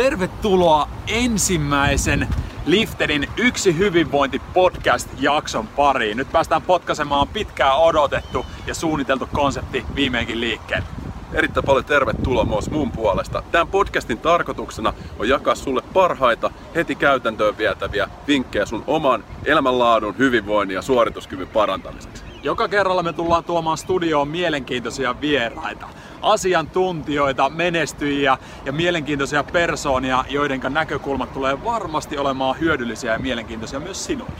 Tervetuloa 0.00 0.88
ensimmäisen 1.06 2.28
Lifterin 2.66 3.28
Yksi 3.36 3.78
hyvinvointi 3.78 4.42
podcast-jakson 4.54 5.68
pariin. 5.68 6.16
Nyt 6.16 6.32
päästään 6.32 6.62
potkasemaan 6.62 7.28
pitkään 7.28 7.78
odotettu 7.78 8.46
ja 8.66 8.74
suunniteltu 8.74 9.28
konsepti 9.32 9.84
viimeinkin 9.94 10.40
liikkeelle. 10.40 10.86
Erittäin 11.32 11.66
paljon 11.66 11.84
tervetuloa 11.84 12.44
myös 12.44 12.70
mun 12.70 12.92
puolesta. 12.92 13.42
Tämän 13.52 13.68
podcastin 13.68 14.18
tarkoituksena 14.18 14.92
on 15.18 15.28
jakaa 15.28 15.54
sulle 15.54 15.82
parhaita, 15.92 16.50
heti 16.74 16.94
käytäntöön 16.94 17.58
vietäviä 17.58 18.08
vinkkejä 18.28 18.66
sun 18.66 18.84
oman 18.86 19.24
elämänlaadun, 19.44 20.18
hyvinvoinnin 20.18 20.74
ja 20.74 20.82
suorituskyvyn 20.82 21.48
parantamiseksi. 21.48 22.29
Joka 22.42 22.68
kerralla 22.68 23.02
me 23.02 23.12
tullaan 23.12 23.44
tuomaan 23.44 23.78
studioon 23.78 24.28
mielenkiintoisia 24.28 25.20
vieraita, 25.20 25.88
asiantuntijoita, 26.22 27.50
menestyjiä 27.50 28.38
ja 28.64 28.72
mielenkiintoisia 28.72 29.44
persoonia, 29.44 30.24
joiden 30.28 30.60
näkökulmat 30.68 31.32
tulee 31.32 31.64
varmasti 31.64 32.18
olemaan 32.18 32.60
hyödyllisiä 32.60 33.12
ja 33.12 33.18
mielenkiintoisia 33.18 33.80
myös 33.80 34.04
sinulle. 34.04 34.32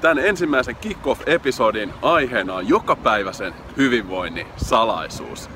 Tämän 0.00 0.18
ensimmäisen 0.18 0.76
Kickoff-episodin 0.76 1.92
aiheena 2.02 2.54
on 2.54 2.68
jokapäiväisen 2.68 3.54
hyvinvoinnin 3.76 4.46
salaisuus. 4.56 5.50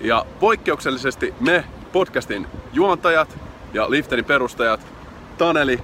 Ja 0.00 0.26
poikkeuksellisesti 0.40 1.34
me 1.40 1.64
podcastin 1.92 2.46
juontajat 2.72 3.38
ja 3.74 3.90
Lifterin 3.90 4.24
perustajat 4.24 4.80
Taneli 5.38 5.80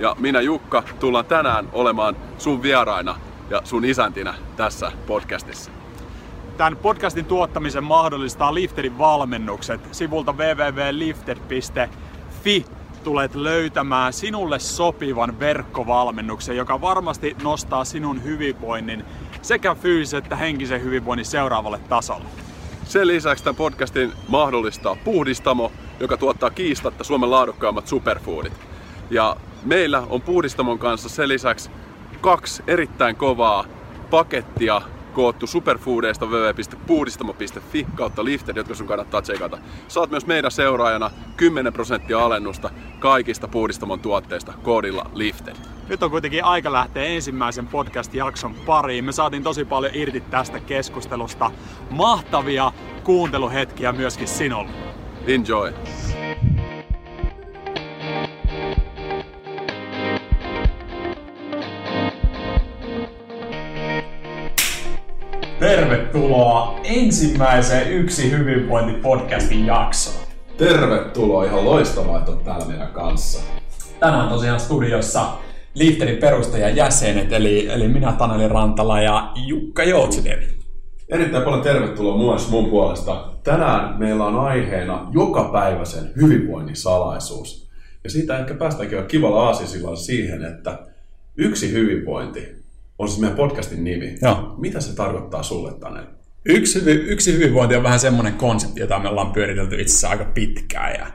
ja 0.00 0.16
minä 0.18 0.40
Jukka 0.40 0.82
tullaan 1.00 1.24
tänään 1.24 1.68
olemaan 1.72 2.16
sun 2.38 2.62
vieraina 2.62 3.16
ja 3.50 3.60
sun 3.64 3.84
isäntinä 3.84 4.34
tässä 4.56 4.92
podcastissa. 5.06 5.70
Tämän 6.56 6.76
podcastin 6.76 7.24
tuottamisen 7.24 7.84
mahdollistaa 7.84 8.54
Lifterin 8.54 8.98
valmennukset. 8.98 9.80
Sivulta 9.92 10.32
www.lifter.fi 10.32 11.54
tulet 13.04 13.34
löytämään 13.34 14.12
sinulle 14.12 14.58
sopivan 14.58 15.40
verkkovalmennuksen, 15.40 16.56
joka 16.56 16.80
varmasti 16.80 17.36
nostaa 17.42 17.84
sinun 17.84 18.24
hyvinvoinnin 18.24 19.04
sekä 19.42 19.74
fyysisen 19.74 20.18
että 20.18 20.36
henkisen 20.36 20.82
hyvinvoinnin 20.82 21.26
seuraavalle 21.26 21.80
tasolle. 21.88 22.24
Sen 22.84 23.06
lisäksi 23.06 23.44
tämän 23.44 23.56
podcastin 23.56 24.12
mahdollistaa 24.28 24.96
Puhdistamo, 25.04 25.72
joka 26.00 26.16
tuottaa 26.16 26.50
kiistatta 26.50 27.04
Suomen 27.04 27.30
laadukkaimmat 27.30 27.86
superfoodit. 27.86 28.52
Ja 29.10 29.36
meillä 29.64 30.02
on 30.10 30.22
Puhdistamon 30.22 30.78
kanssa 30.78 31.08
sen 31.08 31.28
lisäksi 31.28 31.70
kaksi 32.24 32.62
erittäin 32.66 33.16
kovaa 33.16 33.64
pakettia 34.10 34.82
koottu 35.12 35.46
superfoodeista 35.46 36.26
www.puhdistamo.fi 36.26 37.86
kautta 37.94 38.24
lifter, 38.24 38.56
jotka 38.56 38.74
sun 38.74 38.86
kannattaa 38.86 39.22
tsekata. 39.22 39.58
Saat 39.88 40.10
myös 40.10 40.26
meidän 40.26 40.50
seuraajana 40.50 41.10
10 41.36 41.72
prosenttia 41.72 42.18
alennusta 42.18 42.70
kaikista 42.98 43.48
puhdistamon 43.48 44.00
tuotteista 44.00 44.52
koodilla 44.62 45.10
lifter. 45.14 45.54
Nyt 45.88 46.02
on 46.02 46.10
kuitenkin 46.10 46.44
aika 46.44 46.72
lähteä 46.72 47.04
ensimmäisen 47.04 47.66
podcast-jakson 47.66 48.54
pariin. 48.54 49.04
Me 49.04 49.12
saatiin 49.12 49.42
tosi 49.42 49.64
paljon 49.64 49.94
irti 49.94 50.20
tästä 50.20 50.60
keskustelusta. 50.60 51.50
Mahtavia 51.90 52.72
kuunteluhetkiä 53.02 53.92
myöskin 53.92 54.28
sinulle. 54.28 54.70
Enjoy! 55.26 55.72
Tervetuloa 66.14 66.80
ensimmäiseen 66.84 67.92
Yksi 67.92 68.30
hyvinvointi-podcastin 68.30 69.66
jaksoon. 69.66 70.26
Tervetuloa, 70.56 71.44
ihan 71.44 71.64
loistavaa, 71.64 72.18
että 72.18 72.30
olet 72.30 72.44
täällä 72.44 72.66
meidän 72.66 72.92
kanssa. 72.92 73.40
Tänään 74.00 74.28
tosiaan 74.28 74.60
studiossa 74.60 75.26
Lifterin 75.74 76.16
perustajan 76.16 76.76
jäsenet, 76.76 77.32
eli, 77.32 77.68
eli 77.68 77.88
minä 77.88 78.12
Taneli 78.12 78.48
Rantala 78.48 79.00
ja 79.00 79.32
Jukka 79.46 79.84
Joutsidevi. 79.84 80.46
Erittäin 81.08 81.44
paljon 81.44 81.62
tervetuloa 81.62 82.18
myös 82.18 82.50
mun 82.50 82.70
puolesta. 82.70 83.28
Tänään 83.44 83.98
meillä 83.98 84.26
on 84.26 84.36
aiheena 84.36 85.08
jokapäiväisen 85.12 86.12
hyvinvoinnin 86.16 86.76
salaisuus. 86.76 87.70
Ja 88.04 88.10
siitä 88.10 88.38
ehkä 88.38 88.54
päästäänkin 88.54 88.98
jo 88.98 89.04
kivalla 89.04 89.46
aasisilla 89.46 89.96
siihen, 89.96 90.44
että 90.44 90.78
yksi 91.36 91.72
hyvinvointi 91.72 92.64
on 92.98 93.08
siis 93.08 93.20
meidän 93.20 93.36
podcastin 93.36 93.84
nimi. 93.84 94.14
Joo. 94.22 94.54
Mitä 94.58 94.80
se 94.80 94.96
tarkoittaa 94.96 95.42
sulle, 95.42 95.72
Taneli? 95.72 96.06
Yksi, 96.46 96.82
yksi 96.86 97.32
hyvinvointi 97.32 97.76
on 97.76 97.82
vähän 97.82 98.00
semmoinen 98.00 98.34
konsepti, 98.34 98.80
jota 98.80 98.98
me 98.98 99.08
ollaan 99.08 99.32
pyöritelty 99.32 99.74
itse 99.74 99.92
asiassa 99.92 100.08
aika 100.08 100.24
pitkään. 100.24 100.94
Ja, 100.94 101.06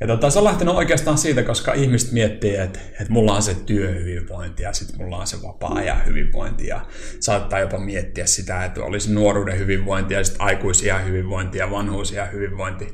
ja 0.00 0.06
tota, 0.06 0.30
se 0.30 0.38
on 0.38 0.44
lähtenyt 0.44 0.74
oikeastaan 0.74 1.18
siitä, 1.18 1.42
koska 1.42 1.72
ihmiset 1.72 2.12
miettii, 2.12 2.56
että, 2.56 2.78
että 3.00 3.12
mulla 3.12 3.32
on 3.32 3.42
se 3.42 3.54
työhyvinvointi 3.54 4.62
ja 4.62 4.72
sitten 4.72 4.98
mulla 4.98 5.16
on 5.16 5.26
se 5.26 5.36
vapaa-ajan 5.42 6.06
hyvinvointi. 6.06 6.66
Ja 6.66 6.86
saattaa 7.20 7.60
jopa 7.60 7.78
miettiä 7.78 8.26
sitä, 8.26 8.64
että 8.64 8.84
olisi 8.84 9.12
nuoruuden 9.12 9.58
hyvinvointi 9.58 10.14
ja 10.14 10.24
sitten 10.24 10.42
aikuisia 10.42 10.98
hyvinvointi 10.98 11.58
ja 11.58 11.70
vanhuusia 11.70 12.26
hyvinvointi. 12.26 12.88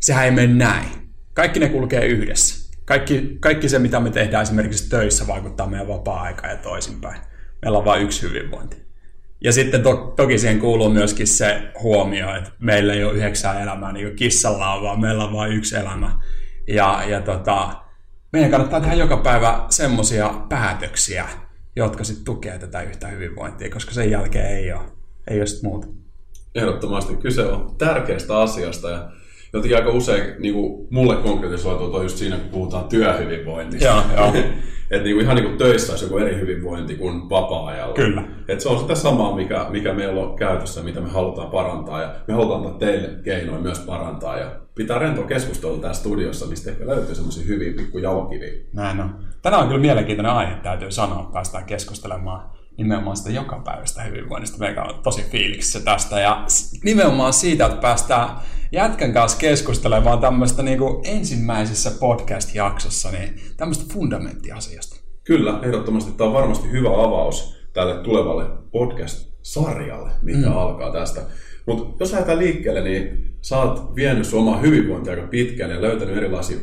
Sehän 0.00 0.24
ei 0.24 0.30
mene 0.30 0.54
näin. 0.54 0.88
Kaikki 1.34 1.60
ne 1.60 1.68
kulkee 1.68 2.06
yhdessä. 2.06 2.70
Kaikki, 2.84 3.36
kaikki 3.40 3.68
se, 3.68 3.78
mitä 3.78 4.00
me 4.00 4.10
tehdään 4.10 4.42
esimerkiksi 4.42 4.90
töissä, 4.90 5.26
vaikuttaa 5.26 5.66
meidän 5.66 5.88
vapaa-aikaan 5.88 6.50
ja 6.50 6.56
toisinpäin 6.56 7.20
meillä 7.62 7.78
on 7.78 7.84
vain 7.84 8.02
yksi 8.02 8.22
hyvinvointi. 8.22 8.85
Ja 9.40 9.52
sitten 9.52 9.82
to, 9.82 10.12
toki 10.16 10.38
siihen 10.38 10.60
kuuluu 10.60 10.88
myöskin 10.90 11.26
se 11.26 11.62
huomio, 11.82 12.36
että 12.36 12.50
meillä 12.58 12.94
ei 12.94 13.04
ole 13.04 13.12
yhdeksää 13.12 13.62
elämää 13.62 13.92
niin 13.92 14.06
kuin 14.06 14.16
kissalla 14.16 14.72
on, 14.72 14.82
vaan 14.82 15.00
meillä 15.00 15.24
on 15.24 15.32
vain 15.32 15.52
yksi 15.52 15.76
elämä. 15.76 16.20
Ja, 16.68 17.02
ja 17.08 17.20
tota, 17.20 17.76
meidän 18.32 18.50
kannattaa 18.50 18.80
tehdä 18.80 18.94
joka 18.94 19.16
päivä 19.16 19.64
semmoisia 19.70 20.34
päätöksiä, 20.48 21.28
jotka 21.76 22.04
sitten 22.04 22.24
tukee 22.24 22.58
tätä 22.58 22.82
yhtä 22.82 23.08
hyvinvointia, 23.08 23.70
koska 23.70 23.92
sen 23.92 24.10
jälkeen 24.10 24.56
ei 24.56 24.72
ole, 24.72 24.82
ei 25.30 25.40
ole 25.40 25.46
muuta. 25.62 25.86
Ehdottomasti 26.54 27.16
kyse 27.16 27.42
on 27.42 27.74
tärkeästä 27.78 28.38
asiasta 28.38 28.90
ja 28.90 29.10
jotenkin 29.52 29.76
aika 29.76 29.90
usein 29.90 30.42
niin 30.42 30.54
kuin 30.54 30.88
mulle 30.90 31.16
konkretisoituu 31.16 32.02
just 32.02 32.16
siinä, 32.16 32.36
kun 32.36 32.48
puhutaan 32.48 32.84
työhyvinvoinnista. 32.84 33.86
Joo, 33.88 34.02
joo. 34.16 34.32
että 34.90 35.04
niinku 35.04 35.20
ihan 35.20 35.36
niinku 35.36 35.56
töissä 35.58 35.92
olisi 35.92 36.04
joku 36.04 36.18
eri 36.18 36.40
hyvinvointi 36.40 36.94
kuin 36.94 37.30
vapaa-ajalla. 37.30 37.94
Kyllä. 37.94 38.24
Et 38.48 38.60
se 38.60 38.68
on 38.68 38.78
sitä 38.78 38.94
samaa, 38.94 39.36
mikä, 39.36 39.66
mikä 39.68 39.92
meillä 39.92 40.22
on 40.22 40.36
käytössä, 40.36 40.82
mitä 40.82 41.00
me 41.00 41.08
halutaan 41.08 41.50
parantaa. 41.50 42.02
Ja 42.02 42.14
me 42.28 42.34
halutaan 42.34 42.60
antaa 42.60 42.78
teille 42.78 43.08
keinoja 43.24 43.60
myös 43.60 43.78
parantaa. 43.78 44.38
Ja 44.38 44.50
pitää 44.74 44.98
rentoa 44.98 45.24
keskustelua 45.24 45.78
täällä 45.78 45.94
studiossa, 45.94 46.46
mistä 46.46 46.70
ehkä 46.70 46.86
löytyy 46.86 47.14
semmoisia 47.14 47.46
hyviä 47.46 47.72
pikku 47.76 47.98
jalokiviä. 47.98 48.52
Näin 48.72 49.00
on. 49.00 49.14
Tänään 49.42 49.62
on 49.62 49.68
kyllä 49.68 49.80
mielenkiintoinen 49.80 50.32
aihe, 50.32 50.54
täytyy 50.54 50.90
sanoa. 50.90 51.30
Päästään 51.32 51.64
keskustelemaan 51.64 52.55
nimenomaan 52.76 53.16
sitä 53.16 53.30
jokapäiväistä 53.30 54.02
hyvinvoinnista. 54.02 54.58
Meikä 54.58 54.82
on 54.82 55.02
tosi 55.02 55.22
fiiliksissä 55.22 55.80
tästä. 55.80 56.20
Ja 56.20 56.44
nimenomaan 56.84 57.32
siitä, 57.32 57.66
että 57.66 57.80
päästään 57.80 58.28
jätkän 58.72 59.12
kanssa 59.12 59.38
keskustelemaan 59.38 60.18
tämmöistä 60.18 60.62
niin 60.62 60.78
kuin 60.78 61.00
ensimmäisessä 61.04 61.90
podcast-jaksossa 62.00 63.10
niin 63.10 63.40
tämmöistä 63.56 63.94
fundamenttiasiasta. 63.94 64.96
Kyllä, 65.24 65.60
ehdottomasti 65.62 66.12
tämä 66.12 66.28
on 66.28 66.34
varmasti 66.34 66.70
hyvä 66.70 66.88
avaus 66.88 67.56
tälle 67.72 68.02
tulevalle 68.02 68.44
podcast-sarjalle, 68.72 70.10
mikä 70.22 70.46
mm. 70.46 70.56
alkaa 70.56 70.92
tästä. 70.92 71.20
Mutta 71.66 71.96
jos 72.00 72.12
lähdetään 72.12 72.38
liikkeelle, 72.38 72.84
niin 72.84 73.34
sä 73.42 73.58
oot 73.58 73.96
vienyt 73.96 74.26
sun 74.26 74.40
omaa 74.40 74.58
hyvinvointia 74.58 75.12
aika 75.12 75.26
pitkälle 75.26 75.74
ja 75.74 75.82
löytänyt 75.82 76.16
erilaisia 76.16 76.58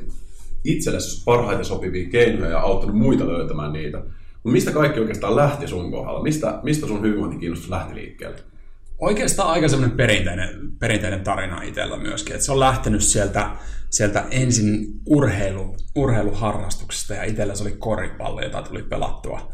itsellesi 0.63 1.23
parhaiten 1.25 1.65
sopivia 1.65 2.09
keinoja 2.09 2.51
ja 2.51 2.59
auttanut 2.59 2.97
muita 2.97 3.27
löytämään 3.27 3.73
niitä. 3.73 4.01
Mistä 4.43 4.71
kaikki 4.71 4.99
oikeastaan 4.99 5.35
lähti 5.35 5.67
sun 5.67 5.91
kohdalla? 5.91 6.23
Mistä, 6.23 6.59
mistä 6.63 6.87
sun 6.87 7.01
hyvinvointikiinnostus 7.01 7.69
lähti 7.69 7.95
liikkeelle? 7.95 8.37
Oikeastaan 8.99 9.49
aika 9.49 9.67
semmoinen 9.67 9.97
perinteinen, 9.97 10.49
perinteinen 10.79 11.23
tarina 11.23 11.61
itsellä 11.61 11.97
myöskin. 11.97 12.33
Että 12.33 12.45
se 12.45 12.51
on 12.51 12.59
lähtenyt 12.59 13.01
sieltä, 13.01 13.49
sieltä 13.89 14.25
ensin 14.31 14.85
urheilu, 15.05 15.75
urheiluharrastuksesta 15.95 17.13
ja 17.13 17.23
itsellä 17.23 17.55
se 17.55 17.63
oli 17.63 17.75
koripallo, 17.79 18.41
jota 18.41 18.61
tuli 18.61 18.83
pelattua, 18.83 19.51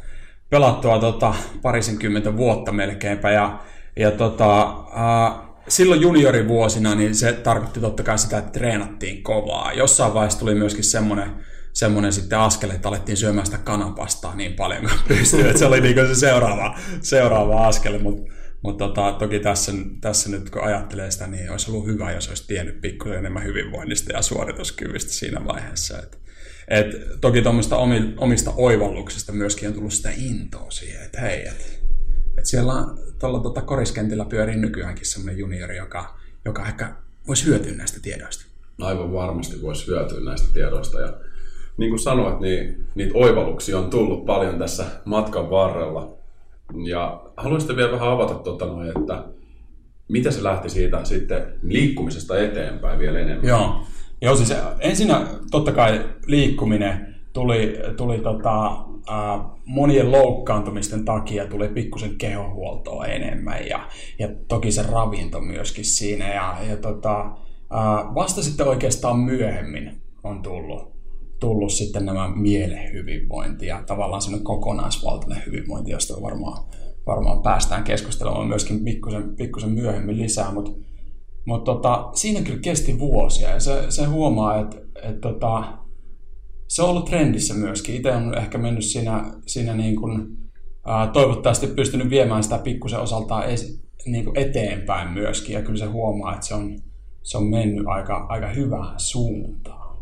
pelattua 0.50 1.00
tota, 1.00 1.34
parisenkymmentä 1.62 2.38
vuotta 2.38 2.72
melkeinpä. 2.72 3.32
Ja, 3.32 3.60
ja 3.96 4.12
tota, 4.12 4.62
äh, 4.68 5.49
silloin 5.70 6.02
juniorivuosina 6.02 6.96
niin 6.96 7.16
se 7.16 7.34
tarkoitti 7.34 7.80
totta 7.80 8.04
kai 8.04 8.20
sitä, 8.20 8.38
että 8.38 8.52
treenattiin 8.52 9.24
kovaa. 9.24 9.74
Jossain 9.74 10.14
vaiheessa 10.14 10.40
tuli 10.40 10.56
myöskin 10.56 10.84
semmoinen 10.84 11.30
semmoinen 11.74 12.14
sitten 12.14 12.40
askel, 12.40 12.70
että 12.70 12.90
alettiin 12.90 13.18
syömään 13.18 13.46
sitä 13.46 13.58
kanapastaa 13.58 14.36
niin 14.36 14.54
paljon 14.54 14.82
kuin 14.82 15.18
pystyy. 15.18 15.48
Että 15.48 15.60
se 15.60 15.66
oli 15.66 15.82
niin 15.82 16.08
se 16.08 16.16
seuraava, 16.16 16.78
seuraava 17.02 17.68
askel, 17.68 18.00
mutta 18.00 18.34
mut 18.64 18.78
tota, 18.78 19.12
toki 19.20 19.40
tässä, 19.40 19.72
tässä 20.02 20.30
nyt 20.30 20.50
kun 20.50 20.64
ajattelee 20.64 21.12
sitä, 21.12 21.28
niin 21.28 21.52
olisi 21.52 21.72
ollut 21.72 21.86
hyvä, 21.86 22.12
jos 22.12 22.30
olisi 22.30 22.48
tiennyt 22.48 22.82
pikkuisen 22.82 23.20
enemmän 23.20 23.44
hyvinvoinnista 23.44 24.14
ja 24.14 24.22
suorituskyvystä 24.22 25.12
siinä 25.12 25.46
vaiheessa. 25.46 26.00
Et, 26.00 26.20
et, 26.68 26.86
toki 27.22 27.42
tuommoista 27.42 27.78
omista 28.18 28.54
oivalluksista 28.56 29.32
myöskin 29.32 29.68
on 29.68 29.74
tullut 29.74 29.94
sitä 29.94 30.12
intoa 30.18 30.72
siihen, 30.72 31.06
että 31.06 31.22
hei, 31.22 31.48
että 31.48 31.66
et 32.38 32.46
siellä 32.46 32.74
tuolla 33.20 33.40
tota 33.40 33.62
koriskentillä 33.62 34.26
pyörii 34.26 34.58
nykyäänkin 34.58 35.06
semmoinen 35.06 35.40
juniori, 35.40 35.78
joka, 35.78 36.18
joka 36.46 36.66
ehkä 36.68 36.94
voisi 37.28 37.46
hyötyä 37.46 37.74
näistä 37.74 38.00
tiedoista. 38.02 38.46
aivan 38.82 39.14
varmasti 39.14 39.62
voisi 39.62 39.88
hyötyä 39.88 40.20
näistä 40.20 40.54
tiedoista. 40.54 41.00
Ja 41.00 41.14
niin 41.78 41.90
kuin 41.90 42.00
sanoit, 42.00 42.40
niin 42.40 42.86
niitä 42.96 43.12
oivalluksia 43.14 43.80
on 43.80 43.90
tullut 43.90 44.26
paljon 44.26 44.60
tässä 44.60 44.86
matkan 45.06 45.50
varrella. 45.50 46.18
Ja 46.86 47.22
haluaisitte 47.38 47.76
vielä 47.76 47.92
vähän 47.92 48.10
avata, 48.10 48.34
tuota 48.34 48.66
noin, 48.66 48.98
että 48.98 49.24
miten 50.08 50.34
se 50.34 50.44
lähti 50.44 50.70
siitä 50.70 51.06
sitten 51.06 51.54
liikkumisesta 51.62 52.40
eteenpäin 52.40 53.00
vielä 53.00 53.20
enemmän? 53.20 53.48
Joo, 53.48 53.84
Joo 54.22 54.36
siis 54.36 54.54
ensinnä 54.80 55.28
totta 55.52 55.72
kai 55.72 56.06
liikkuminen 56.26 57.16
tuli, 57.34 57.80
tuli 57.98 58.20
tota, 58.20 58.86
äh, 59.12 59.46
monien 59.66 60.12
loukkaantumisten 60.12 61.06
takia 61.06 61.48
tuli 61.48 61.68
pikkusen 61.68 62.18
kehohuoltoa 62.18 63.06
enemmän 63.06 63.68
ja, 63.68 63.90
ja 64.20 64.30
toki 64.48 64.72
se 64.72 64.84
ravinto 64.84 65.42
myöskin 65.42 65.86
siinä. 65.86 66.34
Ja, 66.34 66.58
ja 66.70 66.78
tota, 66.78 67.22
äh, 67.26 68.16
vasta 68.16 68.44
sitten 68.44 68.68
oikeastaan 68.68 69.20
myöhemmin 69.20 70.02
on 70.24 70.42
tullut, 70.42 70.94
tullut 71.40 71.72
sitten 71.72 72.06
nämä 72.06 72.30
mielen 72.36 72.94
hyvinvointi 72.94 73.66
ja 73.66 73.84
tavallaan 73.88 74.22
semmoinen 74.22 74.46
kokonaisvaltainen 74.46 75.44
hyvinvointi, 75.46 75.92
josta 75.92 76.22
varmaan, 76.22 76.64
varmaan 77.06 77.42
päästään 77.42 77.84
keskustelemaan 77.84 78.48
myöskin 78.48 78.84
pikkusen, 78.84 79.36
pikkusen 79.36 79.70
myöhemmin 79.70 80.18
lisää, 80.18 80.52
mutta 80.52 80.72
mut 81.46 81.64
tota, 81.64 82.10
siinä 82.14 82.42
kyllä 82.42 82.60
kesti 82.60 83.00
vuosia 83.00 83.50
ja 83.50 83.60
se, 83.60 83.86
se 83.90 84.06
huomaa, 84.06 84.60
että 84.60 84.78
et 85.04 85.22
tota, 85.22 85.64
se 86.70 86.84
on 86.84 86.90
ollut 86.90 87.06
trendissä 87.06 87.54
myöskin. 87.54 87.96
Itse 87.96 88.12
on 88.12 88.38
ehkä 88.38 88.58
mennyt 88.58 88.84
siinä, 88.84 89.34
siinä 89.46 89.74
niin 89.74 89.96
kuin, 89.96 90.38
ää, 90.86 91.08
toivottavasti 91.08 91.68
pystynyt 91.68 92.10
viemään 92.10 92.44
sitä 92.44 92.58
pikkusen 92.58 93.00
osaltaan 93.00 93.50
es, 93.50 93.82
niin 94.06 94.26
kuin 94.26 94.38
eteenpäin 94.38 95.12
myöskin. 95.12 95.54
Ja 95.54 95.62
kyllä 95.62 95.80
se 95.80 95.86
huomaa, 95.86 96.34
että 96.34 96.46
se 96.46 96.54
on, 96.54 96.80
se 97.24 97.38
on 97.38 97.44
mennyt 97.44 97.88
aika, 97.88 98.26
aika 98.30 98.48
hyvään 98.48 99.00
suuntaan. 99.00 99.98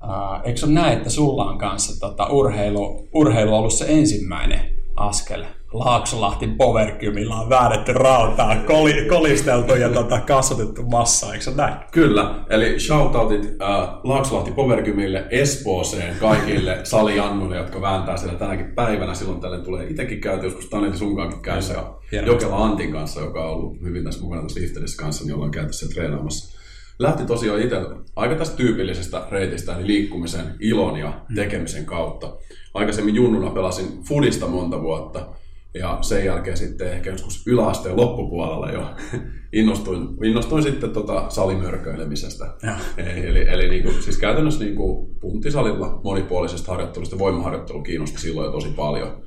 Ää, 0.00 0.42
eikö 0.44 0.58
se 0.58 0.66
ole 0.66 0.74
näin, 0.74 0.98
että 0.98 1.10
sulla 1.10 1.44
on 1.44 1.58
kanssa 1.58 2.00
tota, 2.00 2.26
urheilu, 2.26 3.08
urheilu 3.14 3.54
ollut 3.54 3.72
se 3.72 3.84
ensimmäinen 3.88 4.60
askel 4.96 5.44
Laaksolahti 5.72 6.46
Powerkymillä 6.46 7.34
on 7.34 7.48
väännetty 7.48 7.92
rautaa, 7.92 8.56
koli, 8.56 9.06
kolisteltu 9.08 9.74
ja 9.74 9.88
tota, 9.88 10.20
kasvatettu 10.20 10.82
massa, 10.82 11.32
eikö 11.32 11.44
se 11.44 11.50
näin? 11.54 11.74
Kyllä, 11.92 12.44
eli 12.50 12.80
shoutoutit 12.80 13.44
äh, 13.44 13.88
Laaksolahti 14.04 14.50
Powerkymille, 14.50 15.26
Espooseen, 15.30 16.16
kaikille 16.20 16.80
saliannuille, 16.84 17.56
jotka 17.56 17.80
vääntää 17.80 18.16
siellä 18.16 18.38
tänäkin 18.38 18.74
päivänä. 18.74 19.14
Silloin 19.14 19.40
tälle 19.40 19.58
tulee 19.58 19.86
itsekin 19.86 20.20
käyty, 20.20 20.46
joskus 20.46 20.66
Taneli 20.66 20.96
sunkaankin 20.96 21.42
käynyt 21.42 21.68
ja 22.12 22.22
Jokela 22.22 22.64
Antin 22.64 22.92
kanssa, 22.92 23.20
joka 23.20 23.44
on 23.44 23.50
ollut 23.50 23.82
hyvin 23.82 24.04
tässä 24.04 24.22
mukana 24.22 24.42
tässä 24.42 24.60
Lifterissä 24.60 25.02
kanssa, 25.02 25.24
niin 25.24 25.34
ollaan 25.34 25.50
käyty 25.50 25.72
siellä 25.72 25.94
treenaamassa. 25.94 26.58
Lähti 26.98 27.26
tosiaan 27.26 27.60
itse 27.60 27.76
aika 28.16 28.34
tästä 28.34 28.56
tyypillisestä 28.56 29.22
reitistä, 29.30 29.76
eli 29.76 29.86
liikkumisen, 29.86 30.44
ilon 30.60 30.96
ja 30.96 31.20
tekemisen 31.34 31.84
kautta. 31.84 32.36
Aikaisemmin 32.74 33.14
junnuna 33.14 33.50
pelasin 33.50 34.02
Fudista 34.08 34.46
monta 34.46 34.82
vuotta, 34.82 35.26
ja 35.74 35.98
sen 36.00 36.24
jälkeen 36.24 36.56
sitten 36.56 36.92
ehkä 36.92 37.10
joskus 37.10 37.46
yläasteen 37.46 37.96
loppupuolella 37.96 38.70
jo 38.70 38.90
innostuin, 39.52 40.08
innostuin 40.24 40.62
sitten 40.62 40.90
tota 40.90 41.24
salimörköilemisestä. 41.28 42.54
Eli, 42.96 43.48
eli 43.48 43.68
niin 43.68 43.82
kuin, 43.82 44.02
siis 44.02 44.18
käytännössä 44.18 44.64
niin 44.64 44.76
kuin 44.76 45.16
puntisalilla 45.20 46.00
monipuolisesta 46.04 46.72
harjoittelusta, 46.72 47.18
voimaharjoittelu 47.18 47.82
kiinnosti 47.82 48.20
silloin 48.20 48.46
jo 48.46 48.52
tosi 48.52 48.68
paljon. 48.68 49.22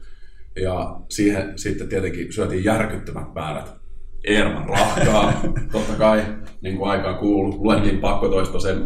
Ja 0.61 0.99
siihen 1.09 1.57
sitten 1.57 1.89
tietenkin 1.89 2.33
syötiin 2.33 2.63
järkyttävät 2.63 3.33
määrät 3.33 3.80
Eerman 4.23 4.69
rahkaa, 4.69 5.41
totta 5.71 5.93
kai, 5.93 6.25
niin 6.61 6.77
kuin 6.77 6.89
aikaan 6.89 7.17
kuuluu. 7.17 7.63
Luettiin 7.63 7.97
pakkotoisto 7.97 8.59
sen 8.59 8.77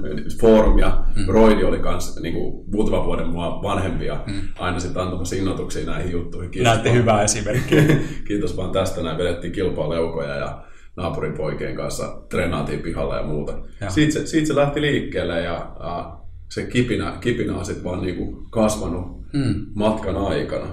forum 0.41 0.79
ja 0.79 1.03
mm. 1.15 1.25
Broidi 1.25 1.63
oli 1.63 1.79
kanssa 1.79 2.21
niin 2.21 2.33
kuin 2.33 2.65
muutaman 2.71 3.05
vuoden 3.05 3.27
mua 3.27 3.63
vanhempia 3.63 4.19
mm. 4.27 4.41
aina 4.59 4.79
sitten 4.79 5.01
antamassa 5.01 5.35
innotuksia 5.35 5.85
näihin 5.85 6.11
juttuihin. 6.11 6.51
Kiitos 6.51 6.71
Näette 6.71 6.89
vaan. 6.89 6.99
hyvää 6.99 7.23
esimerkkiä. 7.23 7.83
Kiitos 8.27 8.57
vaan 8.57 8.71
tästä, 8.71 9.01
näin 9.01 9.17
vedettiin 9.17 9.53
kilpaileukoja 9.53 10.35
ja 10.35 10.63
naapurin 10.97 11.37
poikien 11.37 11.75
kanssa 11.75 12.21
treenaatiin 12.29 12.79
pihalla 12.79 13.15
ja 13.15 13.23
muuta. 13.23 13.53
Siitä 13.87 14.13
se, 14.13 14.27
siitä 14.27 14.47
se 14.47 14.55
lähti 14.55 14.81
liikkeelle 14.81 15.41
ja 15.41 15.75
äh, 15.85 16.19
se 16.49 16.63
kipinä, 16.63 17.17
kipinä 17.21 17.55
on 17.55 17.65
sitten 17.65 17.83
vaan 17.83 18.01
niin 18.01 18.15
kuin 18.15 18.49
kasvanut 18.49 19.31
mm. 19.33 19.65
matkan 19.75 20.17
aikana. 20.17 20.67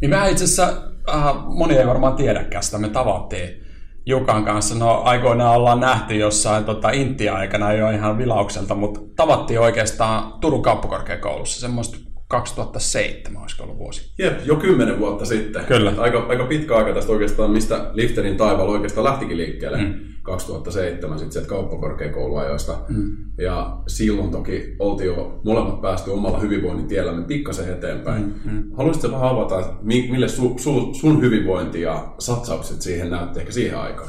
Niin 0.00 0.10
mä 0.10 0.26
itse 0.26 0.44
asiassa, 0.44 0.82
äh, 1.08 1.34
moni 1.46 1.76
ei 1.76 1.86
varmaan 1.86 2.16
tiedäkään 2.16 2.62
sitä, 2.62 2.78
me 2.78 2.88
tavattiin 2.88 3.67
Jukan 4.08 4.44
kanssa. 4.44 4.74
No 4.74 5.02
aikoinaan 5.02 5.56
ollaan 5.56 5.80
nähty 5.80 6.14
jossain 6.14 6.64
tota, 6.64 6.90
Intia-aikana 6.90 7.72
jo 7.72 7.90
ihan 7.90 8.18
vilaukselta, 8.18 8.74
mutta 8.74 9.00
tavattiin 9.16 9.60
oikeastaan 9.60 10.32
Turun 10.40 10.62
kauppakorkeakoulussa 10.62 11.60
semmoista 11.60 11.98
2007 12.28 13.42
olisiko 13.42 13.62
ollut 13.62 13.78
vuosi. 13.78 14.12
Jep, 14.18 14.40
jo 14.44 14.56
kymmenen 14.56 14.98
vuotta 14.98 15.24
sitten. 15.24 15.64
Kyllä. 15.64 15.94
Aika, 15.98 16.26
aika 16.28 16.44
pitkä 16.44 16.76
aika 16.76 16.92
tästä 16.92 17.12
oikeastaan, 17.12 17.50
mistä 17.50 17.90
Lifterin 17.92 18.36
taivaalla 18.36 18.72
oikeastaan 18.72 19.04
lähtikin 19.04 19.36
liikkeelle. 19.36 19.78
Mm. 19.78 19.94
2007 20.22 21.18
sitten 21.18 21.32
sieltä 21.32 21.48
kauppakorkeakouluajoista. 21.48 22.78
Mm. 22.88 23.16
Ja 23.38 23.78
silloin 23.86 24.30
toki 24.30 24.76
oltiin 24.78 25.06
jo 25.06 25.40
molemmat 25.44 25.80
päästy 25.80 26.10
omalla 26.10 26.40
hyvinvoinnin 26.40 26.88
tiellämme 26.88 27.24
pikkasen 27.24 27.72
eteenpäin. 27.72 28.22
Mm. 28.22 28.52
Mm. 28.52 28.72
Haluaisitko 28.76 29.10
vähän 29.16 29.30
avata, 29.30 29.60
että 29.60 29.72
mille 29.82 30.28
su, 30.28 30.54
su, 30.58 30.94
sun 30.94 31.20
hyvinvointi 31.22 31.80
ja 31.80 32.14
satsaukset 32.18 32.82
siihen 32.82 33.10
näytti 33.10 33.40
ehkä 33.40 33.52
siihen 33.52 33.78
aikaan? 33.78 34.08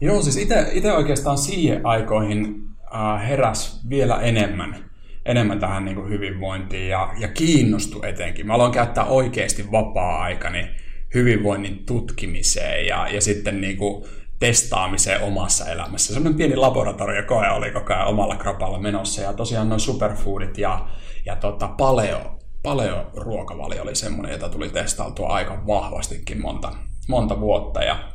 Joo, 0.00 0.22
siis 0.22 0.36
itse 0.72 0.92
oikeastaan 0.92 1.38
siihen 1.38 1.86
aikoihin 1.86 2.62
äh, 2.94 3.28
heräs 3.28 3.80
vielä 3.88 4.20
enemmän 4.20 4.91
enemmän 5.26 5.60
tähän 5.60 5.84
niin 5.84 5.94
kuin 5.94 6.08
hyvinvointiin 6.08 6.88
ja, 6.88 7.12
ja 7.18 7.28
kiinnostu 7.28 8.02
etenkin. 8.02 8.46
Mä 8.46 8.54
aloin 8.54 8.72
käyttää 8.72 9.04
oikeasti 9.04 9.72
vapaa-aikani 9.72 10.70
hyvinvoinnin 11.14 11.86
tutkimiseen 11.86 12.86
ja, 12.86 13.08
ja 13.08 13.20
sitten 13.20 13.60
niin 13.60 13.76
kuin 13.76 14.04
testaamiseen 14.38 15.22
omassa 15.22 15.66
elämässä. 15.66 16.14
Sellainen 16.14 16.38
pieni 16.38 16.56
laboratoriokoe 16.56 17.50
oli 17.50 17.70
koko 17.70 17.94
ajan 17.94 18.06
omalla 18.06 18.36
kropalla 18.36 18.78
menossa 18.78 19.22
ja 19.22 19.32
tosiaan 19.32 19.68
noin 19.68 19.80
superfoodit 19.80 20.58
ja, 20.58 20.88
ja 21.26 21.36
tota 21.36 21.68
paleo, 21.68 22.38
paleo 22.62 23.10
ruokavalio 23.14 23.82
oli 23.82 23.94
semmoinen, 23.94 24.32
jota 24.32 24.48
tuli 24.48 24.68
testailtua 24.68 25.28
aika 25.28 25.66
vahvastikin 25.66 26.40
monta, 26.40 26.72
monta 27.08 27.40
vuotta 27.40 27.82
ja, 27.82 28.08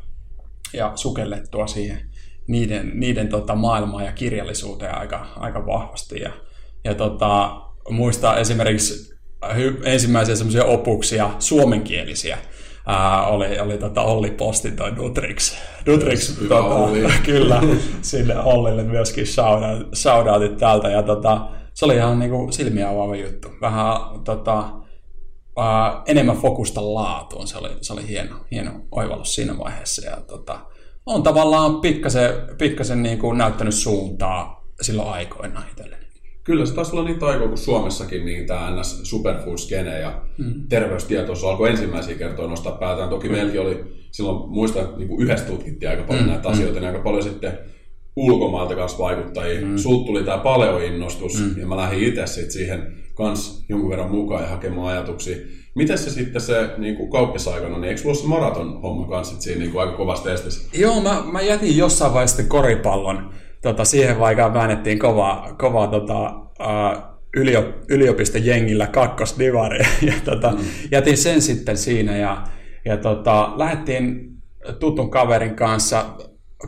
ja 0.74 0.92
sukellettua 0.96 1.68
siihen 1.68 2.10
niiden, 2.48 2.92
niiden 2.94 3.28
tota 3.28 3.56
maailmaan 3.56 4.06
ja 4.06 4.12
kirjallisuuteen 4.12 4.98
aika, 4.98 5.28
aika 5.36 5.66
vahvasti. 5.66 6.20
Ja, 6.20 6.32
ja 6.88 6.96
tota, 6.96 7.62
muistaa 7.90 8.38
esimerkiksi 8.38 9.18
ensimmäisiä 9.84 10.36
semmoisia 10.36 10.66
opuksia 10.66 11.30
suomenkielisiä, 11.40 12.38
ää, 12.86 13.28
oli, 13.28 13.60
oli 13.60 13.78
tota 13.78 14.02
Olli 14.02 14.32
Postin 14.32 14.76
toi 14.76 14.92
Nutrix. 14.92 15.56
Nutrix 15.86 16.30
yes, 16.30 16.50
tota, 16.50 16.90
kyllä, 17.26 17.62
sinne 18.02 18.40
Ollille 18.40 18.84
myöskin 18.84 19.28
shoutout, 19.28 19.96
shoutoutit 19.96 20.58
täältä. 20.58 20.90
Ja 20.90 21.04
tota, 21.04 21.48
se 21.74 21.86
oli 21.86 21.96
ihan 21.96 22.20
niinku 22.20 22.48
silmiä 22.52 22.90
avaava 22.90 23.16
juttu. 23.16 23.48
Vähän 23.62 23.98
tota, 24.24 24.64
ää, 25.58 26.02
enemmän 26.06 26.38
fokusta 26.38 26.94
laatuun. 26.94 27.48
Se 27.48 27.58
oli, 27.58 27.70
se 27.82 27.94
oli 27.94 28.08
hieno, 28.08 28.36
hieno 28.52 28.72
oivallus 28.92 29.36
siinä 29.36 29.58
vaiheessa. 29.58 30.10
Ja 30.10 30.18
tota, 30.28 30.60
on 31.06 31.24
tavallaan 31.24 31.82
pikkasen, 31.82 32.34
pikkasen 32.58 33.04
niinku 33.04 33.34
näyttänyt 33.34 33.74
suuntaa 33.74 34.64
silloin 34.82 35.10
aikoina 35.10 35.64
itselleni. 35.72 36.07
Kyllä 36.48 36.66
se 36.66 36.74
taisi 36.74 36.92
olla 36.92 37.06
niin 37.06 37.20
taikoa 37.20 37.48
kuin 37.48 37.58
Suomessakin, 37.58 38.26
niin 38.26 38.48
tämä 38.48 38.82
NS 38.82 39.00
Superfood-skene 39.04 40.00
ja 40.00 40.22
mm. 40.38 40.54
terveystietoisuus 40.70 41.52
alkoi 41.52 41.70
ensimmäisiä 41.70 42.16
kertoja 42.16 42.48
nostaa 42.48 42.78
päätään. 42.78 43.10
Toki 43.10 43.28
mm. 43.28 43.36
meilläkin 43.36 43.62
oli 43.62 43.84
silloin, 44.12 44.50
muista, 44.50 44.82
että 44.82 44.98
niin 44.98 45.08
kuin 45.08 45.22
yhdessä 45.22 45.46
tutkittiin 45.46 45.90
aika 45.90 46.04
paljon 46.04 46.26
mm. 46.26 46.32
näitä 46.32 46.50
asioita, 46.50 46.76
mm. 46.76 46.80
niin 46.80 46.88
aika 46.88 47.04
paljon 47.04 47.24
sitten 47.24 47.58
ulkomailta 48.16 48.76
kanssa 48.76 48.98
vaikuttajia. 48.98 49.66
Mm. 49.66 49.78
Sulta 49.78 50.06
tuli 50.06 50.24
tämä 50.24 50.38
paleoinnostus 50.38 51.40
mm. 51.40 51.62
ja 51.62 51.68
mä 51.68 51.78
lähdin 51.78 52.04
itse 52.04 52.28
sitten 52.28 52.52
siihen 52.52 52.94
kans 53.16 53.66
jonkun 53.70 53.90
verran 53.90 54.12
mukaan 54.12 54.44
ja 54.44 54.50
hakemaan 54.50 54.88
ajatuksia. 54.88 55.38
Miten 55.76 55.98
se 55.98 56.10
sitten 56.10 56.42
se 56.42 56.70
niin 56.78 56.96
kuin 56.96 57.10
kauppisaikana, 57.10 57.78
niin 57.78 57.90
eikö 57.90 58.02
sulla 58.02 58.16
se 58.16 58.28
maraton 58.28 58.82
homma 58.82 59.08
kanssa 59.08 59.42
siinä 59.42 59.60
niin 59.60 59.72
kuin 59.72 59.82
aika 59.82 59.98
kovasti 59.98 60.30
testissä? 60.30 60.70
Joo, 60.74 61.02
mä, 61.02 61.24
mä 61.32 61.42
jätin 61.42 61.78
jossain 61.78 62.14
vaiheessa 62.14 62.44
koripallon 62.44 63.34
tota, 63.62 63.86
siihen 63.86 64.20
vaikka 64.20 64.54
väännettiin 64.54 65.00
kovaa, 65.00 65.56
kovaa 65.58 65.88
tota, 65.88 66.30
uh, 66.40 67.18
yliop, 67.36 67.66
yliopistojengillä 67.90 68.88
kakkosdivari. 68.88 69.80
ja 70.08 70.14
tota, 70.26 70.52
mm. 70.52 70.58
jätin 70.92 71.18
sen 71.18 71.42
sitten 71.42 71.78
siinä 71.78 72.18
ja, 72.18 72.44
ja 72.86 72.98
tota, 72.98 73.54
lähdettiin 73.56 74.32
tutun 74.80 75.10
kaverin 75.10 75.56
kanssa, 75.56 76.06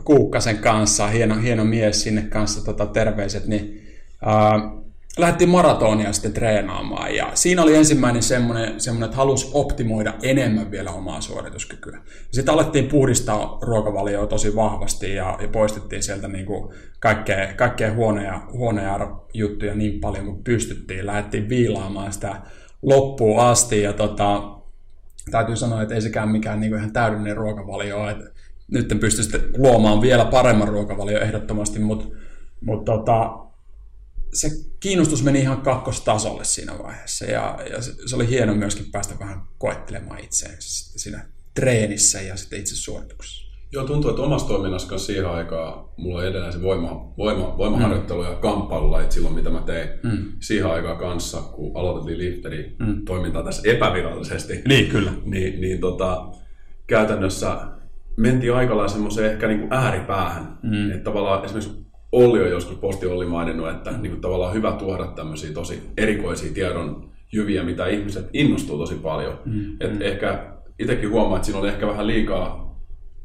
Kuukkasen 0.04 0.58
kanssa, 0.58 1.06
hieno, 1.06 1.34
hieno 1.34 1.64
mies 1.64 2.02
sinne 2.02 2.22
kanssa 2.22 2.64
tota, 2.64 2.86
terveiset, 2.86 3.46
niin 3.46 3.82
uh, 4.26 4.79
lähdettiin 5.18 5.50
maratonia 5.50 6.12
sitten 6.12 6.32
treenaamaan 6.32 7.14
ja 7.14 7.30
siinä 7.34 7.62
oli 7.62 7.76
ensimmäinen 7.76 8.22
semmoinen, 8.22 8.80
semmoinen 8.80 9.04
että 9.04 9.16
halusi 9.16 9.50
optimoida 9.52 10.14
enemmän 10.22 10.70
vielä 10.70 10.90
omaa 10.90 11.20
suorituskykyä. 11.20 12.00
Sitten 12.30 12.54
alettiin 12.54 12.86
puhdistaa 12.86 13.58
ruokavalioa 13.62 14.26
tosi 14.26 14.56
vahvasti 14.56 15.14
ja, 15.14 15.38
ja 15.40 15.48
poistettiin 15.48 16.02
sieltä 16.02 16.28
niin 16.28 16.46
kuin 16.46 16.74
kaikkea, 17.00 17.54
kaikkea 17.56 17.94
huonoja, 17.94 18.42
huonoja 18.52 19.16
juttuja 19.34 19.74
niin 19.74 20.00
paljon 20.00 20.24
kuin 20.24 20.44
pystyttiin. 20.44 21.06
Lähdettiin 21.06 21.48
viilaamaan 21.48 22.12
sitä 22.12 22.36
loppuun 22.82 23.40
asti 23.40 23.82
ja 23.82 23.92
tota, 23.92 24.42
täytyy 25.30 25.56
sanoa, 25.56 25.82
että 25.82 25.94
ei 25.94 26.02
sekään 26.02 26.28
mikään 26.28 26.60
niin 26.60 26.70
kuin 26.70 26.78
ihan 26.78 26.92
täydellinen 26.92 27.36
ruokavalio, 27.36 28.08
että 28.08 28.24
nyt 28.72 28.92
en 28.92 28.98
pysty 28.98 29.22
sitten 29.22 29.40
luomaan 29.56 30.00
vielä 30.00 30.24
paremman 30.24 30.68
ruokavalio 30.68 31.20
ehdottomasti, 31.20 31.78
mutta, 31.78 32.16
mutta 32.60 32.92
tota, 32.92 33.49
se 34.32 34.50
kiinnostus 34.80 35.22
meni 35.22 35.40
ihan 35.40 35.62
kakkostasolle 35.62 36.44
siinä 36.44 36.78
vaiheessa 36.78 37.24
ja, 37.24 37.58
ja 37.70 37.82
se, 37.82 37.92
se 38.06 38.16
oli 38.16 38.28
hieno 38.28 38.54
myöskin 38.54 38.90
päästä 38.92 39.14
vähän 39.18 39.40
koettelemaan 39.58 40.24
itseensä 40.24 40.98
siinä 40.98 41.28
treenissä 41.54 42.20
ja 42.20 42.36
sitten 42.36 42.60
itse 42.60 42.76
suorituksessa. 42.76 43.50
Joo, 43.72 43.84
tuntuu, 43.84 44.10
että 44.10 44.22
omassa 44.22 44.48
toiminnassa 44.48 44.88
kanssa 44.88 45.06
siihen 45.06 45.26
aikaan 45.26 45.84
mulla 45.96 46.18
oli 46.18 46.26
edelleen 46.26 46.52
se 46.52 46.62
voima, 46.62 47.14
voima, 47.18 47.58
voimaharjoittelu 47.58 48.22
mm. 48.22 48.28
ja 48.28 48.34
kamppailulajit 48.34 49.12
silloin, 49.12 49.34
mitä 49.34 49.50
mä 49.50 49.62
tein 49.66 49.88
mm. 50.02 50.32
siihen 50.40 50.66
aikaan 50.66 50.96
kanssa, 50.96 51.40
kun 51.40 51.76
aloitettiin 51.76 52.18
lifteri 52.18 52.76
mm. 52.78 53.04
toimintaa 53.04 53.42
tässä 53.42 53.70
epävirallisesti. 53.70 54.62
Niin, 54.68 54.90
kyllä. 54.90 55.12
Niin, 55.24 55.60
niin 55.60 55.80
tota, 55.80 56.26
käytännössä 56.86 57.56
mentiin 58.16 58.54
aika 58.54 58.76
lailla 58.76 58.92
semmoiseen 58.92 59.32
ehkä 59.32 59.46
niin 59.46 59.60
kuin 59.60 59.72
ääripäähän. 59.72 60.58
Mm. 60.62 60.90
Että 60.90 61.04
tavallaan 61.04 61.44
esimerkiksi 61.44 61.86
Olli 62.12 62.42
on 62.42 62.50
joskus, 62.50 62.76
Posti 62.76 63.06
Olli 63.06 63.26
maininnut, 63.26 63.68
että 63.68 63.90
niin 63.90 64.10
kuin 64.10 64.20
tavallaan 64.20 64.54
hyvä 64.54 64.72
tuoda 64.72 65.06
tämmöisiä 65.06 65.52
tosi 65.52 65.82
erikoisia 65.96 66.52
tiedon 66.52 67.10
jyviä, 67.32 67.62
mitä 67.62 67.86
ihmiset 67.86 68.28
innostuu 68.32 68.78
tosi 68.78 68.94
paljon. 68.94 69.38
Mm. 69.44 69.76
Et 69.80 69.92
mm. 69.92 70.02
ehkä 70.02 70.52
itsekin 70.78 71.10
huomaa, 71.10 71.36
että 71.36 71.46
siinä 71.46 71.60
on 71.60 71.68
ehkä 71.68 71.86
vähän 71.86 72.06
liikaa 72.06 72.70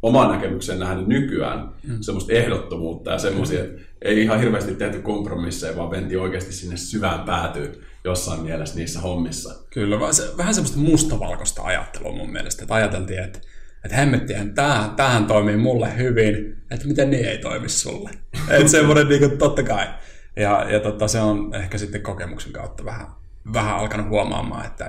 oman 0.01 0.31
näkemyksen 0.31 0.79
nähnyt 0.79 1.07
nykyään 1.07 1.69
mm. 1.87 1.97
semmoista 2.01 2.33
ehdottomuutta 2.33 3.11
ja 3.11 3.17
semmoisia, 3.17 3.63
että 3.63 3.81
ei 4.01 4.21
ihan 4.21 4.39
hirveästi 4.39 4.75
tehty 4.75 5.01
kompromisseja, 5.01 5.77
vaan 5.77 5.91
venti 5.91 6.17
oikeasti 6.17 6.53
sinne 6.53 6.77
syvään 6.77 7.19
päätyy 7.19 7.83
jossain 8.03 8.41
mielessä 8.41 8.75
niissä 8.75 9.01
hommissa. 9.01 9.65
Kyllä, 9.73 9.99
vähän 10.37 10.53
semmoista 10.53 10.79
mustavalkoista 10.79 11.63
ajattelua 11.63 12.11
mun 12.11 12.31
mielestä, 12.31 12.63
että 12.63 12.73
ajateltiin, 12.73 13.19
että 13.19 13.39
että 13.85 13.97
hemmettihän, 13.97 14.53
tämähän, 14.53 14.95
tämähän 14.95 15.25
toimii 15.25 15.57
mulle 15.57 15.97
hyvin, 15.97 16.57
että 16.71 16.87
miten 16.87 17.09
niin 17.09 17.25
ei 17.25 17.37
toimi 17.37 17.69
sulle. 17.69 18.09
että 18.49 18.67
semmoinen 18.67 19.07
niin 19.07 19.19
kuin, 19.19 19.37
totta 19.37 19.63
kai. 19.63 19.87
Ja, 20.35 20.71
ja 20.71 20.79
totta, 20.79 21.07
se 21.07 21.19
on 21.19 21.55
ehkä 21.55 21.77
sitten 21.77 22.01
kokemuksen 22.01 22.51
kautta 22.51 22.85
vähän, 22.85 23.07
vähän 23.53 23.75
alkanut 23.75 24.09
huomaamaan, 24.09 24.65
että 24.65 24.85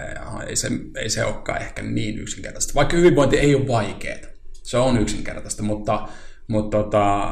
ei 0.47 0.57
se, 0.57 0.69
ei 0.97 1.11
se 1.11 1.25
olekaan 1.25 1.63
ehkä 1.63 1.83
niin 1.83 2.19
yksinkertaista. 2.19 2.75
Vaikka 2.75 2.97
hyvinvointi 2.97 3.39
ei 3.39 3.55
ole 3.55 3.69
vaikeaa, 3.69 4.19
se 4.53 4.79
on 4.79 4.99
yksinkertaista, 4.99 5.63
mutta, 5.63 6.09
mutta 6.49 6.79
tota, 6.79 7.23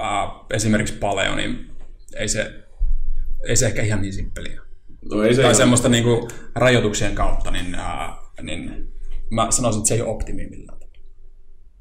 äh, 0.00 0.30
esimerkiksi 0.50 0.94
paleo, 0.94 1.34
niin 1.34 1.70
ei 2.16 2.28
se, 2.28 2.64
ei 3.48 3.56
se 3.56 3.66
ehkä 3.66 3.82
ihan 3.82 4.02
niin 4.02 4.12
simppeliä. 4.12 4.60
No 5.10 5.22
ei 5.22 5.34
se 5.34 5.36
tai 5.36 5.44
ihan... 5.44 5.54
semmoista 5.54 5.88
niin 5.88 6.04
kuin, 6.04 6.30
rajoituksien 6.54 7.14
kautta, 7.14 7.50
niin, 7.50 7.74
äh, 7.74 8.10
niin 8.42 8.88
mä 9.30 9.50
sanoisin, 9.50 9.80
että 9.80 9.88
se 9.88 9.94
ei 9.94 10.02
ole 10.02 10.10
optimi 10.10 10.46
millään. 10.46 10.79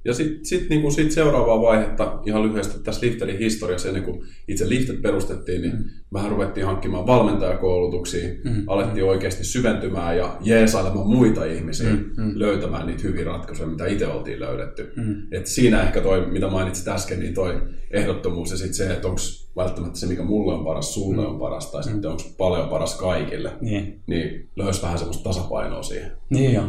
Ja 0.10 0.14
sitten 0.14 0.46
sit, 0.46 0.70
niin 0.70 0.92
sit 0.92 1.12
seuraavaa 1.12 1.62
vaihetta 1.62 2.20
ihan 2.26 2.44
lyhyesti 2.44 2.84
tässä 2.84 3.06
Lifterin 3.06 3.40
historiassa, 3.40 3.88
ennen 3.88 4.04
kuin 4.04 4.22
itse 4.48 4.70
Liftet 4.70 5.02
perustettiin, 5.02 5.62
niin 5.62 5.74
mm. 5.74 5.84
vähän 6.14 6.32
ruvettiin 6.32 6.66
hankkimaan 6.66 7.08
valmentajakoulutuksia, 7.08 8.30
mm. 8.44 8.64
alettiin 8.68 9.06
oikeasti 9.06 9.44
syventymään 9.44 10.18
ja 10.18 10.38
jeesailemaan 10.42 11.08
muita 11.08 11.46
ihmisiä 11.46 11.90
mm. 11.90 12.06
mm. 12.18 12.32
löytämään 12.36 12.88
niitä 12.88 13.04
hyviä 13.04 13.24
ratkaisuja, 13.24 13.70
mitä 13.70 13.86
itse 13.86 14.08
oltiin 14.08 14.40
löydetty. 14.40 14.94
Mm. 14.96 15.16
Et 15.32 15.48
siinä 15.48 15.82
ehkä 15.84 16.02
toi, 16.02 16.26
mitä 16.32 16.48
mainitsit 16.48 16.88
äsken, 16.88 17.20
niin 17.20 17.34
toi 17.34 17.62
ehdottomuus 17.92 18.52
ja 18.52 18.58
sitten 18.58 18.74
se, 18.74 18.94
että 18.94 19.08
onko 19.08 19.22
välttämättä 19.56 20.00
se, 20.00 20.08
mikä 20.08 20.24
mulle 20.24 20.54
on 20.54 20.66
paras, 20.66 20.94
sulle 20.94 21.22
mm. 21.22 21.28
on 21.28 21.40
paras, 21.40 21.72
tai 21.72 21.82
mm. 21.82 21.92
sitten 21.92 22.12
onko 22.12 22.24
paljon 22.38 22.70
paras 22.70 22.98
kaikille, 22.98 23.52
niin, 23.62 24.02
niin 24.08 24.50
löysi 24.56 24.82
vähän 24.82 24.98
semmoista 24.98 25.24
tasapainoa 25.24 25.84
siihen. 25.84 26.12
Niin 26.30 26.54
joo. 26.54 26.66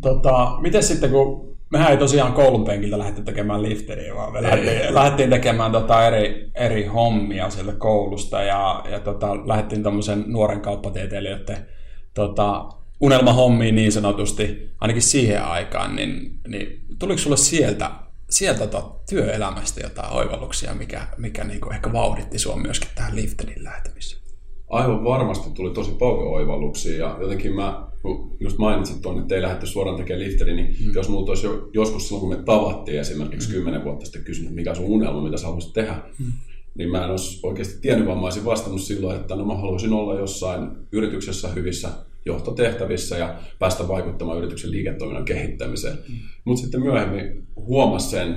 Tota, 0.00 0.58
miten 0.60 0.82
sitten, 0.82 1.10
kun 1.10 1.51
mehän 1.72 1.90
ei 1.90 1.96
tosiaan 1.96 2.32
koulun 2.32 2.64
penkiltä 2.64 2.98
lähdetty 2.98 3.22
tekemään 3.22 3.62
lifteriä, 3.62 4.14
vaan 4.14 4.32
me 4.32 4.42
lähdettiin, 4.42 4.94
lähdettiin 4.94 5.30
tekemään 5.30 5.72
tota 5.72 6.06
eri, 6.06 6.50
eri 6.54 6.86
hommia 6.86 7.50
sieltä 7.50 7.72
koulusta 7.72 8.42
ja, 8.42 8.84
ja 8.90 9.00
tota, 9.00 9.48
lähdettiin 9.48 9.82
tämmöisen 9.82 10.24
nuoren 10.26 10.60
kauppatieteilijöiden 10.60 11.66
tota, 12.14 12.68
unelmahommiin 13.00 13.74
niin 13.74 13.92
sanotusti, 13.92 14.70
ainakin 14.80 15.02
siihen 15.02 15.44
aikaan, 15.44 15.96
niin, 15.96 16.40
niin 16.48 16.80
tuliko 16.98 17.18
sulle 17.18 17.36
sieltä, 17.36 17.90
sieltä 18.30 18.66
tota 18.66 18.90
työelämästä 19.08 19.80
jotain 19.80 20.12
oivalluksia, 20.12 20.74
mikä, 20.74 21.06
mikä 21.16 21.44
niinku 21.44 21.70
ehkä 21.70 21.92
vauhditti 21.92 22.38
sinua 22.38 22.56
myöskin 22.56 22.88
tähän 22.94 23.16
lifterin 23.16 23.64
lähtemiseen? 23.64 24.22
Aivan 24.70 25.04
varmasti 25.04 25.50
tuli 25.50 25.74
tosi 25.74 25.90
paljon 25.90 26.28
oivalluksia 26.28 27.06
ja 27.06 27.16
jotenkin 27.20 27.54
mä 27.54 27.91
kun 28.02 28.36
just 28.40 28.58
mainitsit 28.58 29.02
tuonne, 29.02 29.22
että 29.22 29.34
ei 29.34 29.42
lähdetty 29.42 29.66
suoraan 29.66 29.96
tekemään 29.96 30.26
lifteri, 30.26 30.54
niin 30.54 30.76
mm. 30.84 30.94
jos 30.94 31.08
muut 31.08 31.28
olisi 31.28 31.46
jo, 31.46 31.70
joskus 31.74 32.08
silloin, 32.08 32.28
kun 32.28 32.38
me 32.38 32.44
tavattiin 32.44 33.00
esimerkiksi 33.00 33.48
mm. 33.48 33.54
kymmenen 33.54 33.84
vuotta 33.84 34.04
sitten 34.04 34.24
kysynyt, 34.24 34.54
mikä 34.54 34.70
on 34.70 34.76
sun 34.76 34.84
unelma, 34.84 35.22
mitä 35.22 35.36
sä 35.36 35.46
haluaisit 35.46 35.72
tehdä, 35.72 36.02
mm. 36.18 36.32
niin 36.74 36.90
mä 36.90 37.04
en 37.04 37.10
olisi 37.10 37.40
oikeasti 37.42 37.80
tiennyt, 37.80 38.06
vaan 38.06 38.18
mä 38.18 38.24
olisin 38.24 38.44
vastannut 38.44 38.80
silloin, 38.80 39.20
että 39.20 39.36
no 39.36 39.44
mä 39.44 39.54
haluaisin 39.54 39.92
olla 39.92 40.18
jossain 40.18 40.70
yrityksessä 40.92 41.48
hyvissä 41.48 41.88
johtotehtävissä 42.26 43.18
ja 43.18 43.38
päästä 43.58 43.88
vaikuttamaan 43.88 44.38
yrityksen 44.38 44.70
liiketoiminnan 44.70 45.24
kehittämiseen. 45.24 45.98
Mm. 46.08 46.14
Mutta 46.44 46.62
sitten 46.62 46.82
myöhemmin 46.82 47.46
huomasin 47.56 48.10
sen, 48.10 48.36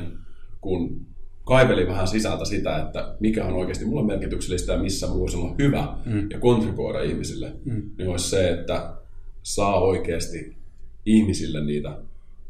kun 0.62 1.06
kaiveli 1.46 1.88
vähän 1.88 2.08
sisältä 2.08 2.46
sitä, 2.46 2.78
että 2.78 3.16
mikä 3.20 3.46
on 3.46 3.54
oikeasti 3.54 3.86
mulle 3.86 4.06
merkityksellistä 4.06 4.74
ja 4.74 4.80
missä 4.80 5.08
voisi 5.08 5.38
olla 5.38 5.56
hyvä 5.60 5.98
mm. 6.06 6.28
ja 6.30 6.40
kontribuoida 6.40 7.02
ihmisille, 7.02 7.54
mm. 7.66 7.82
niin 7.98 8.10
olisi 8.10 8.30
se, 8.30 8.50
että 8.50 8.94
saa 9.46 9.80
oikeasti 9.80 10.56
ihmisille 11.06 11.66
niitä 11.66 11.98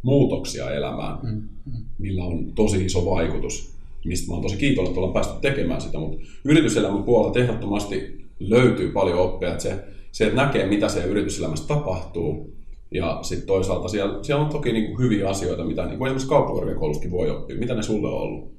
muutoksia 0.02 0.72
elämään, 0.72 1.20
mm, 1.24 1.42
mm. 1.66 1.86
millä 1.98 2.24
on 2.24 2.54
tosi 2.54 2.86
iso 2.86 3.06
vaikutus, 3.06 3.74
mistä 4.06 4.28
mä 4.28 4.34
oon 4.34 4.42
tosi 4.42 4.58
kiitollinen, 4.58 4.92
että 4.92 5.00
ollaan 5.00 5.14
päästy 5.14 5.34
tekemään 5.42 5.82
sitä, 5.82 6.00
mutta 6.00 6.28
yrityselämän 6.44 7.04
puolella 7.04 7.40
ehdottomasti 7.40 8.26
löytyy 8.40 8.92
paljon 8.92 9.20
oppia, 9.20 9.52
että 9.52 9.64
se, 9.64 9.84
se 10.12 10.26
että 10.26 10.36
näkee, 10.36 10.68
mitä 10.68 10.90
se 10.90 11.06
yrityselämässä 11.06 11.68
tapahtuu, 11.68 12.56
ja 12.92 13.20
sitten 13.22 13.48
toisaalta 13.48 13.88
siellä, 13.88 14.24
siellä 14.24 14.44
on 14.44 14.52
toki 14.52 14.74
niin 14.74 14.86
kuin 14.86 15.00
hyviä 15.00 15.30
asioita, 15.30 15.64
mitä 15.64 15.86
niin 15.86 15.98
kuin 15.98 16.08
esimerkiksi 16.08 16.30
kauppakorkeakoulussakin 16.30 17.12
voi 17.12 17.30
oppia. 17.30 17.58
Mitä 17.58 17.76
ne 17.76 17.84
sulle 17.84 18.08
on 18.08 18.22
ollut? 18.22 18.56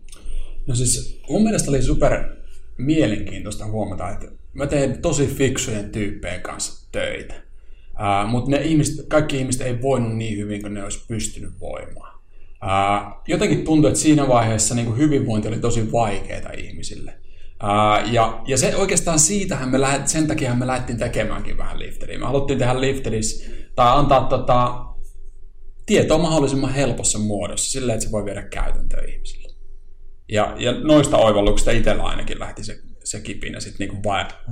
No 0.67 0.75
siis 0.75 1.21
mun 1.31 1.43
mielestä 1.43 1.71
oli 1.71 1.83
super 1.83 2.25
mielenkiintoista 2.79 3.67
huomata, 3.67 4.11
että 4.11 4.27
mä 4.53 4.67
teen 4.67 5.03
tosi 5.03 5.27
fiksujen 5.27 5.91
tyyppejä 5.91 6.39
kanssa 6.39 6.89
töitä. 6.93 7.46
Uh, 8.01 8.31
mutta 8.31 8.51
ne 8.51 8.57
ihmiset, 8.57 9.07
kaikki 9.09 9.39
ihmiset 9.39 9.61
ei 9.61 9.83
voinut 9.83 10.17
niin 10.17 10.39
hyvin 10.39 10.63
kuin 10.63 10.75
ne 10.75 10.85
olisi 10.85 11.05
pystynyt 11.09 11.61
voimaan. 11.61 12.19
Uh, 12.63 13.23
jotenkin 13.29 13.65
tuntui, 13.65 13.89
että 13.91 14.01
siinä 14.01 14.29
vaiheessa 14.29 14.75
niin 14.75 14.87
kuin 14.87 14.99
hyvinvointi 14.99 15.49
oli 15.49 15.59
tosi 15.59 15.93
vaikeaa 15.93 16.53
ihmisille. 16.59 17.15
Uh, 17.63 18.13
ja, 18.13 18.43
ja 18.47 18.59
se 18.59 18.77
oikeastaan 18.77 19.19
siitähän 19.19 19.69
me 19.69 19.81
lähet, 19.81 20.09
sen 20.09 20.27
takia 20.27 20.55
me 20.55 20.67
lähdettiin 20.67 20.99
tekemäänkin 20.99 21.57
vähän 21.57 21.79
lifteriä. 21.79 22.19
Me 22.19 22.27
haluttiin 22.27 22.59
tehdä 22.59 22.81
lifteris 22.81 23.51
tai 23.77 23.99
antaa 23.99 24.25
tota, 24.25 24.85
tietoa 25.87 26.19
mahdollisimman 26.19 26.75
helpossa 26.75 27.19
muodossa, 27.19 27.71
silleen, 27.71 27.95
että 27.95 28.07
se 28.07 28.13
voi 28.13 28.25
viedä 28.25 28.43
käytäntöön 28.43 29.09
ihmisille. 29.09 29.55
Ja, 30.29 30.55
ja 30.59 30.73
noista 30.73 31.17
oivalluksista 31.17 31.71
itsellä 31.71 32.03
ainakin 32.03 32.39
lähti 32.39 32.65
se, 32.65 32.79
se 33.05 33.21
kipinä 33.21 33.61
sitten 33.61 33.89
niinku 33.89 34.03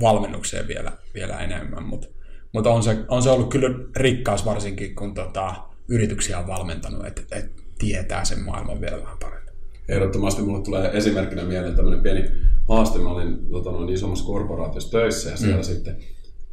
valmennukseen 0.01 0.67
vielä, 0.67 0.91
vielä 1.13 1.39
enemmän. 1.39 1.83
Mutta 1.83 2.07
mutta 2.55 2.69
on 2.69 2.83
se, 2.83 2.97
on 3.07 3.23
se 3.23 3.29
ollut 3.29 3.49
kyllä 3.49 3.69
rikkaus 3.95 4.45
varsinkin, 4.45 4.95
kun 4.95 5.13
tota, 5.13 5.55
yrityksiä 5.87 6.39
on 6.39 6.47
valmentanut, 6.47 7.05
että 7.05 7.21
et 7.31 7.51
tietää 7.79 8.25
sen 8.25 8.39
maailman 8.39 8.81
vielä 8.81 9.01
vähän 9.01 9.17
paremmin. 9.17 9.53
Ehdottomasti 9.89 10.41
mulle 10.41 10.63
tulee 10.63 10.91
esimerkkinä 10.93 11.43
mieleen 11.43 11.75
tämmöinen 11.75 12.01
pieni 12.01 12.23
haaste. 12.69 12.99
Mä 12.99 13.11
olin 13.11 13.37
tota, 13.51 13.71
noin 13.71 13.89
isommassa 13.89 14.25
korporaatiossa 14.25 14.91
töissä 14.91 15.29
ja 15.29 15.37
siellä 15.37 15.57
mm. 15.57 15.63
sitten 15.63 15.97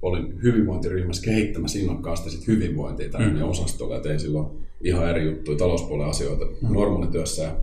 olin 0.03 0.43
hyvinvointiryhmässä 0.43 1.23
kehittämässä 1.23 1.79
innokkaasti 1.79 2.31
sit 2.31 2.47
hyvinvointia 2.47 3.11
tänne 3.11 3.43
mm. 3.43 3.49
osastolle 3.49 3.95
ja 3.95 4.01
tein 4.01 4.21
silloin 4.21 4.47
ihan 4.81 5.11
eri 5.11 5.25
juttuja, 5.25 5.59
talouspuolen 5.59 6.09
asioita 6.09 6.45
mm. 6.45 6.75
normaalityössä 6.75 7.43
ja 7.43 7.57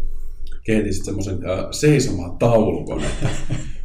kehitin 0.66 0.94
sitten 0.94 1.06
semmoisen 1.06 1.50
äh, 1.50 1.66
seisomaan 1.72 2.38
taulukon, 2.38 3.04
että 3.04 3.30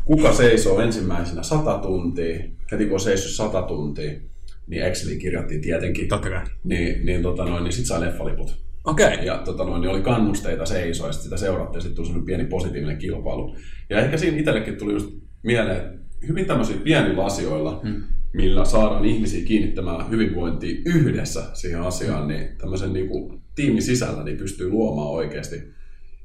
kuka 0.04 0.32
seisoo 0.32 0.80
ensimmäisenä 0.80 1.42
100 1.42 1.78
tuntia, 1.78 2.44
heti 2.72 2.84
kun 2.84 2.94
on 2.94 3.00
seissyt 3.00 3.32
100 3.32 3.62
tuntia, 3.62 4.20
niin 4.66 4.82
Exceliin 4.82 5.18
kirjattiin 5.18 5.60
tietenkin. 5.60 6.08
Totta 6.08 6.30
kai. 6.30 6.44
Niin, 6.64 7.06
niin, 7.06 7.22
tota 7.22 7.44
noin, 7.44 7.64
niin 7.64 7.72
sitten 7.72 7.88
sai 7.88 8.00
leffaliput. 8.00 8.64
Okei. 8.84 9.14
Okay. 9.14 9.24
Ja 9.24 9.38
tota 9.38 9.64
noin, 9.64 9.80
niin 9.80 9.90
oli 9.90 10.02
kannusteita 10.02 10.66
seisoa, 10.66 11.06
ja 11.06 11.12
sitä 11.12 11.36
seurattiin, 11.36 11.76
ja 11.76 11.82
sitten 11.82 12.06
tuli 12.06 12.24
pieni 12.24 12.44
positiivinen 12.44 12.98
kilpailu. 12.98 13.56
Ja 13.90 14.00
ehkä 14.00 14.16
siinä 14.16 14.38
itsellekin 14.38 14.76
tuli 14.76 14.92
just 14.92 15.10
mieleen, 15.42 16.00
hyvin 16.28 16.46
tämmöisillä 16.46 16.80
pienillä 16.84 17.24
asioilla, 17.24 17.80
hmm. 17.82 18.02
millä 18.32 18.64
saadaan 18.64 19.04
ihmisiä 19.04 19.44
kiinnittämään 19.44 20.10
hyvinvointia 20.10 20.82
yhdessä 20.86 21.40
siihen 21.54 21.80
asiaan, 21.80 22.28
niin 22.28 22.48
tämmöisen 22.58 22.92
niin 22.92 23.08
kuin, 23.08 23.40
tiimin 23.54 23.82
sisällä 23.82 24.24
niin 24.24 24.36
pystyy 24.36 24.70
luomaan 24.70 25.10
oikeasti 25.10 25.56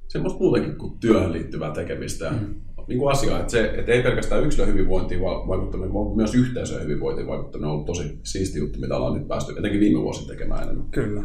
semmoista 0.08 0.39
muutenkin 0.39 0.75
kuin 0.75 1.00
työhön 1.00 1.34
liittyvää 1.34 1.72
tekemistä. 1.72 2.29
Hmm. 2.29 2.55
Niin 2.89 3.00
kuin 3.00 3.12
asia, 3.12 3.39
että, 3.39 3.51
se, 3.51 3.74
että 3.77 3.91
ei 3.91 4.03
pelkästään 4.03 4.43
yksilön 4.43 4.69
hyvinvointiin 4.69 5.22
vaikuttaminen, 5.22 5.93
vaan 5.93 6.15
myös 6.15 6.36
yhteisön 6.36 6.84
hyvinvointiin 6.84 7.27
vaikuttaminen 7.27 7.67
on 7.67 7.74
ollut 7.74 7.86
tosi 7.86 8.19
siisti 8.24 8.60
juttu, 8.60 8.79
mitä 8.79 8.98
ollaan 8.98 9.13
nyt 9.13 9.27
päästy 9.27 9.53
etenkin 9.58 9.79
viime 9.79 10.01
vuosina 10.01 10.27
tekemään 10.27 10.63
enemmän. 10.63 10.89
Kyllä, 10.91 11.24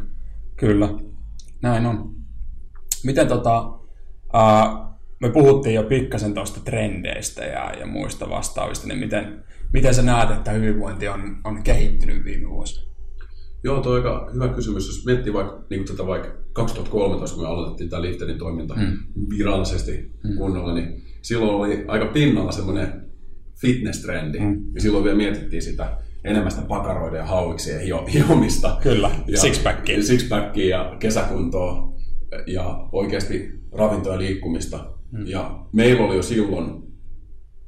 kyllä. 0.56 0.88
Näin 1.62 1.86
on. 1.86 2.14
Miten 3.04 3.28
tota, 3.28 3.68
uh, 3.68 4.94
me 5.20 5.30
puhuttiin 5.30 5.74
jo 5.74 5.82
pikkasen 5.82 6.34
tuosta 6.34 6.60
trendeistä 6.64 7.44
ja, 7.44 7.72
ja 7.80 7.86
muista 7.86 8.30
vastaavista, 8.30 8.86
niin 8.88 8.98
miten, 8.98 9.44
miten 9.72 9.94
sä 9.94 10.02
näet, 10.02 10.30
että 10.30 10.50
hyvinvointi 10.50 11.08
on, 11.08 11.36
on 11.44 11.62
kehittynyt 11.62 12.24
viime 12.24 12.50
vuosina? 12.50 12.94
Joo, 13.64 13.80
tuo 13.80 13.92
aika 13.92 14.30
hyvä 14.34 14.48
kysymys. 14.48 14.86
Jos 14.86 15.06
miettii 15.06 15.32
vaikka, 15.32 15.64
niin 15.70 15.84
tätä 15.84 16.06
vaikka 16.06 16.28
2013, 16.52 17.36
kun 17.36 17.44
me 17.44 17.48
aloitettiin 17.48 17.90
tämä 17.90 18.02
Lifterin 18.02 18.38
toiminta 18.38 18.74
hmm. 18.74 18.98
virallisesti 19.38 20.12
hmm. 20.22 20.36
kunnolla, 20.36 20.74
niin 20.74 21.02
silloin 21.24 21.54
oli 21.54 21.84
aika 21.88 22.06
pinnalla 22.06 22.52
semmoinen 22.52 23.10
fitness-trendi. 23.60 24.38
Hmm. 24.38 24.74
Ja 24.74 24.80
silloin 24.80 25.04
vielä 25.04 25.16
mietittiin 25.16 25.62
sitä 25.62 25.98
enemmän 26.24 26.50
sitä 26.50 26.66
pakaroiden 26.66 27.18
ja 27.18 27.26
hauiksien 27.26 27.80
hiomista. 28.12 28.78
Kyllä, 28.82 29.10
sixpackia. 29.34 30.02
Sixpackia 30.02 30.76
ja 30.76 30.96
kesäkuntoa 30.98 31.94
ja 32.46 32.88
oikeasti 32.92 33.60
ravintoa 33.72 34.12
ja 34.12 34.18
liikkumista. 34.18 34.94
Mm. 35.12 35.26
Ja 35.26 35.66
meillä 35.72 36.04
oli 36.04 36.16
jo 36.16 36.22
silloin 36.22 36.82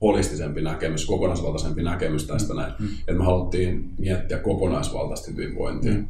holistisempi 0.01 0.63
näkemys, 0.63 1.07
kokonaisvaltaisempi 1.07 1.83
näkemys 1.83 2.27
tästä 2.27 2.55
näin. 2.55 2.73
Mm. 2.79 2.87
Että 3.01 3.13
me 3.13 3.25
haluttiin 3.25 3.91
miettiä 3.99 4.39
kokonaisvaltaista 4.39 5.31
hyvinvointia. 5.31 5.93
Mm. 5.93 6.09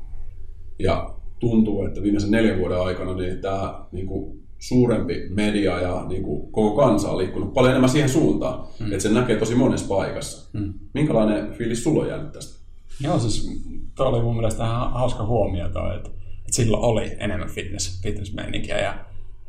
Ja 0.79 1.15
tuntuu, 1.39 1.85
että 1.85 2.03
viimeisen 2.03 2.31
neljän 2.31 2.59
vuoden 2.59 2.81
aikana 2.81 3.15
niin 3.15 3.41
tämä 3.41 3.87
niin 3.93 4.07
kuin, 4.07 4.46
suurempi 4.59 5.29
media 5.31 5.81
ja 5.81 6.05
niin 6.09 6.23
kuin, 6.23 6.53
koko 6.53 6.83
kansa 6.83 7.11
on 7.11 7.19
liikkunut 7.19 7.55
paljon 7.55 7.71
enemmän 7.71 7.91
siihen 7.91 8.09
suuntaan, 8.09 8.69
mm. 8.81 8.93
että 8.93 9.03
se 9.03 9.09
näkee 9.09 9.37
tosi 9.37 9.55
monessa 9.55 9.89
paikassa. 9.89 10.51
Mm. 10.53 10.75
Minkälainen 10.95 11.53
fiilis 11.53 11.85
sulla 11.85 12.03
on 12.03 12.09
jäänyt 12.09 12.33
tästä? 12.33 12.61
Joo, 13.01 13.19
siis 13.19 13.51
tuo 13.95 14.07
oli 14.07 14.23
mun 14.23 14.37
mielestä 14.37 14.65
ihan 14.65 14.93
hauska 14.93 15.25
huomio 15.25 15.69
toi, 15.69 15.97
että, 15.97 16.11
että 16.39 16.53
silloin 16.53 16.83
oli 16.83 17.17
enemmän 17.19 17.49
fitness, 17.49 18.03
fitness-meininkiä 18.03 18.79
ja 18.79 18.95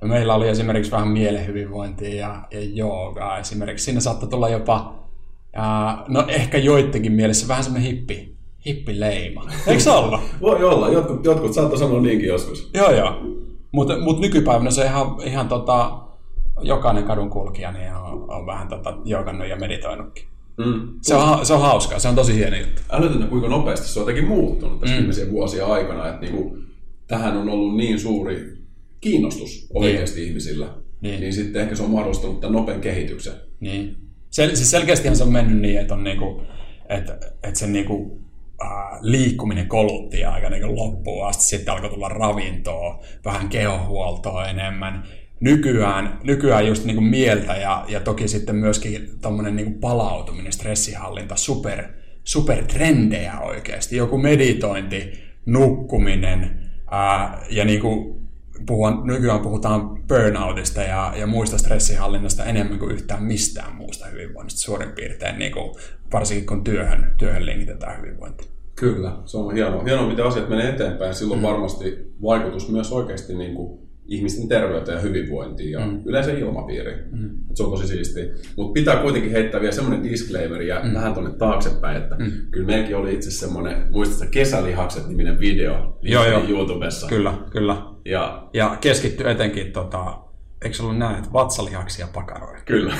Meillä 0.01 0.35
oli 0.35 0.47
esimerkiksi 0.47 0.91
vähän 0.91 1.07
mielehyvinvointia 1.07 2.15
ja, 2.15 2.47
ja 2.51 2.63
joogaa 2.63 3.39
esimerkiksi. 3.39 3.85
Siinä 3.85 3.99
saattoi 3.99 4.29
tulla 4.29 4.49
jopa, 4.49 4.95
ää, 5.53 6.03
no 6.07 6.25
ehkä 6.27 6.57
joidenkin 6.57 7.11
mielessä 7.11 7.47
vähän 7.47 7.63
semmoinen 7.63 7.91
hippi, 7.91 8.35
hippileima. 8.65 9.47
Eikö 9.67 9.83
se 9.83 9.91
olla? 9.91 10.21
Voi 10.41 10.63
olla, 10.63 10.89
jotkut, 10.89 11.25
jotkut 11.25 11.53
saattoi 11.53 11.77
sanoa 11.77 12.01
niinkin 12.01 12.27
joskus. 12.27 12.69
Joo, 12.73 12.91
joo. 12.91 13.37
Mutta 13.71 13.97
mut 13.99 14.19
nykypäivänä 14.19 14.71
se 14.71 14.85
ihan, 14.85 15.15
ihan 15.25 15.47
tota, 15.47 15.99
jokainen 16.61 17.03
kadun 17.03 17.29
kulkija 17.29 17.71
niin 17.71 17.93
on, 17.93 18.31
on 18.31 18.45
vähän 18.45 18.67
tota, 18.67 18.97
joogannut 19.05 19.47
ja 19.47 19.55
meditoinutkin. 19.55 20.27
Mm. 20.57 20.89
Se, 21.01 21.15
on, 21.15 21.45
se 21.45 21.53
on 21.53 21.61
hauskaa, 21.61 21.99
se 21.99 22.07
on 22.07 22.15
tosi 22.15 22.35
hieno 22.35 22.57
juttu. 22.57 22.81
Älytöntä, 22.91 23.27
kuinka 23.27 23.47
nopeasti 23.47 23.87
se 23.87 23.99
on 23.99 24.01
jotenkin 24.01 24.27
muuttunut 24.27 24.79
tässä 24.79 24.95
mm. 24.95 24.97
viimeisen 24.97 25.31
vuosien 25.31 25.65
aikana. 25.65 26.09
Että 26.09 26.21
niinku, 26.21 26.57
tähän 27.07 27.37
on 27.37 27.49
ollut 27.49 27.77
niin 27.77 27.99
suuri 27.99 28.57
kiinnostus 29.01 29.67
oikeasti 29.73 30.19
niin. 30.19 30.27
ihmisillä, 30.27 30.67
niin. 31.01 31.19
niin 31.19 31.33
sitten 31.33 31.61
ehkä 31.61 31.75
se 31.75 31.83
on 31.83 31.91
mahdollistanut 31.91 32.39
tämän 32.39 32.53
nopean 32.53 32.81
kehityksen. 32.81 33.33
Niin. 33.59 33.95
Sel- 34.31 34.55
siis 34.55 34.71
selkeästihan 34.71 35.17
se 35.17 35.23
on 35.23 35.31
mennyt 35.31 35.59
niin, 35.59 35.79
että, 35.79 35.93
on 35.93 36.03
niinku, 36.03 36.41
että, 36.89 37.19
että 37.43 37.59
sen 37.59 37.73
niinku, 37.73 38.21
äh, 38.61 38.99
liikkuminen 39.01 39.67
kolutti 39.67 40.25
aika 40.25 40.49
niinku 40.49 40.75
loppuun 40.75 41.27
asti. 41.27 41.43
Sitten 41.43 41.73
alkoi 41.73 41.89
tulla 41.89 42.09
ravintoa, 42.09 43.03
vähän 43.25 43.49
kehohuoltoa 43.49 44.45
enemmän. 44.47 45.03
Nykyään, 45.39 46.19
nykyään 46.23 46.67
just 46.67 46.85
niinku 46.85 47.01
mieltä 47.01 47.55
ja, 47.55 47.85
ja 47.87 47.99
toki 47.99 48.27
sitten 48.27 48.55
myöskin 48.55 49.09
tommonen 49.21 49.55
niinku 49.55 49.79
palautuminen, 49.79 50.53
stressihallinta, 50.53 51.35
super, 51.35 51.83
super 52.23 52.65
trendejä 52.65 53.39
oikeasti. 53.39 53.97
Joku 53.97 54.17
meditointi, 54.17 55.13
nukkuminen 55.45 56.59
ää, 56.91 57.45
ja 57.49 57.65
niinku 57.65 58.21
puhua, 58.65 59.01
nykyään 59.05 59.39
puhutaan 59.39 60.03
burnoutista 60.07 60.81
ja, 60.81 61.13
ja 61.15 61.27
muista 61.27 61.57
stressihallinnasta 61.57 62.45
enemmän 62.45 62.79
kuin 62.79 62.91
yhtään 62.91 63.23
mistään 63.23 63.75
muusta 63.75 64.05
hyvinvoinnista 64.05 64.61
suurin 64.61 64.91
piirtein, 64.91 65.39
niin 65.39 65.51
kuin, 65.51 65.75
varsinkin 66.13 66.47
kun 66.47 66.63
työhön, 66.63 67.13
työhön 67.17 67.45
linkitetään 67.45 68.01
hyvinvointi. 68.01 68.47
Kyllä, 68.75 69.17
se 69.25 69.37
on 69.37 69.53
hienoa. 69.53 69.83
Hienoa, 69.83 70.07
miten 70.07 70.25
asiat 70.25 70.49
menee 70.49 70.69
eteenpäin. 70.69 71.13
Silloin 71.13 71.39
mm. 71.39 71.47
varmasti 71.47 71.97
vaikutus 72.21 72.71
myös 72.71 72.91
oikeasti 72.91 73.35
niin 73.35 73.55
kuin 73.55 73.87
ihmisten 74.07 74.47
terveyteen 74.47 74.95
ja 74.95 75.01
hyvinvointiin 75.01 75.71
ja 75.71 75.85
mm. 75.85 76.01
yleensä 76.05 76.31
ilmapiiri. 76.31 76.95
Mm. 77.11 77.29
Se 77.53 77.63
on 77.63 77.71
tosi 77.71 77.87
siistiä. 77.87 78.25
Mutta 78.57 78.73
pitää 78.73 79.01
kuitenkin 79.01 79.31
heittää 79.31 79.61
vielä 79.61 79.75
semmoinen 79.75 80.03
disclaimer 80.03 80.61
ja 80.61 80.81
mm. 80.83 80.93
vähän 80.93 81.13
tuonne 81.13 81.31
taaksepäin, 81.37 81.97
että 81.97 82.15
mm. 82.15 82.31
kyllä 82.51 82.65
meilläkin 82.65 82.95
oli 82.95 83.13
itse 83.13 83.31
semmoinen, 83.31 83.87
muistatko 83.91 84.31
Kesälihakset-niminen 84.31 85.39
video 85.39 85.97
joo, 86.01 86.25
joo. 86.25 86.43
YouTubessa. 86.47 87.07
Kyllä, 87.07 87.33
kyllä. 87.51 87.77
Ja, 88.05 88.49
ja 88.53 88.77
keskitty 88.81 89.29
etenkin 89.29 89.71
tota, 89.71 90.26
eikö 90.63 90.75
se 90.75 90.83
ollut 90.83 90.97
näin, 90.97 91.17
että 91.17 91.33
vatsalihaksia 91.33 92.07
pakaroja? 92.13 92.61
Kyllä. 92.65 92.95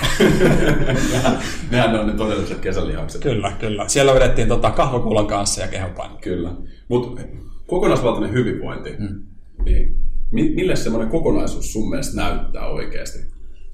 Nehän 1.72 2.00
on 2.00 2.08
ne 2.08 2.14
todelliset 2.14 2.60
kesälihakset. 2.60 3.22
Kyllä, 3.22 3.52
kyllä. 3.60 3.88
Siellä 3.88 4.14
vedettiin 4.14 4.48
tota 4.48 4.72
kahvakuulan 4.72 5.28
kanssa 5.28 5.62
ja 5.62 5.68
kehopaino. 5.68 6.18
Kyllä. 6.22 6.52
Mutta 6.88 7.22
kokonaisvaltainen 7.68 8.34
hyvinvointi, 8.34 8.96
mm. 9.00 9.24
niin 9.66 10.08
Mille 10.32 10.76
semmoinen 10.76 11.10
kokonaisuus 11.10 11.74
sun 11.74 11.90
mielestä 11.90 12.22
näyttää 12.22 12.68
oikeasti? 12.68 13.20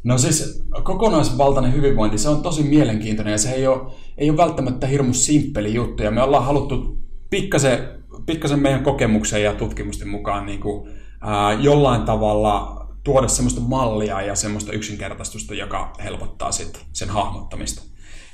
No 0.04 0.17
siis 0.17 0.63
kokonaisvaltainen 0.84 1.74
hyvinvointi, 1.74 2.17
se 2.17 2.30
on 2.30 2.41
tosi 2.41 2.63
mielenkiintoinen 2.63 3.32
ja 3.32 3.38
se 3.38 3.52
ei 3.52 3.67
ole, 3.67 3.91
ei 4.17 4.30
ole 4.30 4.38
välttämättä 4.38 4.88
hirmu 4.88 5.13
simppeli 5.13 5.74
juttu. 5.74 6.04
Ja 6.04 6.12
me 6.12 6.24
ollaan 6.24 6.46
haluttu 6.46 6.98
pikkasen, 7.30 7.80
pikkasen 8.26 8.60
meidän 8.60 8.84
kokemuksen 8.84 9.43
ja 9.43 9.54
tutkimusten 9.54 10.08
mukaan 10.08 10.46
niin 10.46 10.60
kuin, 10.60 10.89
ää, 11.22 11.54
jollain 11.54 12.02
tavalla 12.02 12.83
tuoda 13.04 13.28
semmoista 13.28 13.62
mallia 13.62 14.22
ja 14.22 14.36
semmoista 14.36 14.72
yksinkertaistusta, 14.72 15.54
joka 15.54 15.94
helpottaa 16.04 16.52
sit 16.52 16.86
sen 16.92 17.10
hahmottamista. 17.10 17.84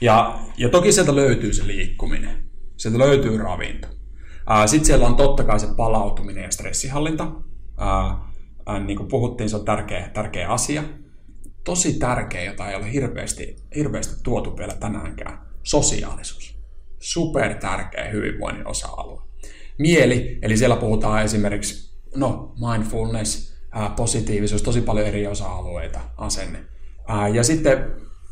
Ja, 0.02 0.40
ja 0.58 0.70
toki 0.70 0.92
sieltä 0.92 1.16
löytyy 1.16 1.54
se 1.54 1.68
liikkuminen. 1.68 2.50
Sieltä 2.78 3.00
löytyy 3.00 3.38
ravinto. 3.38 3.88
Sitten 4.66 4.86
siellä 4.86 5.08
on 5.08 5.16
totta 5.16 5.44
kai 5.44 5.60
se 5.60 5.68
palautuminen 5.78 6.44
ja 6.44 6.52
stressihallinta 6.52 7.32
ää, 7.78 8.80
niin 8.86 8.98
kuin 8.98 9.10
puhuttiin, 9.10 9.50
se 9.50 9.56
on 9.56 9.66
tärkeä, 9.66 10.10
tärkeä 10.14 10.50
asia. 10.50 10.84
Tosi 11.64 12.00
tärkeä, 12.00 12.44
jota 12.44 12.70
ei 12.70 12.76
ole 12.76 12.94
hirveästi, 12.94 13.56
hirveästi 13.76 14.24
tuotu 14.24 14.58
vielä 14.58 14.74
tänäänkään, 14.76 15.40
sosiaalisuus. 15.64 16.60
Super 17.00 17.54
tärkeä 17.54 18.10
hyvinvoinnin 18.10 18.68
osa-alue. 18.68 19.22
Mieli, 19.78 20.40
eli 20.42 20.58
siellä 20.58 20.76
puhutaan 20.76 21.24
esimerkiksi 21.24 22.00
no, 22.16 22.56
mindfulness, 22.70 23.49
ää, 23.72 23.94
positiivisuus, 23.96 24.62
tosi 24.62 24.82
paljon 24.82 25.08
eri 25.08 25.28
osa-alueita, 25.28 26.00
asenne. 26.18 26.60
Ää, 27.08 27.28
ja 27.28 27.44
sitten 27.44 27.86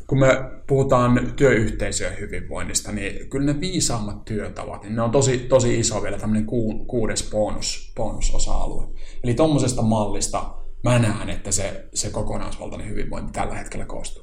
kun 0.06 0.20
me 0.20 0.26
puhutaan 0.66 1.32
työyhteisöjen 1.36 2.18
hyvinvoinnista, 2.20 2.92
niin 2.92 3.30
kyllä 3.30 3.52
ne 3.52 3.60
viisaammat 3.60 4.24
työtavat, 4.24 4.82
niin 4.82 4.96
ne 4.96 5.02
on 5.02 5.10
tosi, 5.10 5.38
tosi 5.38 5.78
iso 5.78 6.02
vielä 6.02 6.18
tämmöinen 6.18 6.46
ku, 6.46 6.84
kuudes 6.84 7.30
bonus, 7.30 7.92
bonusosa-alue. 7.96 8.86
Eli 9.24 9.34
tuommoisesta 9.34 9.82
mallista 9.82 10.54
mä 10.84 10.98
näen, 10.98 11.30
että 11.30 11.52
se, 11.52 11.88
se 11.94 12.10
kokonaisvaltainen 12.10 12.88
hyvinvointi 12.88 13.32
tällä 13.32 13.54
hetkellä 13.54 13.86
koostuu. 13.86 14.22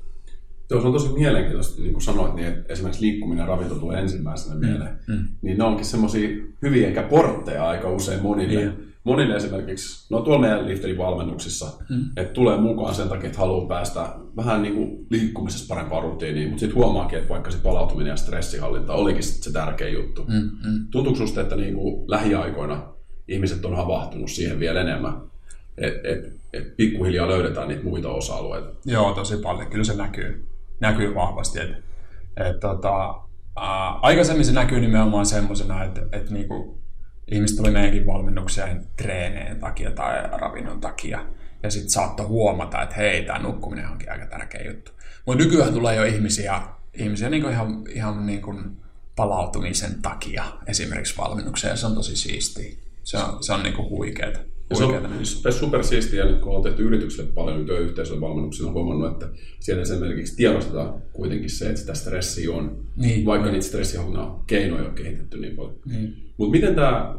Tuo 0.67 0.81
on 0.81 0.93
tosi 0.93 1.13
mielenkiintoista, 1.13 1.81
niin 1.81 1.93
kuin 1.93 2.03
sanoit, 2.03 2.35
niin 2.35 2.47
että 2.47 2.73
esimerkiksi 2.73 3.01
liikkuminen 3.01 3.43
ja 3.43 3.47
ravinto 3.47 3.75
tulee 3.75 3.99
ensimmäisenä 3.99 4.59
mieleen. 4.59 4.99
Mm. 5.07 5.15
mm. 5.15 5.27
Niin 5.41 5.57
ne 5.57 5.63
onkin 5.63 5.85
semmoisia 5.85 6.29
hyviä 6.61 6.87
ehkä 6.87 7.03
portteja 7.03 7.67
aika 7.67 7.89
usein 7.89 8.21
monille. 8.21 8.59
Niin 8.59 8.94
monille 9.05 9.35
esimerkiksi, 9.35 10.07
no 10.09 10.21
tuolla 10.21 10.41
meidän 10.41 10.67
lifterin 10.67 10.97
valmennuksissa, 10.97 11.65
mm. 11.89 12.05
että 12.17 12.33
tulee 12.33 12.57
mukaan 12.57 12.95
sen 12.95 13.09
takia, 13.09 13.27
että 13.27 13.39
haluaa 13.39 13.67
päästä 13.67 14.09
vähän 14.35 14.61
niin 14.61 14.75
kuin 14.75 15.07
liikkumisessa 15.09 15.75
parempaan 15.75 16.03
rutiiniin, 16.03 16.47
mutta 16.49 16.59
sitten 16.59 16.75
huomaakin, 16.75 17.17
että 17.17 17.29
vaikka 17.29 17.51
se 17.51 17.57
palautuminen 17.63 18.11
ja 18.11 18.15
stressihallinta 18.15 18.93
olikin 18.93 19.23
se 19.23 19.53
tärkeä 19.53 19.89
juttu. 19.89 20.25
Mm. 20.27 20.35
Mm. 20.35 20.87
Tuntuuko 20.91 21.17
sinusta, 21.17 21.41
että 21.41 21.55
niin 21.55 21.75
kuin 21.75 22.05
lähiaikoina 22.07 22.95
ihmiset 23.27 23.65
on 23.65 23.75
havahtunut 23.75 24.31
siihen 24.31 24.59
vielä 24.59 24.81
enemmän, 24.81 25.21
että 25.77 26.09
et, 26.09 26.33
et 26.53 26.77
pikkuhiljaa 26.77 27.27
löydetään 27.27 27.67
niitä 27.67 27.83
muita 27.83 28.09
osa-alueita? 28.09 28.69
Joo, 28.85 29.13
tosi 29.13 29.37
paljon. 29.37 29.67
Kyllä 29.67 29.83
se 29.83 29.95
näkyy, 29.95 30.47
näkyy 30.79 31.15
vahvasti. 31.15 31.59
Et, 31.59 31.69
et, 32.37 32.59
tota, 32.59 33.15
ää, 33.55 33.91
aikaisemmin 34.01 34.45
se 34.45 34.53
näkyy 34.53 34.79
nimenomaan 34.79 35.25
semmoisena, 35.25 35.83
että 35.83 36.01
et, 36.11 36.29
niinku, 36.29 36.84
ihmiset 37.31 37.57
tuli 37.57 37.71
meidänkin 37.71 38.05
valmennukseen 38.05 38.87
treeneen 38.95 39.59
takia 39.59 39.91
tai 39.91 40.29
ravinnon 40.31 40.81
takia. 40.81 41.25
Ja 41.63 41.71
sitten 41.71 41.89
saattoi 41.89 42.25
huomata, 42.25 42.81
että 42.81 42.95
hei, 42.95 43.23
tämä 43.23 43.39
nukkuminen 43.39 43.89
onkin 43.89 44.11
aika 44.11 44.25
tärkeä 44.25 44.61
juttu. 44.65 44.91
Mutta 45.25 45.43
nykyään 45.43 45.73
tulee 45.73 45.95
jo 45.95 46.03
ihmisiä, 46.03 46.61
ihmisiä 46.93 47.29
niin 47.29 47.43
kuin 47.43 47.53
ihan, 47.53 47.83
ihan 47.89 48.25
niin 48.25 48.41
kuin 48.41 48.77
palautumisen 49.15 50.01
takia 50.01 50.43
esimerkiksi 50.67 51.17
valmennukseen, 51.17 51.71
ja 51.71 51.77
se 51.77 51.85
on 51.85 51.95
tosi 51.95 52.15
siistiä. 52.15 52.77
Se 53.03 53.17
on, 53.17 53.43
se 53.43 53.53
on 53.53 53.63
niin 53.63 53.75
kuin 53.75 53.89
huikeeta. 53.89 54.39
Ja 54.69 54.75
se 54.75 54.83
on 54.83 55.25
siis 55.25 55.59
super 55.59 55.83
siistiä, 55.83 56.25
nyt 56.25 56.39
kun 56.39 56.55
on 56.55 56.63
tehty 56.63 56.83
yritykselle 56.83 57.31
paljon 57.31 57.65
työyhteisön 57.65 58.21
valmennuksia, 58.21 58.67
on 58.67 58.73
huomannut, 58.73 59.11
että 59.11 59.27
siellä 59.59 59.81
esimerkiksi 59.81 60.35
tiedostetaan 60.35 61.01
kuitenkin 61.13 61.49
se, 61.49 61.65
että 61.65 61.81
sitä 61.81 61.93
stressiä 61.93 62.51
on, 62.51 62.77
niin, 62.95 63.25
vaikka 63.25 63.45
niin. 63.45 63.53
niitä 63.53 63.67
stressihommaa 63.67 64.43
keinoja 64.47 64.89
on 64.89 64.95
kehitetty 64.95 65.37
niin 65.37 65.55
paljon. 65.55 65.75
Niin. 65.85 66.15
Mutta 66.37 66.51
miten 66.51 66.75
tämä 66.75 67.15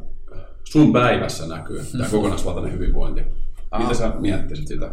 sun 0.65 0.93
päivässä 0.93 1.47
näkyy, 1.49 1.83
tämä 1.93 2.05
mm. 2.05 2.11
kokonaisvaltainen 2.11 2.73
hyvinvointi? 2.73 3.23
Ah. 3.71 3.83
Mitä 3.83 3.95
sä 3.95 4.13
miettisit 4.19 4.69
sitä? 4.69 4.91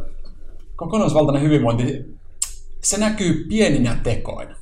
Kokonaisvaltainen 0.75 1.43
hyvinvointi, 1.43 2.05
se 2.83 2.97
näkyy 2.97 3.45
pieninä 3.49 3.99
tekoina. 4.03 4.55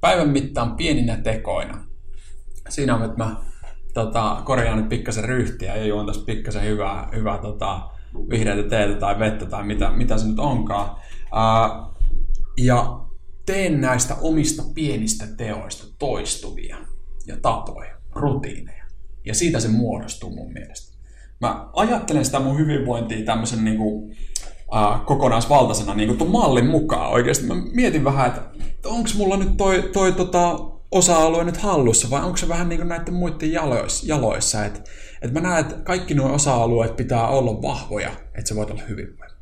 Päivän 0.00 0.28
mittaan 0.28 0.76
pieninä 0.76 1.16
tekoina. 1.16 1.84
Siinä 2.68 2.96
on, 2.96 3.04
että 3.04 3.24
mä 3.24 3.36
tota, 3.94 4.42
korjaan 4.44 4.78
nyt 4.78 4.88
pikkasen 4.88 5.24
ryhtiä 5.24 5.76
ja 5.76 5.86
juon 5.86 6.06
tässä 6.06 6.24
pikkasen 6.26 6.64
hyvää, 6.64 7.08
hyvää 7.14 7.38
tota, 7.38 7.90
vihreätä 8.30 8.68
teetä 8.68 8.94
tai 8.94 9.18
vettä 9.18 9.46
tai 9.46 9.64
mitä, 9.64 9.90
mitä 9.90 10.18
se 10.18 10.26
nyt 10.26 10.38
onkaan. 10.38 10.90
Uh, 10.90 11.94
ja 12.58 13.00
teen 13.46 13.80
näistä 13.80 14.14
omista 14.20 14.62
pienistä 14.74 15.26
teoista 15.36 15.86
toistuvia 15.98 16.76
ja 17.26 17.36
tapoja, 17.42 17.96
rutiineja. 18.12 18.84
Ja 19.24 19.34
siitä 19.34 19.60
se 19.60 19.68
muodostuu 19.68 20.30
mun 20.30 20.52
mielestä. 20.52 20.98
Mä 21.40 21.68
ajattelen 21.72 22.24
sitä 22.24 22.40
mun 22.40 22.58
hyvinvointia 22.58 23.24
tämmöisen 23.24 23.64
niin 23.64 23.76
kuin, 23.76 24.10
uh, 24.72 25.04
kokonaisvaltaisena 25.06 25.94
niin 25.94 26.16
kuin 26.16 26.30
mallin 26.30 26.66
mukaan 26.66 27.10
oikeasti. 27.10 27.46
Mä 27.46 27.54
mietin 27.54 28.04
vähän, 28.04 28.26
että 28.26 28.42
onko 28.84 29.08
mulla 29.16 29.36
nyt 29.36 29.56
toi, 29.56 29.90
toi 29.92 30.12
tota, 30.12 30.73
osa-alue 30.94 31.44
nyt 31.44 31.56
hallussa, 31.56 32.10
vai 32.10 32.24
onko 32.24 32.36
se 32.36 32.48
vähän 32.48 32.68
niin 32.68 32.78
kuin 32.78 32.88
näiden 32.88 33.14
muiden 33.14 33.52
jaloissa, 33.52 34.06
jaloissa 34.06 34.64
että, 34.64 34.80
että 35.22 35.40
mä 35.40 35.48
näen, 35.48 35.60
että 35.60 35.74
kaikki 35.74 36.14
nuo 36.14 36.32
osa-alueet 36.32 36.96
pitää 36.96 37.28
olla 37.28 37.62
vahvoja, 37.62 38.10
että 38.10 38.48
se 38.48 38.54
voi 38.54 38.66
olla 38.70 38.82
hyvinvointi. 38.88 39.34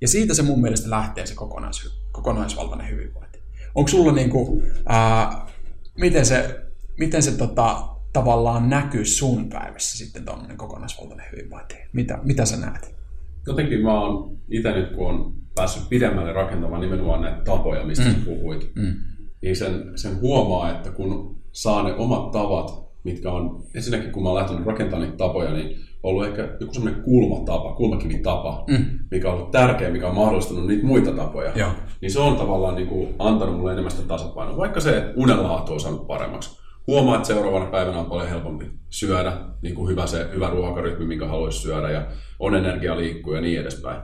Ja 0.00 0.08
siitä 0.08 0.34
se 0.34 0.42
mun 0.42 0.60
mielestä 0.60 0.90
lähtee 0.90 1.26
se 1.26 1.34
kokonais, 1.34 2.00
kokonaisvaltainen 2.12 2.90
hyvinvointi. 2.90 3.38
Onko 3.74 3.88
sulla 3.88 4.12
niin 4.12 4.30
kuin, 4.30 4.62
ää, 4.86 5.46
miten 5.98 6.26
se, 6.26 6.60
miten 6.98 7.22
se 7.22 7.32
tota, 7.36 7.88
tavallaan 8.12 8.68
näkyy 8.68 9.04
sun 9.04 9.48
päivässä 9.48 9.98
sitten 9.98 10.24
tuommoinen 10.24 10.56
kokonaisvaltainen 10.56 11.26
hyvinvointi? 11.32 11.74
Mitä, 11.92 12.18
mitä 12.22 12.44
sä 12.44 12.56
näet? 12.56 12.94
Jotenkin 13.46 13.82
mä 13.82 14.00
oon 14.00 14.36
itse 14.48 14.72
nyt, 14.72 14.96
kun 14.96 15.10
on 15.10 15.34
päässyt 15.54 15.88
pidemmälle 15.88 16.32
rakentamaan 16.32 16.80
nimenomaan 16.80 17.20
näitä 17.22 17.44
tapoja, 17.44 17.84
mistä 17.84 18.04
mm. 18.04 18.24
puhuit, 18.24 18.72
mm 18.74 19.11
niin 19.42 19.56
sen, 19.56 19.92
sen 19.94 20.20
huomaa, 20.20 20.70
että 20.70 20.90
kun 20.90 21.36
saa 21.52 21.82
ne 21.82 21.94
omat 21.94 22.30
tavat, 22.30 22.92
mitkä 23.04 23.32
on, 23.32 23.62
ensinnäkin 23.74 24.12
kun 24.12 24.22
mä 24.22 24.28
oon 24.28 24.38
lähtenyt 24.38 24.66
rakentamaan 24.66 25.02
niitä 25.02 25.16
tapoja, 25.16 25.52
niin 25.52 25.76
ollut 26.02 26.26
ehkä 26.26 26.56
joku 26.60 26.74
semmoinen 26.74 27.02
kulmatapa, 27.02 27.74
kulmakivitapa, 27.74 28.64
mm. 28.68 28.84
mikä 29.10 29.28
on 29.28 29.34
ollut 29.34 29.50
tärkeä, 29.50 29.90
mikä 29.90 30.08
on 30.08 30.14
mahdollistanut 30.14 30.66
niitä 30.66 30.86
muita 30.86 31.12
tapoja. 31.12 31.52
Ja. 31.54 31.74
Niin 32.00 32.10
se 32.10 32.20
on 32.20 32.36
tavallaan 32.36 32.74
niin 32.74 32.88
kuin 32.88 33.14
antanut 33.18 33.56
mulle 33.56 33.72
enemmän 33.72 33.90
sitä 33.90 34.08
tasapainoa. 34.08 34.56
Vaikka 34.56 34.80
se, 34.80 35.12
unenlaatu 35.16 35.72
on 35.72 35.80
saanut 35.80 36.06
paremmaksi. 36.06 36.62
Huomaa, 36.86 37.16
että 37.16 37.28
seuraavana 37.28 37.66
päivänä 37.66 37.98
on 37.98 38.06
paljon 38.06 38.28
helpompi 38.28 38.70
syödä, 38.90 39.32
niin 39.62 39.74
kuin 39.74 39.88
hyvä 39.88 40.06
se 40.06 40.28
hyvä 40.34 40.50
ruokarytmi, 40.50 41.04
minkä 41.04 41.26
haluaisi 41.26 41.58
syödä, 41.58 41.90
ja 41.90 42.06
on 42.38 42.54
energia 42.54 42.96
liikkua 42.96 43.34
ja 43.34 43.40
niin 43.40 43.60
edespäin. 43.60 44.02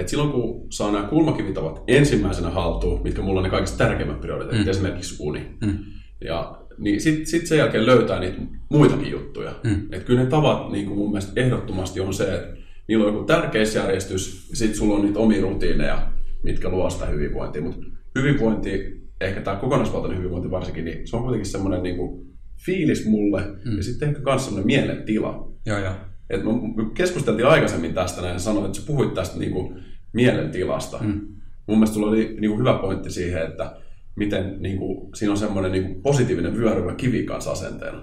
Et 0.00 0.08
silloin 0.08 0.32
kun 0.32 0.66
saa 0.70 0.92
nämä 0.92 1.08
kulmakivitavat 1.08 1.82
ensimmäisenä 1.88 2.50
haltuun, 2.50 3.02
mitkä 3.02 3.22
mulla 3.22 3.40
on 3.40 3.44
ne 3.44 3.50
kaikista 3.50 3.78
tärkeimmät 3.78 4.20
prioriteetit, 4.20 4.66
mm. 4.66 4.70
esimerkiksi 4.70 5.16
uni, 5.18 5.46
mm. 5.66 5.78
ja, 6.24 6.58
niin 6.78 7.00
sitten 7.00 7.26
sit 7.26 7.46
sen 7.46 7.58
jälkeen 7.58 7.86
löytää 7.86 8.20
niitä 8.20 8.38
muitakin 8.70 9.10
juttuja. 9.10 9.54
Mm. 9.64 9.92
Et 9.92 10.04
kyllä 10.04 10.20
ne 10.20 10.26
tavat 10.26 10.72
niin 10.72 10.86
kuin 10.86 10.98
mun 10.98 11.10
mielestä 11.10 11.32
ehdottomasti 11.40 12.00
on 12.00 12.14
se, 12.14 12.34
että 12.34 12.56
niillä 12.88 13.06
on 13.06 13.14
joku 13.14 13.24
tärkeysjärjestys, 13.24 14.48
ja 14.50 14.56
sitten 14.56 14.78
sulla 14.78 14.94
on 14.94 15.04
niitä 15.04 15.18
omia 15.18 15.42
rutiineja, 15.42 16.12
mitkä 16.42 16.68
luo 16.68 16.90
sitä 16.90 17.06
hyvinvointia. 17.06 17.62
Mutta 17.62 17.86
hyvinvointi, 18.18 19.00
ehkä 19.20 19.40
tämä 19.40 19.56
kokonaisvaltainen 19.56 20.18
hyvinvointi 20.18 20.50
varsinkin, 20.50 20.84
niin 20.84 21.08
se 21.08 21.16
on 21.16 21.22
kuitenkin 21.22 21.50
semmoinen 21.50 21.82
niin 21.82 21.96
kuin 21.96 22.26
fiilis 22.66 23.06
mulle, 23.06 23.42
mm. 23.64 23.76
ja 23.76 23.82
sitten 23.82 24.08
ehkä 24.08 24.22
myös 24.22 24.44
semmoinen 24.44 24.66
mielentila. 24.66 25.52
Joo, 25.66 25.78
joo. 25.78 25.94
Et 26.30 26.44
me 26.44 26.84
keskusteltiin 26.94 27.48
aikaisemmin 27.48 27.94
tästä 27.94 28.22
näin 28.22 28.32
ja 28.32 28.38
sanoin, 28.38 28.66
että 28.66 28.78
sä 28.78 28.86
puhuit 28.86 29.14
tästä 29.14 29.38
niin 29.38 29.52
kuin 29.52 29.84
mielentilasta. 30.12 30.98
Mm. 30.98 31.20
Mun 31.66 31.78
mielestä 31.78 31.94
sulla 31.94 32.08
oli 32.08 32.36
niin 32.40 32.50
kuin 32.50 32.58
hyvä 32.58 32.74
pointti 32.74 33.10
siihen, 33.10 33.42
että 33.42 33.76
miten 34.16 34.62
niin 34.62 34.78
kuin, 34.78 35.16
siinä 35.16 35.32
on 35.32 35.38
semmoinen 35.38 35.72
niin 35.72 35.84
kuin 35.84 36.02
positiivinen 36.02 36.56
vyöryvä 36.56 36.94
kivi 36.94 37.22
kanssa 37.22 37.50
asenteena. 37.50 38.02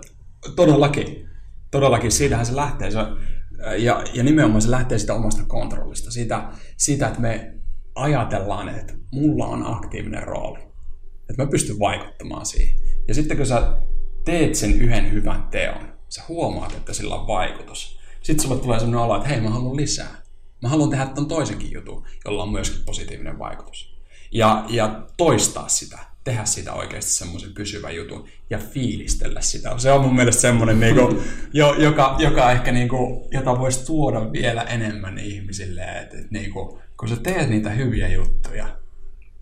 Todellakin. 0.56 1.30
Todellakin. 1.72 2.12
Siitähän 2.12 2.46
se 2.46 2.56
lähtee. 2.56 2.92
Se, 2.92 3.00
ja, 3.78 4.04
ja 4.14 4.24
nimenomaan 4.24 4.62
se 4.62 4.72
lähtee 4.72 4.98
sitä 4.98 5.14
omasta 5.14 5.44
kontrollista. 5.48 6.12
Siitä, 6.12 6.50
siitä, 6.78 7.08
että 7.08 7.20
me 7.20 7.54
ajatellaan, 7.96 8.70
että 8.70 8.94
mulla 9.12 9.46
on 9.48 9.66
aktiivinen 9.66 10.24
rooli. 10.24 10.60
Että 11.30 11.44
mä 11.44 11.50
pystyn 11.50 11.80
vaikuttamaan 11.80 12.46
siihen. 12.46 12.76
Ja 13.08 13.14
sitten 13.14 13.38
kun 13.38 13.46
sä 13.46 13.78
teet 14.26 14.56
sen 14.56 14.82
yhden 14.82 15.12
hyvän 15.12 15.44
teon, 15.52 15.88
sä 16.10 16.22
huomaat, 16.30 16.74
että 16.74 16.94
sillä 16.94 17.16
on 17.16 17.28
vaikutus. 17.28 17.95
Sitten 18.26 18.48
sulle 18.48 18.62
tulee 18.62 18.80
sellainen 18.80 19.06
olo, 19.06 19.16
että 19.16 19.28
hei, 19.30 19.42
mä 19.42 19.50
haluan 19.50 19.78
lisää. 19.78 20.22
Mä 20.62 20.70
haluan 20.70 20.90
tehdä 20.90 21.06
ton 21.06 21.28
toisenkin 21.28 21.72
jutun, 21.72 22.06
jolla 22.26 22.44
on 22.44 22.52
myöskin 22.52 22.86
positiivinen 22.86 23.40
vaikutus. 23.40 23.96
Ja, 24.32 24.66
ja 24.70 25.08
toistaa 25.18 25.70
sitä, 25.70 26.00
tehdä 26.24 26.46
sitä 26.46 26.74
oikeasti 26.74 27.12
semmoisen 27.12 27.54
pysyvän 27.54 27.96
jutun 27.96 28.28
ja 28.50 28.58
fiilistellä 28.58 29.42
sitä. 29.42 29.78
Se 29.78 29.92
on 29.92 30.02
mun 30.02 30.16
mielestä 30.16 30.42
semmoinen, 30.42 30.80
niinku, 30.80 31.24
jo, 31.54 31.76
joka, 31.76 32.16
joka 32.20 32.52
ehkä, 32.52 32.72
niinku, 32.72 33.28
jota 33.32 33.60
voisi 33.60 33.86
tuoda 33.86 34.32
vielä 34.32 34.62
enemmän 34.62 35.18
ihmisille. 35.18 35.82
Että, 35.82 36.18
et, 36.18 36.32
niinku, 36.32 36.80
kun 37.00 37.10
sä 37.10 37.16
teet 37.16 37.50
niitä 37.50 37.70
hyviä 37.70 38.08
juttuja, 38.08 38.80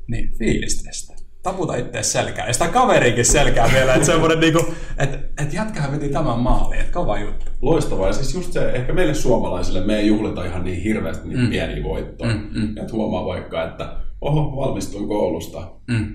niin 0.08 0.38
fiilistele 0.38 0.94
sitä 0.94 1.23
taputa 1.44 1.76
itse 1.76 2.04
selkää. 2.04 2.48
Ja 2.48 2.54
sitä 2.54 2.68
kaveriikin 2.68 3.26
selkää 3.26 3.70
vielä, 3.74 3.94
että 3.94 4.06
semmoinen 4.06 4.40
niinku, 4.40 4.74
että 4.98 5.44
et 5.44 5.54
jätkähän 5.54 5.92
veti 5.92 6.10
tämän 6.10 6.40
maaliin, 6.40 6.82
että 6.82 6.94
kova 6.94 7.20
juttu. 7.20 7.46
Loistavaa. 7.62 8.08
Ja 8.08 8.14
siis 8.14 8.34
just 8.34 8.54
se, 8.54 8.72
ehkä 8.72 8.94
meille 8.94 9.14
suomalaisille 9.14 9.82
me 9.82 9.96
ei 9.96 10.08
juhlita 10.08 10.46
ihan 10.46 10.64
niin 10.64 10.84
hirveästi 10.84 11.28
niitä 11.28 11.42
mm. 11.42 11.50
pieniä 11.50 11.84
voittoja. 11.84 12.34
Mm, 12.34 12.50
mm. 12.54 12.78
Että 12.78 12.94
huomaa 12.94 13.26
vaikka, 13.26 13.64
että 13.64 13.96
oho, 14.22 14.56
valmistuin 14.56 15.08
koulusta. 15.08 15.68
Mm. 15.88 16.06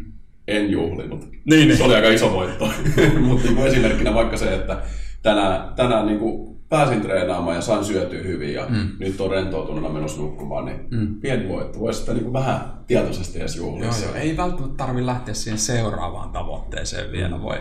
En 0.49 0.71
juhlinut. 0.71 1.29
Niin, 1.51 1.71
se 1.71 1.75
niin. 1.75 1.83
oli 1.83 1.95
aika 1.95 2.09
iso 2.09 2.33
voitto. 2.33 2.69
Mutta 3.21 3.49
niin 3.49 3.67
esimerkkinä 3.67 4.15
vaikka 4.15 4.37
se, 4.37 4.55
että 4.55 4.83
tänään, 5.23 5.75
tänään 5.75 6.07
niin 6.07 6.19
kuin 6.19 6.58
pääsin 6.69 7.01
treenaamaan 7.01 7.57
ja 7.57 7.63
sain 7.63 7.85
syötyä 7.85 8.23
hyvin 8.23 8.55
ja 8.55 8.67
mm. 8.69 8.89
nyt 8.99 9.21
on 9.21 9.31
rentoutuneena 9.31 9.89
menossa 9.89 10.21
nukkumaan, 10.21 10.65
niin 10.65 10.89
mm. 10.91 11.21
pieni 11.21 11.49
voitto. 11.49 11.81
Voisi 11.81 12.01
sitä 12.01 12.15
niin 12.15 12.33
vähän 12.33 12.85
tietoisesti 12.87 13.39
edes 13.39 13.57
juhlia. 13.57 13.87
Joo, 13.87 13.95
joo. 14.03 14.15
Ei 14.15 14.37
välttämättä 14.37 14.77
tarvitse 14.77 15.07
lähteä 15.07 15.35
siihen 15.35 15.59
seuraavaan 15.59 16.31
tavoitteeseen 16.31 17.13
vielä. 17.13 17.43
Voi, 17.43 17.59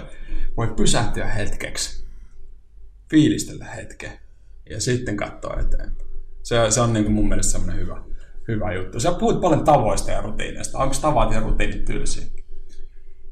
voi 0.58 0.68
pysähtyä 0.68 1.28
hetkeksi, 1.28 2.08
fiilistellä 3.10 3.66
hetken 3.66 4.12
ja 4.70 4.82
sitten 4.82 5.18
katsoa 5.18 5.60
eteenpäin. 5.60 6.08
Se, 6.44 6.56
se 6.70 6.82
on 6.82 6.94
niin 6.94 7.06
kuin 7.06 7.14
mun 7.14 7.28
mielestä 7.28 7.52
semmoinen 7.52 7.80
hyvä, 7.80 8.04
hyvä 8.48 8.74
juttu. 8.74 9.00
Sä 9.00 9.12
puhut 9.12 9.42
paljon 9.42 9.64
tavoista 9.64 10.12
ja 10.12 10.22
rutiineista. 10.22 10.78
Onko 10.78 10.96
tavat 11.02 11.34
ja 11.34 11.40
rutiinit 11.40 11.86
tylsiä? 11.86 12.26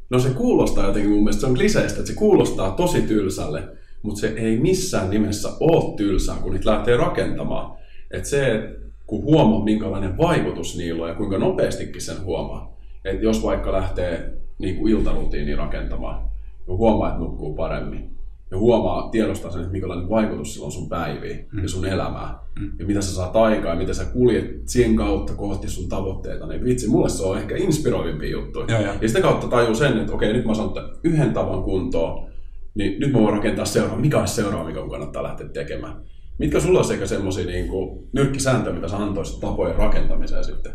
No 0.10 0.20
se 0.20 0.30
kuulostaa 0.30 0.86
jotenkin 0.86 1.12
mun 1.12 1.24
mielestä, 1.24 1.42
se 1.42 1.48
on 1.48 1.56
kliseistä, 1.56 2.00
että 2.00 2.12
se 2.12 2.18
kuulostaa 2.18 2.72
tosi 2.72 3.02
tylsälle 3.02 3.64
mutta 4.06 4.20
se 4.20 4.28
ei 4.28 4.58
missään 4.58 5.10
nimessä 5.10 5.50
ole 5.60 5.96
tylsää, 5.96 6.36
kun 6.36 6.54
niitä 6.54 6.70
lähtee 6.70 6.98
rakentamaan. 6.98 7.78
Että 8.12 8.30
se, 8.30 8.70
kun 9.06 9.24
huomaa, 9.24 9.64
minkälainen 9.64 10.18
vaikutus 10.18 10.78
niillä 10.78 11.04
on 11.04 11.10
ja 11.10 11.16
kuinka 11.16 11.38
nopeastikin 11.38 12.02
sen 12.02 12.24
huomaa. 12.24 12.78
Että 13.06 13.24
jos 13.24 13.44
vaikka 13.44 13.72
lähtee 13.72 14.34
niin 14.60 14.76
kuin 14.76 14.94
iltarutiini 14.94 15.56
rakentamaan, 15.56 16.30
ja 16.68 16.74
huomaa, 16.74 17.10
että 17.10 17.20
nukkuu 17.20 17.56
paremmin, 17.56 18.16
ja 18.52 18.58
huomaa, 18.58 19.10
tiedostaa 19.10 19.52
sen, 19.52 19.62
että 19.62 19.72
minkälainen 19.72 20.10
vaikutus 20.10 20.54
sillä 20.54 20.66
on 20.66 20.72
sun 20.72 20.90
päiviin 20.90 21.48
mm. 21.52 21.62
ja 21.62 21.70
sun 21.70 21.86
elämää. 21.86 22.40
Mm. 22.60 22.72
Ja 22.80 22.86
mitä 22.86 23.02
sä 23.02 23.16
saat 23.16 23.36
aikaa 23.36 23.72
ja 23.72 23.78
miten 23.78 23.96
sä 23.96 24.06
kuljet 24.06 24.62
sen 24.66 24.96
kautta 24.96 25.34
kohti 25.34 25.70
sun 25.70 25.90
tavoitteita. 25.90 26.48
Niin 26.48 26.64
vitsi, 26.64 26.90
mulle 26.90 27.10
se 27.10 27.24
on 27.24 27.38
ehkä 27.38 27.56
inspiroivimpia 27.58 28.30
juttuja. 28.30 28.66
Ja, 28.68 28.82
ja. 28.82 28.96
ja 29.02 29.08
sitä 29.08 29.22
kautta 29.22 29.48
tajuu 29.48 29.76
sen, 29.76 29.98
että 29.98 30.14
okei, 30.14 30.34
nyt 30.34 30.46
mä 30.46 30.54
saan 30.54 30.72
yhden 31.04 31.34
tavan 31.34 31.64
kuntoon, 31.64 32.32
niin 32.76 33.00
nyt 33.00 33.12
mä 33.12 33.20
voin 33.20 33.34
rakentaa 33.34 33.66
seuraava. 33.66 34.02
Mikä 34.02 34.20
olisi 34.20 34.36
seuraava, 34.36 34.68
mikä 34.68 34.80
kannattaa 34.90 35.24
lähteä 35.24 35.50
tekemään? 35.50 36.04
Mitkä 36.40 36.60
sulla 36.60 36.80
on 36.80 36.86
sekä 36.86 37.08
semmoisia 37.08 37.46
niin 37.46 37.68
nyrkkisääntöjä, 38.14 38.76
mitä 38.76 38.88
sä 38.88 38.98
antoisit 38.98 39.40
tapojen 39.40 39.76
rakentamiseen 39.76 40.44
sitten? 40.44 40.72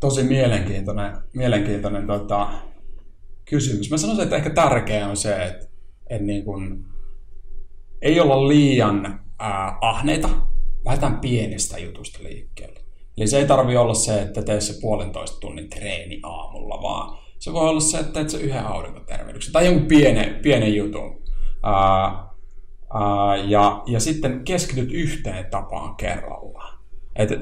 Tosi 0.00 0.22
mielenkiintoinen, 0.22 1.12
mielenkiintoinen 1.34 2.06
tota, 2.06 2.48
kysymys. 3.50 3.90
Mä 3.90 3.96
sanoisin, 3.96 4.24
että 4.24 4.36
ehkä 4.36 4.50
tärkeää 4.50 5.08
on 5.08 5.16
se, 5.16 5.44
että, 5.44 5.66
että 6.10 6.24
niin 6.24 6.44
kuin, 6.44 6.84
ei 8.02 8.20
olla 8.20 8.48
liian 8.48 9.20
ää, 9.38 9.78
ahneita, 9.80 10.28
lähdetään 10.84 11.20
pienestä 11.20 11.78
jutusta 11.78 12.18
liikkeelle. 12.22 12.80
Eli 13.16 13.26
se 13.26 13.38
ei 13.38 13.46
tarvi 13.46 13.76
olla 13.76 13.94
se, 13.94 14.22
että 14.22 14.42
tee 14.42 14.60
se 14.60 14.80
puolentoista 14.80 15.40
tunnin 15.40 15.70
treeni 15.70 16.20
aamulla, 16.22 16.82
vaan 16.82 17.18
Se 17.38 17.52
voi 17.52 17.68
olla 17.68 17.80
se, 17.80 17.98
että 17.98 18.12
teet 18.12 18.30
se 18.30 18.40
yhden 18.40 18.66
aurinkotervehdyksen 18.66 19.52
tai 19.52 19.66
jonkun 19.66 19.86
pienen, 19.86 20.34
pienen 20.42 20.74
jutun. 20.74 21.19
Ää, 21.62 22.30
ää, 22.94 23.36
ja, 23.36 23.82
ja 23.86 24.00
sitten 24.00 24.44
keskityt 24.44 24.92
yhteen 24.92 25.46
tapaan 25.50 25.96
kerrallaan. 25.96 26.78
Et, 27.16 27.32
et, 27.32 27.40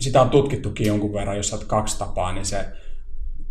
sitä 0.00 0.22
on 0.22 0.30
tutkittukin 0.30 0.86
jonkun 0.86 1.12
verran, 1.12 1.36
jos 1.36 1.54
olet 1.54 1.64
kaksi 1.64 1.98
tapaa, 1.98 2.32
niin 2.32 2.46
se 2.46 2.66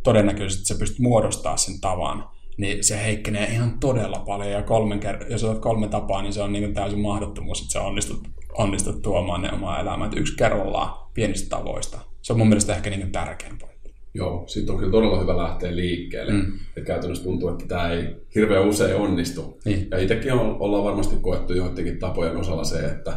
todennäköisesti 0.04 0.65
se 0.65 0.80
pystyt 0.80 1.00
muodostaa 1.00 1.58
sen 1.58 1.82
tavan, 1.82 2.30
niin 2.58 2.84
se 2.84 3.04
heikkenee 3.04 3.45
ihan 3.45 3.80
todella 3.80 4.19
paljon. 4.19 4.52
Ja 4.52 4.63
kolmen 4.63 5.00
ker- 5.04 5.32
jos 5.32 5.43
olet 5.43 5.60
kolme 5.60 5.88
tapaa, 5.88 6.21
niin 6.21 6.34
se 6.34 6.41
on 6.41 6.54
niin 6.54 6.74
täysin 6.74 7.00
mahdottomuus, 7.00 7.62
että 7.62 7.74
se 7.74 7.80
onnistut, 7.80 8.28
onnistut 8.58 9.02
tuomaan 9.02 9.41
ne 9.41 9.52
omaa 9.52 9.80
elämää. 9.80 10.06
Että 10.06 10.19
yksi 10.19 10.36
kerrallaan 10.36 11.08
pienistä 11.13 11.58
tavoista. 11.58 12.00
Se 12.21 12.34
on 12.34 12.39
mun 12.39 12.47
mielestä 12.47 12.76
ehkä 12.76 12.89
niin 12.89 13.12
tärkein. 13.12 13.71
Joo, 14.13 14.43
sitten 14.47 14.74
on 14.74 14.80
kyllä 14.80 14.91
todella 14.91 15.21
hyvä 15.21 15.38
lähteä 15.38 15.76
liikkeelle. 15.76 16.32
Mm. 16.32 16.54
Että 16.67 16.82
käytännössä 16.82 17.24
tuntuu, 17.24 17.50
että 17.50 17.65
tämä 17.67 17.91
ei 17.91 18.15
hirveän 18.36 18.67
usein 18.67 18.95
onnistu. 18.95 19.60
Niin. 19.65 19.88
Ja 19.91 20.00
itsekin 20.00 20.34
on, 20.34 20.58
ollaan 20.60 20.84
varmasti 20.84 21.15
koettu 21.21 21.54
joidenkin 21.54 22.00
tapojen 22.00 22.38
osalla 22.38 22.63
se, 22.63 22.86
että 22.86 23.13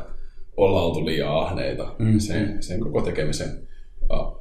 ollaan 0.57 0.85
oltu 0.85 1.07
liian 1.07 1.39
ahneita 1.39 1.95
mm. 1.99 2.19
sen, 2.19 2.63
sen 2.63 2.81
koko 2.81 3.03
tekemisen 3.03 3.65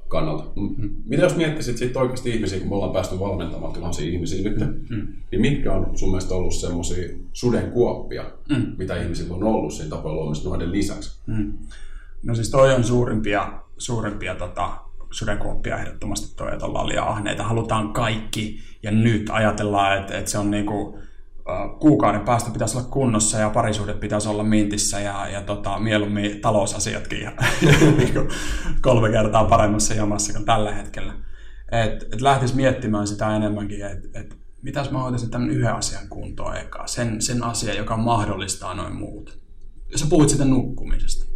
kannalta. 0.08 0.44
Mm. 0.56 0.90
Mitä 1.06 1.24
jos 1.24 1.36
miettisit 1.36 1.78
sitten 1.78 2.02
oikeasti 2.02 2.30
ihmisiä, 2.30 2.60
kun 2.60 2.70
me 2.70 2.76
ollaan 2.76 2.94
päästy 2.94 3.20
valmentamaan 3.20 3.74
tuhansia 3.74 4.12
ihmisiä 4.12 4.50
nyt, 4.50 4.60
mm. 4.90 5.08
niin 5.32 5.42
mitkä 5.42 5.74
on 5.74 5.98
sun 5.98 6.10
mielestä 6.10 6.36
ollut 6.36 6.54
semmoisia 6.54 7.10
sudenkuoppia, 7.34 8.24
mm. 8.50 8.66
mitä 8.78 9.02
ihmisillä 9.02 9.36
on 9.36 9.44
ollut 9.44 9.74
siinä 9.74 9.90
tapojen 9.90 10.18
noiden 10.46 10.72
lisäksi? 10.72 11.22
Mm. 11.28 11.54
No 12.24 12.36
siis 12.36 12.50
toi 12.50 12.74
on 12.74 12.84
suurimpia, 12.84 13.54
suurimpia 13.78 14.36
tota, 14.36 14.78
sudenkuoppia 15.14 15.78
ehdottomasti 15.78 16.36
toi, 16.36 16.54
että 16.54 16.66
ollaan 16.66 16.88
liian 16.88 17.08
ahneita. 17.08 17.44
Halutaan 17.44 17.94
kaikki 17.94 18.60
ja 18.84 18.92
nyt 18.92 19.30
ajatellaan, 19.32 19.98
että, 19.98 20.18
että 20.18 20.32
se 20.32 20.38
on 20.38 20.52
niinku, 20.52 21.00
kuukauden 21.80 22.22
päästä 22.22 22.52
pitäisi 22.52 22.78
olla 22.78 22.88
kunnossa 22.88 23.38
ja 23.38 23.50
parisuudet 23.50 24.00
pitäisi 24.00 24.30
olla 24.30 24.44
mintissä 24.44 25.00
ja, 25.00 25.28
ja 25.28 25.42
tota, 25.42 25.80
mieluummin 25.80 26.42
talousasiatkin 26.42 27.22
ja, 27.22 27.32
niinku 27.98 28.20
kolme 28.82 29.10
kertaa 29.12 29.46
paremmassa 29.46 29.94
jamassa 29.94 30.34
kuin 30.34 30.46
tällä 30.46 30.72
hetkellä. 30.72 31.14
Että 31.72 32.06
et 32.14 32.22
lähtisi 32.22 32.56
miettimään 32.56 33.08
sitä 33.08 33.36
enemmänkin, 33.36 33.86
että 33.86 34.20
et, 34.20 34.38
mitäs 34.62 34.92
mä 34.92 35.02
hoitaisin 35.02 35.30
tämän 35.30 35.50
yhden 35.50 35.74
asian 35.74 36.08
kuntoon 36.10 36.58
eka, 36.58 36.88
sen, 36.88 37.22
sen 37.22 37.44
asian, 37.44 37.78
joka 37.78 37.98
mahdollistaa 37.98 38.74
noin 38.74 38.96
muut. 38.96 39.40
Sä 39.96 40.06
puhuit 40.10 40.30
sitä 40.30 40.46
nukkumisesta. 40.46 41.33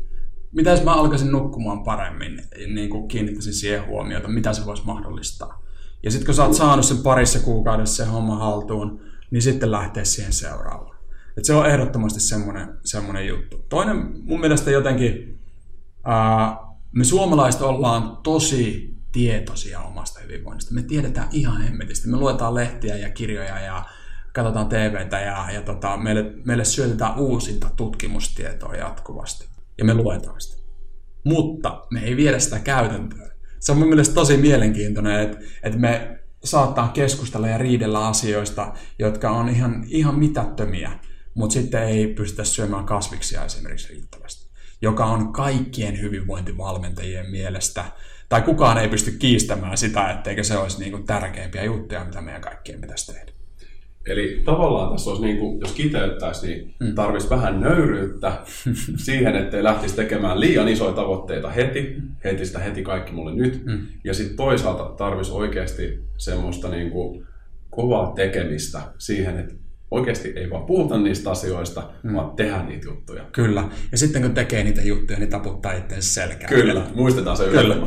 Mitä 0.58 0.70
jos 0.70 0.84
mä 0.84 0.94
alkaisin 0.94 1.32
nukkumaan 1.32 1.84
paremmin, 1.84 2.42
niin 2.74 2.90
kuin 2.90 3.08
kiinnittäisin 3.08 3.54
siihen 3.54 3.88
huomiota, 3.88 4.28
mitä 4.28 4.54
se 4.54 4.66
voisi 4.66 4.86
mahdollistaa. 4.86 5.64
Ja 6.04 6.12
sitten 6.12 6.26
kun 6.26 6.36
sä 6.36 6.46
oot 6.46 6.54
saanut 6.54 6.86
sen 6.86 6.98
parissa 6.98 7.40
kuukaudessa 7.40 8.04
se 8.04 8.12
homma 8.12 8.36
haltuun, 8.36 9.02
niin 9.32 9.42
sitten 9.42 9.72
lähteä 9.72 10.04
siihen 10.04 10.34
seuraavaan. 10.34 10.98
Et 11.38 11.46
se 11.46 11.54
on 11.54 11.66
ehdottomasti 11.66 12.20
semmoinen, 12.20 12.68
semmoinen 12.84 13.28
juttu. 13.28 13.66
Toinen 13.70 13.98
mun 14.24 14.40
mielestä 14.40 14.72
jotenkin, 14.72 15.40
ää, 16.04 16.58
me 16.92 17.04
suomalaiset 17.04 17.62
ollaan 17.62 18.18
tosi 18.24 18.94
tietoisia 19.12 19.82
omasta 19.82 20.20
hyvinvoinnista. 20.20 20.74
Me 20.74 20.82
tiedetään 20.82 21.28
ihan 21.32 21.62
hemmetistä. 21.62 22.08
Me 22.08 22.18
luetaan 22.18 22.56
lehtiä 22.56 22.96
ja 22.96 23.10
kirjoja 23.10 23.60
ja 23.60 23.86
katsotaan 24.34 24.70
TVtä 24.70 25.20
ja, 25.20 25.52
ja 25.54 25.62
tota, 25.62 25.98
meille, 25.98 26.34
meille 26.46 26.66
syötetään 26.66 27.20
uusinta 27.20 27.70
tutkimustietoa 27.76 28.76
jatkuvasti. 28.76 29.57
Ja 29.78 29.86
me 29.86 29.94
luetaan 29.94 30.42
sitä. 30.42 30.64
Mutta 31.24 31.86
me 31.92 32.00
ei 32.04 32.18
viedä 32.18 32.40
sitä 32.40 32.60
käytäntöön. 32.60 33.32
Se 33.60 33.72
on 33.72 33.78
mun 33.78 33.88
mielestä 33.88 34.16
tosi 34.16 34.38
mielenkiintoinen, 34.38 35.20
että, 35.20 35.38
että 35.64 35.80
me 35.80 36.20
saattaa 36.44 36.88
keskustella 36.88 37.48
ja 37.48 37.58
riidellä 37.58 38.08
asioista, 38.08 38.74
jotka 39.00 39.30
on 39.30 39.50
ihan, 39.50 39.86
ihan 39.88 40.20
mitättömiä, 40.20 40.92
mutta 41.34 41.54
sitten 41.54 41.84
ei 41.84 42.08
pystytä 42.08 42.44
syömään 42.44 42.86
kasviksia 42.86 43.46
esimerkiksi 43.46 43.94
riittävästi, 43.94 44.50
joka 44.82 45.06
on 45.06 45.34
kaikkien 45.34 46.02
hyvinvointivalmentajien 46.02 47.32
mielestä, 47.32 47.86
tai 48.30 48.42
kukaan 48.42 48.78
ei 48.78 48.88
pysty 48.88 49.12
kiistämään 49.12 49.78
sitä, 49.78 50.12
etteikö 50.12 50.44
se 50.44 50.58
olisi 50.58 50.80
niin 50.80 50.92
kuin 50.92 51.06
tärkeimpiä 51.06 51.64
juttuja, 51.64 52.06
mitä 52.06 52.22
meidän 52.22 52.42
kaikkien 52.42 52.82
pitäisi 52.82 53.14
tehdä. 53.14 53.37
Eli 54.08 54.42
tavallaan 54.46 54.92
tässä 54.92 55.10
olisi, 55.10 55.26
niin 55.26 55.38
kuin, 55.38 55.60
jos 55.60 55.72
kiteyttäisi, 55.72 56.48
niin 56.48 56.76
mm. 56.80 56.96
tarvitsisi 56.96 57.30
vähän 57.30 57.62
nöyryyttä 57.62 58.32
siihen, 59.06 59.36
ettei 59.36 59.64
lähtisi 59.64 59.96
tekemään 59.96 60.40
liian 60.40 60.68
isoja 60.68 60.94
tavoitteita 60.94 61.50
heti, 61.50 61.96
heti 62.24 62.46
sitä 62.46 62.60
heti 62.60 62.84
kaikki 62.84 63.14
mulle 63.14 63.36
nyt. 63.36 63.66
Mm. 63.66 63.80
Ja 64.04 64.14
sitten 64.14 64.38
toisaalta 64.38 64.84
tarvitsisi 64.84 65.38
oikeasti 65.38 66.00
semmoista 66.18 66.70
niin 66.70 66.92
kuin, 66.92 67.28
kovaa 67.70 68.12
tekemistä 68.16 68.82
siihen, 68.98 69.40
että 69.40 69.56
oikeasti 69.92 70.34
ei 70.36 70.50
vaan 70.50 70.66
puhuta 70.66 70.98
niistä 70.98 71.32
asioista, 71.32 71.90
mm. 72.04 72.14
vaan 72.14 72.36
tehdä 72.36 72.64
niitä 72.64 72.88
juttuja. 72.88 73.24
Kyllä. 73.32 73.70
Ja 73.92 73.98
sitten 73.98 74.22
kun 74.22 74.34
tekee 74.34 74.64
niitä 74.64 74.82
juttuja, 74.82 75.20
niin 75.20 75.30
taputtaa 75.30 75.74
itseensä 75.74 76.14
selkään. 76.14 76.54
Kyllä. 76.54 76.86
Muistetaan 76.96 77.38
se 77.38 77.44
Kyllä. 77.44 77.78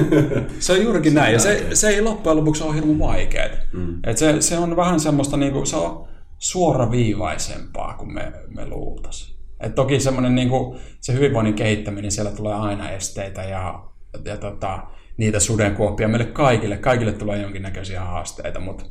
se 0.58 0.72
on 0.72 0.82
juurikin 0.82 1.14
näin. 1.14 1.32
Ja 1.32 1.38
se, 1.38 1.66
se 1.72 1.88
ei 1.88 2.02
loppujen 2.02 2.36
lopuksi 2.36 2.64
ole 2.64 2.74
hirveän 2.74 2.98
vaikeaa. 2.98 3.48
Mm. 3.72 3.98
Et 4.06 4.18
se, 4.18 4.40
se 4.40 4.58
on 4.58 4.76
vähän 4.76 5.00
semmoista, 5.00 5.36
niinku, 5.36 5.64
se 5.64 5.76
on 5.76 6.08
suoraviivaisempaa 6.38 7.94
kuin 7.94 8.14
me, 8.14 8.32
me 8.54 8.66
luultaisiin. 8.66 9.38
Et 9.60 9.74
toki 9.74 10.00
semmoinen 10.00 10.34
niinku, 10.34 10.76
se 11.00 11.12
hyvinvoinnin 11.12 11.54
kehittäminen, 11.54 12.10
siellä 12.10 12.30
tulee 12.30 12.54
aina 12.54 12.90
esteitä 12.90 13.42
ja, 13.42 13.84
ja 14.24 14.36
tota, 14.36 14.78
niitä 15.16 15.40
sudenkuoppia 15.40 16.08
meille 16.08 16.26
kaikille. 16.26 16.76
Kaikille 16.76 17.12
tulee 17.12 17.42
jonkinnäköisiä 17.42 18.00
haasteita, 18.00 18.60
mutta 18.60 18.84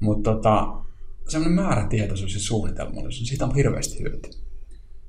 mut 0.00 0.22
tota, 0.22 0.68
semmoinen 1.30 1.64
määrätietoisuus 1.64 2.34
ja 2.34 2.40
suunnitelmallisuus, 2.40 3.28
siitä 3.28 3.44
on 3.44 3.54
hirveästi 3.54 4.02
hyötyä. 4.02 4.32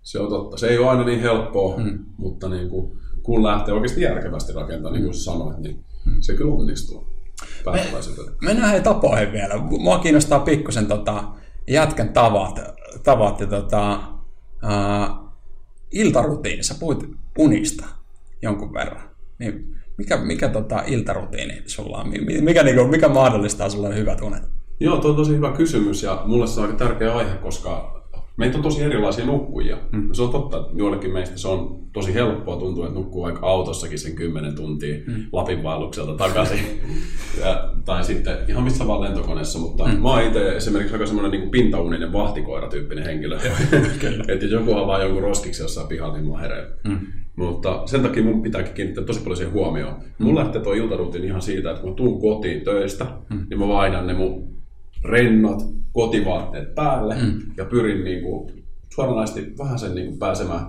Se 0.02 0.20
on 0.20 0.30
totta. 0.30 0.58
Se 0.58 0.68
ei 0.68 0.78
ole 0.78 0.90
aina 0.90 1.04
niin 1.04 1.22
helppoa, 1.22 1.78
mm. 1.78 2.00
mutta 2.18 2.50
niin 2.50 2.70
kuin, 2.70 2.98
kun 3.24 3.44
lähtee 3.44 3.74
oikeasti 3.74 4.02
järkevästi 4.02 4.54
rakentamaan, 4.54 4.94
niin 4.94 5.04
kuin 5.04 5.14
sanoit, 5.14 5.58
niin 5.58 5.86
mm. 6.06 6.22
se 6.22 6.34
kyllä 6.34 6.54
onnistuu. 6.54 7.08
Me, 7.72 7.86
mennään 8.42 8.72
hei 8.72 8.82
tapoihin 8.82 9.32
vielä. 9.32 9.58
Mua 9.58 10.00
kiinnostaa 10.00 10.40
pikkusen 10.40 10.86
tota, 10.86 11.24
jätkän 11.68 12.14
tavat, 12.14 12.60
tavat 13.04 13.40
ja 13.40 13.48
tota, 13.48 14.00
uh, 14.64 15.32
iltarutiini. 15.92 16.64
Sä 16.64 16.76
puhuit 16.80 17.10
unista 17.38 17.86
jonkun 18.42 18.74
verran. 18.74 19.10
Niin 19.40 19.76
mikä, 19.98 20.18
mikä 20.18 20.50
tota, 20.50 20.84
iltarutiini 20.88 21.64
sulla 21.66 21.98
on? 21.98 22.10
Mikä, 22.10 22.42
mikä, 22.42 22.64
niinku, 22.64 22.88
mikä 22.88 23.08
mahdollistaa 23.08 23.70
sulle 23.70 23.96
hyvät 23.96 24.22
unet? 24.22 24.44
Joo, 24.82 24.98
tuo 24.98 25.10
on 25.10 25.15
tosi 25.15 25.36
hyvä 25.36 25.52
kysymys 25.52 26.04
ja 26.04 26.22
mulle 26.26 26.48
se 26.48 26.60
on 26.60 26.65
aika 26.65 26.78
tärkeä 26.78 27.15
aihe, 27.15 27.36
koska 27.36 28.02
meitä 28.38 28.58
on 28.58 28.63
tosi 28.63 28.84
erilaisia 28.84 29.26
nukkujia. 29.26 29.78
Mm. 29.91 30.10
Se 30.13 30.22
on 30.22 30.30
totta, 30.30 30.58
että 30.58 30.72
joillekin 30.76 31.13
meistä 31.13 31.38
se 31.38 31.48
on 31.48 31.80
tosi 31.94 32.13
helppoa, 32.13 32.58
tuntuu, 32.58 32.84
että 32.84 32.96
nukkuu 32.96 33.24
vaikka 33.24 33.48
autossakin 33.48 34.00
sen 34.00 34.15
10 34.15 34.56
tuntia 34.56 34.96
mm. 35.08 35.26
Lapin 35.32 35.63
vaellukselta 35.63 36.13
takaisin. 36.13 36.60
ja, 37.41 37.70
tai 37.86 38.04
sitten 38.04 38.38
ihan 38.48 38.63
missä 38.63 38.88
vaan 38.88 39.02
lentokoneessa, 39.02 39.60
mutta 39.60 39.88
mm. 39.88 40.02
mä 40.02 40.10
oon 40.10 40.22
itse 40.22 40.56
esimerkiksi 40.56 40.94
aika 40.94 41.06
semmoinen 41.06 41.32
niin 41.32 41.50
pintauninen 41.50 42.13
vahtikoira-tyyppinen 42.13 43.06
henkilö. 43.06 43.38
että 44.34 44.46
jos 44.46 44.52
joku 44.52 44.72
vaan 44.72 45.02
jonkun 45.02 45.24
roskiksi 45.24 45.63
jossain 45.63 45.88
pihalla, 45.88 46.17
niin 46.17 46.32
mä 46.32 46.38
hereen. 46.38 46.67
Mm. 46.88 47.00
Mutta 47.36 47.82
sen 47.86 48.02
takia 48.02 48.24
mun 48.24 48.41
pitääkin 48.41 48.74
kiinnittää 48.74 49.04
tosi 49.04 49.20
paljon 49.20 49.38
siihen 49.38 49.54
huomioon. 49.54 49.94
Mm. 49.94 50.26
Mulla 50.26 50.39
lähtee 50.39 50.62
tuo 50.62 50.74
iltarutiin 50.74 51.24
ihan 51.24 51.41
siitä, 51.41 51.70
että 51.70 51.82
kun 51.82 51.89
mä 51.89 51.96
tuun 51.96 52.22
kotiin 52.22 52.62
töistä, 52.62 53.06
mm. 53.30 53.46
niin 53.50 53.60
mä 53.60 53.67
vaihdan 53.67 54.08
ne 54.08 54.13
mun 54.13 54.61
rennot 55.04 55.64
kotivaatteet 55.94 56.76
päälle 56.76 57.16
mm. 57.16 57.42
ja 57.58 57.66
pyrin 57.66 58.04
niin 58.04 58.24
kuin, 58.24 58.64
suoranaisesti 58.96 59.54
vähän 59.58 59.80
sen 59.80 59.96
niin 59.96 60.08
kuin, 60.08 60.20
pääsemään 60.20 60.66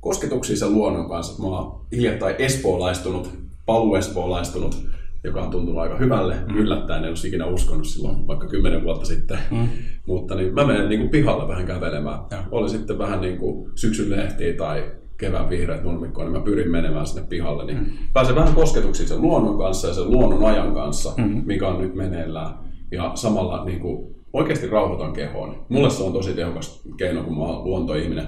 kosketuksiin 0.00 0.58
sen 0.58 0.72
luonnon 0.72 1.08
kanssa. 1.08 1.42
Mä 1.42 1.48
oon 1.48 1.86
hiljattain 1.92 2.34
espoolaistunut, 2.38 3.38
paluespoolaistunut, 3.66 4.86
joka 5.24 5.42
on 5.42 5.50
tuntunut 5.50 5.80
aika 5.80 5.96
hyvälle. 5.96 6.34
Mm. 6.48 6.56
Yllättäen 6.56 7.04
en 7.04 7.08
olisi 7.08 7.28
ikinä 7.28 7.46
uskonut 7.46 7.86
silloin 7.86 8.26
vaikka 8.26 8.48
kymmenen 8.48 8.84
vuotta 8.84 9.04
sitten. 9.04 9.38
Mm. 9.50 9.68
Mutta 10.06 10.34
niin, 10.34 10.54
mä 10.54 10.66
menen 10.66 10.88
niin 10.88 11.00
kuin, 11.00 11.10
pihalle 11.10 11.48
vähän 11.48 11.66
kävelemään. 11.66 12.18
Ja. 12.30 12.44
Oli 12.50 12.68
sitten 12.68 12.98
vähän 12.98 13.20
niin 13.20 13.38
kuin, 13.38 13.70
syksyn 13.74 14.10
lehtiä 14.10 14.52
tai 14.52 14.92
kevään 15.16 15.50
vihreät 15.50 15.84
nurmikkoa, 15.84 16.24
niin 16.24 16.32
mä 16.32 16.44
pyrin 16.44 16.70
menemään 16.70 17.06
sinne 17.06 17.26
pihalle. 17.28 17.64
Niin 17.64 17.78
mm. 17.78 17.86
Pääsen 18.12 18.34
vähän 18.34 18.54
kosketuksiin 18.54 19.08
sen 19.08 19.22
luonnon 19.22 19.58
kanssa 19.58 19.88
ja 19.88 19.94
sen 19.94 20.10
luonnon 20.10 20.44
ajan 20.44 20.74
kanssa, 20.74 21.12
mm. 21.16 21.42
mikä 21.46 21.68
on 21.68 21.80
nyt 21.80 21.94
meneillään 21.94 22.54
ja 22.94 23.10
samalla 23.14 23.64
niin 23.64 23.80
kuin, 23.80 24.14
oikeasti 24.32 24.66
rauhoitan 24.66 25.12
kehoon. 25.12 25.66
Mulle 25.68 25.90
se 25.90 26.02
on 26.02 26.12
tosi 26.12 26.34
tehokas 26.34 26.82
keino, 26.96 27.22
kun 27.22 27.38
mä 27.38 27.44
oon 27.44 27.64
luontoihminen. 27.64 28.26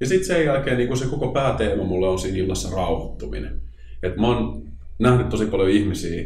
Ja 0.00 0.06
sitten 0.06 0.26
sen 0.26 0.44
jälkeen 0.44 0.76
niin 0.76 0.88
kuin 0.88 0.98
se 0.98 1.06
koko 1.06 1.28
pääteema 1.28 1.84
mulle 1.84 2.08
on 2.08 2.18
siinä 2.18 2.38
illassa 2.38 2.76
rauhoittuminen. 2.76 3.60
Et 4.02 4.16
mä 4.16 4.26
oon 4.26 4.62
nähnyt 4.98 5.28
tosi 5.28 5.46
paljon 5.46 5.70
ihmisiä, 5.70 6.24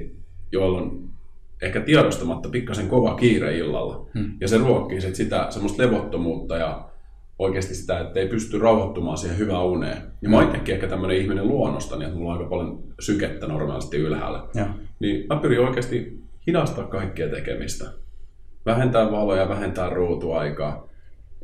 joilla 0.53 0.79
on 0.79 1.05
ehkä 1.62 1.81
tiedostamatta 1.81 2.49
pikkasen 2.49 2.88
kova 2.88 3.14
kiire 3.14 3.59
illalla. 3.59 4.07
Hmm. 4.14 4.33
Ja 4.40 4.49
se 4.49 4.59
ruokkii 4.59 5.01
sit 5.01 5.14
sitä 5.14 5.47
semmoista 5.51 5.83
levottomuutta 5.83 6.57
ja 6.57 6.88
oikeasti 7.38 7.75
sitä, 7.75 8.01
että 8.01 8.20
ei 8.20 8.29
pysty 8.29 8.59
rauhoittumaan 8.59 9.18
siihen 9.18 9.38
hyvään 9.38 9.64
uneen. 9.64 9.97
Ja 10.23 10.29
mä 10.29 10.37
oon 10.37 10.47
itsekin 10.47 10.75
ehkä 10.75 10.87
tämmöinen 10.87 11.16
ihminen 11.16 11.49
luonnosta, 11.49 11.97
niin 11.97 12.07
että 12.07 12.18
mulla 12.18 12.33
on 12.33 12.38
aika 12.38 12.51
paljon 12.51 12.83
sykettä 13.01 13.47
normaalisti 13.47 13.97
ylhäällä. 13.97 14.42
Ja. 14.55 14.66
Niin 15.01 15.27
mä 15.29 15.37
pyrin 15.37 15.61
oikeasti 15.61 16.23
hidastaa 16.46 16.87
kaikkea 16.87 17.28
tekemistä. 17.28 17.85
Vähentää 18.66 19.11
valoja, 19.11 19.48
vähentää 19.48 19.90
ruutuaikaa. 19.90 20.88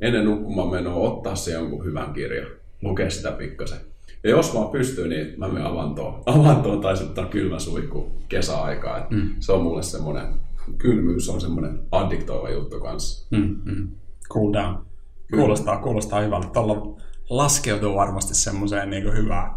Ennen 0.00 0.24
nukkumaan 0.24 0.70
menoa 0.70 1.10
ottaa 1.10 1.34
se 1.34 1.52
jonkun 1.52 1.84
hyvän 1.84 2.12
kirjan, 2.12 2.50
lukea 2.82 3.10
sitä 3.10 3.32
pikkasen. 3.32 3.78
Ja 4.24 4.30
jos 4.30 4.54
vaan 4.54 4.70
pystyy, 4.70 5.08
niin 5.08 5.34
mä 5.36 5.48
menen 5.48 5.66
avantoon, 5.66 6.22
avantoon 6.26 6.80
tai 6.80 6.96
sitten 6.96 7.28
kylmä 7.28 7.58
suihku 7.58 8.12
kesäaikaa. 8.28 9.06
Mm. 9.10 9.30
Se 9.38 9.52
on 9.52 9.62
mulle 9.62 9.82
semmoinen, 9.82 10.34
kylmyys 10.78 11.28
on 11.28 11.40
semmoinen 11.40 11.78
addiktoiva 11.92 12.50
juttu 12.50 12.80
kanssa. 12.80 13.36
Mm, 13.36 13.56
mm. 13.64 13.88
Cool 14.32 14.52
down. 14.52 14.86
Kuulostaa, 15.34 15.76
kuulostaa 15.82 16.20
hyvältä. 16.20 16.48
Tuolla 16.48 17.00
laskeutuu 17.30 17.94
varmasti 17.94 18.34
semmoiseen 18.34 18.90
niin 18.90 19.16
hyvään 19.16 19.50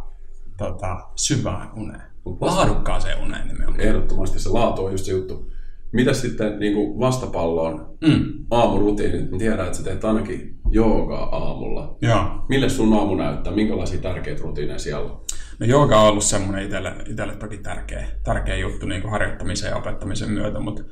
tota, 0.58 0.97
syvään 1.15 1.69
uneen. 1.75 2.12
Laadukkaaseen 2.25 3.23
uneen 3.23 3.47
nimenomaan. 3.47 3.81
Ehdottomasti 3.81 4.39
se 4.39 4.49
laatu 4.49 4.86
on 4.86 4.91
just 4.91 5.05
se 5.05 5.12
juttu. 5.12 5.51
Mitä 5.91 6.13
sitten 6.13 6.59
niin 6.59 6.73
kuin 6.73 6.99
vastapalloon 6.99 7.97
mm. 8.01 8.45
aamurutiinit? 8.51 9.31
Mä 9.31 9.38
tiedän, 9.38 9.65
että 9.65 9.77
sä 9.77 9.83
teet 9.83 10.05
ainakin 10.05 10.59
joogaa 10.71 11.36
aamulla. 11.36 11.97
Joo. 12.01 12.45
Mille 12.49 12.69
sun 12.69 12.93
aamu 12.93 13.15
näyttää? 13.15 13.53
Minkälaisia 13.53 14.01
tärkeitä 14.01 14.43
rutiineja 14.43 14.79
siellä 14.79 15.05
on? 15.05 15.21
No 15.59 15.65
jooga 15.65 15.99
on 15.99 16.09
ollut 16.09 16.23
semmoinen 16.23 16.63
itselle, 16.63 16.93
itselle 17.09 17.36
toki 17.36 17.57
tärkeä, 17.57 18.07
tärkeä 18.23 18.55
juttu 18.55 18.86
niin 18.86 19.01
kuin 19.01 19.12
harjoittamisen 19.12 19.69
ja 19.69 19.77
opettamisen 19.77 20.31
myötä, 20.31 20.59
mutta 20.59 20.83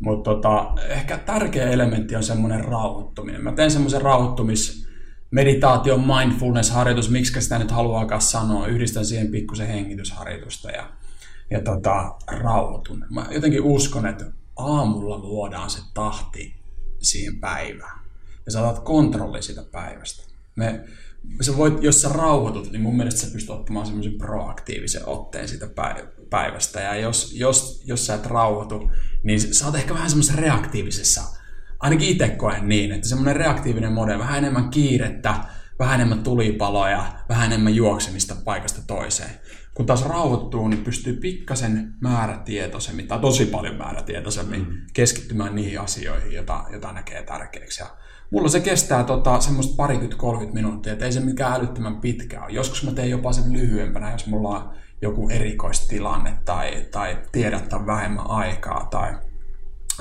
mutta 0.00 0.30
tota, 0.30 0.72
ehkä 0.88 1.18
tärkeä 1.18 1.70
elementti 1.70 2.16
on 2.16 2.22
semmoinen 2.22 2.64
rauhoittuminen. 2.64 3.44
Mä 3.44 3.52
teen 3.52 3.70
semmoisen 3.70 4.02
rauhoittumis 4.02 4.88
meditaation 5.30 6.00
mindfulness-harjoitus, 6.00 7.10
miksi 7.10 7.40
sitä 7.40 7.58
nyt 7.58 7.70
haluaakaan 7.70 8.20
sanoa. 8.20 8.66
Yhdistän 8.66 9.04
siihen 9.04 9.30
pikkusen 9.30 9.66
hengitysharjoitusta 9.66 10.70
ja, 10.70 10.90
ja 11.50 11.62
tota, 11.62 12.14
rauhoitun. 12.26 13.06
Mä 13.10 13.26
jotenkin 13.30 13.62
uskon, 13.62 14.06
että 14.06 14.24
aamulla 14.56 15.18
luodaan 15.18 15.70
se 15.70 15.80
tahti 15.94 16.60
siihen 16.98 17.40
päivään. 17.40 18.00
Ja 18.46 18.52
sä 18.52 18.68
otat 18.68 18.84
kontrolli 18.84 19.42
siitä 19.42 19.62
päivästä. 19.72 20.22
Me, 20.56 20.84
sä 21.40 21.56
voit, 21.56 21.82
jos 21.82 22.02
sä 22.02 22.08
rauhoitut, 22.08 22.72
niin 22.72 22.82
mun 22.82 22.96
mielestä 22.96 23.20
sä 23.20 23.32
pystyt 23.32 23.50
ottamaan 23.50 23.86
semmoisen 23.86 24.18
proaktiivisen 24.18 25.08
otteen 25.08 25.48
siitä 25.48 25.68
päivästä. 26.30 26.80
Ja 26.80 26.96
jos, 26.96 27.32
jos, 27.34 27.82
jos 27.84 28.06
sä 28.06 28.14
et 28.14 28.26
rauhoitu, 28.26 28.90
niin 29.22 29.54
sä 29.54 29.66
oot 29.66 29.74
ehkä 29.74 29.94
vähän 29.94 30.10
semmoisessa 30.10 30.40
reaktiivisessa, 30.40 31.22
ainakin 31.80 32.08
itse 32.08 32.28
koen 32.28 32.68
niin, 32.68 32.92
että 32.92 33.08
semmoinen 33.08 33.36
reaktiivinen 33.36 33.92
mode, 33.92 34.18
vähän 34.18 34.38
enemmän 34.38 34.70
kiirettä, 34.70 35.34
vähän 35.78 35.94
enemmän 35.94 36.22
tulipaloja, 36.22 37.12
vähän 37.28 37.46
enemmän 37.46 37.74
juoksemista 37.74 38.36
paikasta 38.44 38.80
toiseen. 38.86 39.30
Kun 39.74 39.86
taas 39.86 40.08
rauhoittuu, 40.08 40.68
niin 40.68 40.84
pystyy 40.84 41.12
pikkasen 41.12 41.94
määrätietoisemmin, 42.00 43.08
tai 43.08 43.18
tosi 43.18 43.46
paljon 43.46 43.76
määrätietoisemmin, 43.76 44.60
mm. 44.60 44.76
keskittymään 44.92 45.54
niihin 45.54 45.80
asioihin, 45.80 46.32
joita, 46.32 46.64
joita 46.70 46.92
näkee 46.92 47.22
tärkeäksi. 47.22 47.82
Ja 47.82 47.88
mulla 48.30 48.48
se 48.48 48.60
kestää 48.60 49.04
tota, 49.04 49.40
semmoista 49.40 49.76
parikymmentä 49.76 50.16
30 50.16 50.54
minuuttia, 50.54 50.92
että 50.92 51.04
ei 51.04 51.12
se 51.12 51.20
mikään 51.20 51.52
älyttömän 51.52 52.00
pitkä 52.00 52.44
ole. 52.44 52.52
Joskus 52.52 52.84
mä 52.84 52.92
teen 52.92 53.10
jopa 53.10 53.32
sen 53.32 53.52
lyhyempänä, 53.52 54.12
jos 54.12 54.26
mulla 54.26 54.48
on 54.48 54.70
joku 55.02 55.28
erikoistilanne 55.28 56.38
tai, 56.44 56.86
tai 56.90 57.18
tiedättää 57.32 57.86
vähemmän 57.86 58.30
aikaa 58.30 58.88
tai, 58.90 59.14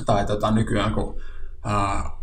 tai 0.05 0.25
tota, 0.25 0.51
nykyään 0.51 0.93
kun 0.93 1.21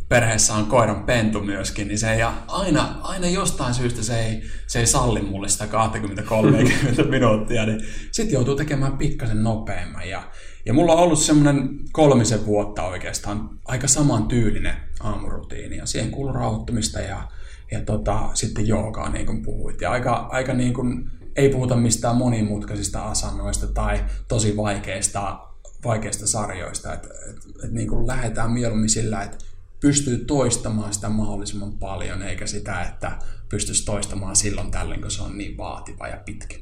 perheessä 0.08 0.54
on 0.54 0.66
koiran 0.66 1.04
pentu 1.04 1.40
myöskin, 1.40 1.88
niin 1.88 1.98
se 1.98 2.12
ei 2.12 2.22
aina, 2.48 2.98
aina 3.02 3.28
jostain 3.28 3.74
syystä 3.74 4.02
se 4.02 4.20
ei, 4.20 4.42
se 4.66 4.80
ei 4.80 4.86
salli 4.86 5.22
mulle 5.22 5.48
sitä 5.48 5.64
20-30 5.64 7.08
minuuttia, 7.10 7.66
niin 7.66 7.80
sitten 8.12 8.34
joutuu 8.34 8.56
tekemään 8.56 8.98
pikkasen 8.98 9.42
nopeamman. 9.42 10.08
Ja, 10.08 10.22
ja 10.66 10.74
mulla 10.74 10.92
on 10.92 10.98
ollut 10.98 11.18
semmoinen 11.18 11.68
kolmisen 11.92 12.46
vuotta 12.46 12.82
oikeastaan 12.82 13.50
aika 13.64 13.88
saman 13.88 14.28
tyylinen 14.28 14.74
aamurutiini, 15.00 15.76
ja 15.76 15.86
siihen 15.86 16.10
kuuluu 16.10 16.32
rauhoittumista 16.32 17.00
ja, 17.00 17.28
ja 17.70 17.80
tota, 17.80 18.30
sitten 18.34 18.66
joogaa, 18.66 19.10
niin 19.10 19.26
kuin 19.26 19.42
puhuit. 19.42 19.80
Ja 19.80 19.90
aika, 19.90 20.12
aika 20.12 20.54
niin 20.54 20.74
kuin 20.74 21.10
ei 21.36 21.48
puhuta 21.48 21.76
mistään 21.76 22.16
monimutkaisista 22.16 23.02
asannoista 23.02 23.66
tai 23.66 24.04
tosi 24.28 24.56
vaikeista, 24.56 25.40
vaikeista 25.84 26.26
sarjoista. 26.26 26.92
Et, 26.92 27.04
et, 27.04 27.64
et 27.64 27.72
niin 27.72 27.88
kuin 27.88 28.06
lähdetään 28.06 28.50
mieluummin 28.50 28.88
sillä, 28.88 29.22
että 29.22 29.38
pystyy 29.80 30.24
toistamaan 30.24 30.94
sitä 30.94 31.08
mahdollisimman 31.08 31.72
paljon, 31.72 32.22
eikä 32.22 32.46
sitä, 32.46 32.82
että 32.82 33.18
pystyisi 33.48 33.84
toistamaan 33.84 34.36
silloin 34.36 34.70
tällöin, 34.70 35.00
kun 35.00 35.10
se 35.10 35.22
on 35.22 35.38
niin 35.38 35.56
vaativa 35.56 36.08
ja 36.08 36.20
pitkä. 36.24 36.56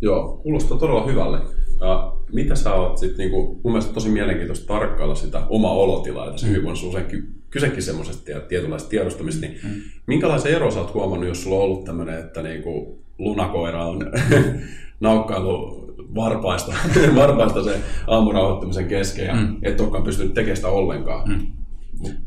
Joo, 0.00 0.40
kuulostaa 0.42 0.78
todella 0.78 1.06
hyvälle. 1.06 1.38
Ja 1.80 2.12
mitä 2.32 2.54
sä 2.54 2.74
oot 2.74 2.98
sitten, 2.98 3.18
niin 3.18 3.30
mun 3.32 3.60
mielestä 3.72 3.92
tosi 3.92 4.08
mielenkiintoista 4.08 4.66
tarkkailla 4.66 5.14
sitä 5.14 5.46
omaa 5.48 5.72
olotilaa, 5.72 6.26
että 6.26 6.40
se 6.40 6.46
mm. 6.46 6.50
hyvinvoinnissa 6.50 6.88
usein 6.88 7.36
kysekin 7.50 7.82
semmoisesta 7.82 8.40
tietynlaista 8.40 8.88
tiedostamista, 8.88 9.46
niin 9.46 9.60
mm. 9.62 9.80
minkälaisen 10.06 10.52
ero 10.52 10.70
sä 10.70 10.80
oot 10.80 10.94
huomannut, 10.94 11.28
jos 11.28 11.42
sulla 11.42 11.56
on 11.56 11.62
ollut 11.62 11.84
tämmöinen, 11.84 12.18
että 12.18 12.42
niin 12.42 12.62
kuin, 12.62 12.98
lunakoira 13.18 13.86
on 13.86 13.98
naukkailu 15.00 15.85
varpaista, 16.16 16.72
varpaista 17.20 17.64
se 17.64 17.80
aamurauhoittamisen 18.06 18.88
kesken 18.88 19.26
ja 19.26 19.34
mm. 19.34 19.56
et 19.62 19.80
olekaan 19.80 20.04
pystynyt 20.04 20.34
tekemään 20.34 20.56
sitä 20.56 20.68
ollenkaan. 20.68 21.28
Mm. 21.28 21.46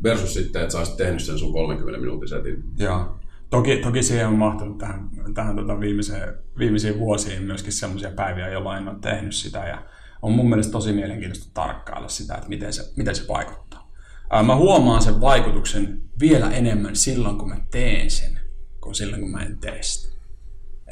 Versus 0.02 0.34
sitten, 0.34 0.62
että 0.62 0.72
sä 0.72 0.78
olisit 0.78 0.96
tehnyt 0.96 1.22
sen 1.22 1.38
sun 1.38 1.52
30 1.52 2.00
minuutin 2.00 2.28
setin. 2.28 2.64
Joo. 2.78 3.20
Toki, 3.50 3.76
toki 3.76 4.02
siihen 4.02 4.28
on 4.28 4.34
mahtunut 4.34 4.78
tähän, 4.78 5.10
tähän 5.34 5.56
tota 5.56 5.80
viimeiseen, 5.80 6.34
viimeisiin 6.58 6.98
vuosiin 6.98 7.42
myöskin 7.42 7.72
sellaisia 7.72 8.10
päiviä, 8.10 8.48
jolloin 8.48 8.78
en 8.78 8.88
ole 8.88 8.96
tehnyt 9.00 9.34
sitä. 9.34 9.58
Ja 9.58 9.82
on 10.22 10.32
mun 10.32 10.48
mielestä 10.48 10.72
tosi 10.72 10.92
mielenkiintoista 10.92 11.50
tarkkailla 11.54 12.08
sitä, 12.08 12.34
että 12.34 12.48
miten 12.48 12.72
se, 12.72 12.82
miten 12.96 13.14
se 13.14 13.28
vaikuttaa. 13.28 13.90
Ää, 14.30 14.42
mä 14.42 14.56
huomaan 14.56 15.02
sen 15.02 15.20
vaikutuksen 15.20 16.02
vielä 16.20 16.50
enemmän 16.50 16.96
silloin, 16.96 17.38
kun 17.38 17.48
mä 17.48 17.56
teen 17.70 18.10
sen, 18.10 18.40
kuin 18.80 18.94
silloin, 18.94 19.22
kun 19.22 19.30
mä 19.30 19.42
en 19.42 19.58
tee 19.58 19.82
sitä. 19.82 20.09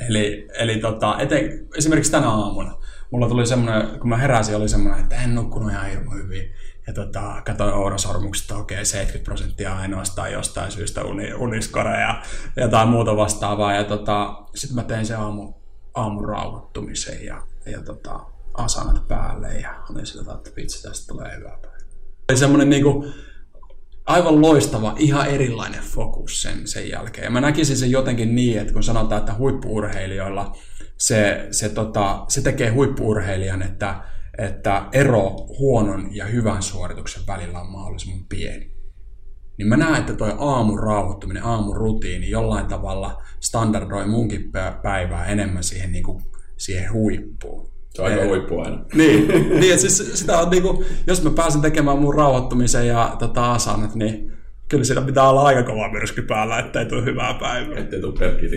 Eli, 0.08 0.48
eli 0.58 0.78
tota, 0.78 1.18
eten, 1.18 1.68
esimerkiksi 1.76 2.12
tänä 2.12 2.28
aamuna 2.28 2.78
mulla 3.10 3.28
tuli 3.28 3.46
semmoinen, 3.46 4.00
kun 4.00 4.08
mä 4.08 4.16
heräsin, 4.16 4.56
oli 4.56 4.68
semmoinen, 4.68 5.02
että 5.02 5.22
en 5.22 5.34
nukkunut 5.34 5.70
ihan 5.70 5.86
hirveän 5.86 6.14
hyvin. 6.14 6.52
Ja 6.86 6.92
tota, 6.92 7.42
katsoin 7.44 7.74
Ourasormuksesta, 7.74 8.56
okei, 8.56 8.74
okay, 8.74 8.84
70 8.84 9.24
prosenttia 9.24 9.76
ainoastaan 9.76 10.32
jostain 10.32 10.72
syystä 10.72 11.04
uni, 11.04 11.34
uniskore 11.34 12.00
ja 12.00 12.22
jotain 12.56 12.88
muuta 12.88 13.16
vastaavaa. 13.16 13.74
Ja 13.74 13.84
tota, 13.84 14.42
sitten 14.54 14.76
mä 14.76 14.82
tein 14.82 15.06
sen 15.06 15.18
aamu, 15.18 15.52
aamun 15.94 16.28
rauhoittumisen 16.28 17.24
ja, 17.24 17.42
ja 17.66 17.82
tota, 17.82 18.20
asanat 18.54 19.08
päälle 19.08 19.48
ja 19.48 19.82
olin 19.90 20.06
sillä 20.06 20.34
että 20.34 20.50
vitsi, 20.56 20.82
tästä 20.82 21.06
tulee 21.12 21.36
hyvä 21.36 21.58
päivä. 21.62 21.78
Oli 22.30 22.38
semmoinen 22.38 22.70
niinku, 22.70 23.06
aivan 24.08 24.42
loistava, 24.42 24.94
ihan 24.98 25.26
erilainen 25.26 25.82
fokus 25.82 26.42
sen, 26.42 26.68
sen 26.68 26.90
jälkeen. 26.90 27.24
Ja 27.24 27.30
mä 27.30 27.40
näkisin 27.40 27.76
sen 27.76 27.90
jotenkin 27.90 28.34
niin, 28.34 28.58
että 28.58 28.72
kun 28.72 28.82
sanotaan, 28.82 29.18
että 29.18 29.34
huippuurheilijoilla 29.34 30.56
se, 30.96 31.48
se, 31.50 31.68
tota, 31.68 32.24
se 32.28 32.42
tekee 32.42 32.70
huippuurheilijan, 32.70 33.62
että, 33.62 34.02
että 34.38 34.88
ero 34.92 35.30
huonon 35.58 36.16
ja 36.16 36.24
hyvän 36.24 36.62
suorituksen 36.62 37.22
välillä 37.26 37.60
on 37.60 37.70
mahdollisimman 37.70 38.24
pieni. 38.28 38.70
Niin 39.58 39.68
mä 39.68 39.76
näen, 39.76 40.00
että 40.00 40.14
toi 40.14 40.34
aamun 40.38 40.78
rauhoittuminen, 40.78 41.44
aamun 41.44 41.76
rutiini 41.76 42.30
jollain 42.30 42.66
tavalla 42.66 43.22
standardoi 43.40 44.06
munkin 44.06 44.52
päivää 44.82 45.26
enemmän 45.26 45.64
siihen, 45.64 45.92
niin 45.92 46.04
kuin, 46.04 46.24
siihen 46.56 46.92
huippuun. 46.92 47.77
Se 47.98 48.02
on 48.02 48.12
aika 48.12 48.24
huippu 48.24 48.60
aina. 48.60 48.78
Niin, 48.94 49.28
niin 49.60 49.72
että 49.74 49.88
siis 49.88 50.10
sitä 50.14 50.38
on 50.38 50.50
niinku, 50.50 50.84
jos 51.06 51.22
mä 51.22 51.30
pääsen 51.30 51.60
tekemään 51.60 51.98
mun 51.98 52.14
rauhoittumisen 52.14 52.86
ja 52.86 53.16
tota, 53.18 53.52
asanat, 53.52 53.94
niin 53.94 54.32
kyllä 54.68 54.84
siinä 54.84 55.02
pitää 55.02 55.28
olla 55.28 55.42
aika 55.42 55.62
kova 55.62 55.92
myrsky 55.92 56.22
päällä, 56.22 56.58
ettei 56.58 56.86
tule 56.86 57.04
hyvää 57.04 57.34
päivää. 57.34 57.78
Ettei 57.78 58.00
tule 58.00 58.14
pelkkiä 58.18 58.48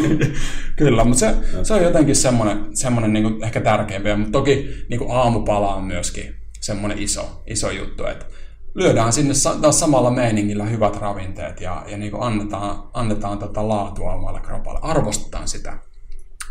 kyllä, 0.76 1.04
mutta 1.04 1.20
se, 1.20 1.34
se 1.62 1.74
on 1.74 1.82
jotenkin 1.82 2.16
semmoinen, 2.16 2.76
semmoinen 2.76 3.12
niinku 3.12 3.44
ehkä 3.44 3.60
tärkeämpi. 3.60 4.16
Mutta 4.16 4.32
toki 4.32 4.84
niinku 4.88 5.12
aamupala 5.12 5.74
on 5.74 5.84
myöskin 5.84 6.34
semmoinen 6.60 6.98
iso, 6.98 7.42
iso 7.46 7.70
juttu, 7.70 8.06
että 8.06 8.26
lyödään 8.74 9.12
sinne 9.12 9.34
taas 9.60 9.80
samalla 9.80 10.10
meiningillä 10.10 10.64
hyvät 10.64 10.96
ravinteet 10.96 11.60
ja, 11.60 11.84
ja 11.88 11.96
niinku 11.96 12.20
annetaan, 12.20 12.82
annetaan 12.92 13.38
tota 13.38 13.68
laatua 13.68 14.14
omalle 14.14 14.40
kropalle, 14.40 14.80
arvostetaan 14.82 15.48
sitä 15.48 15.89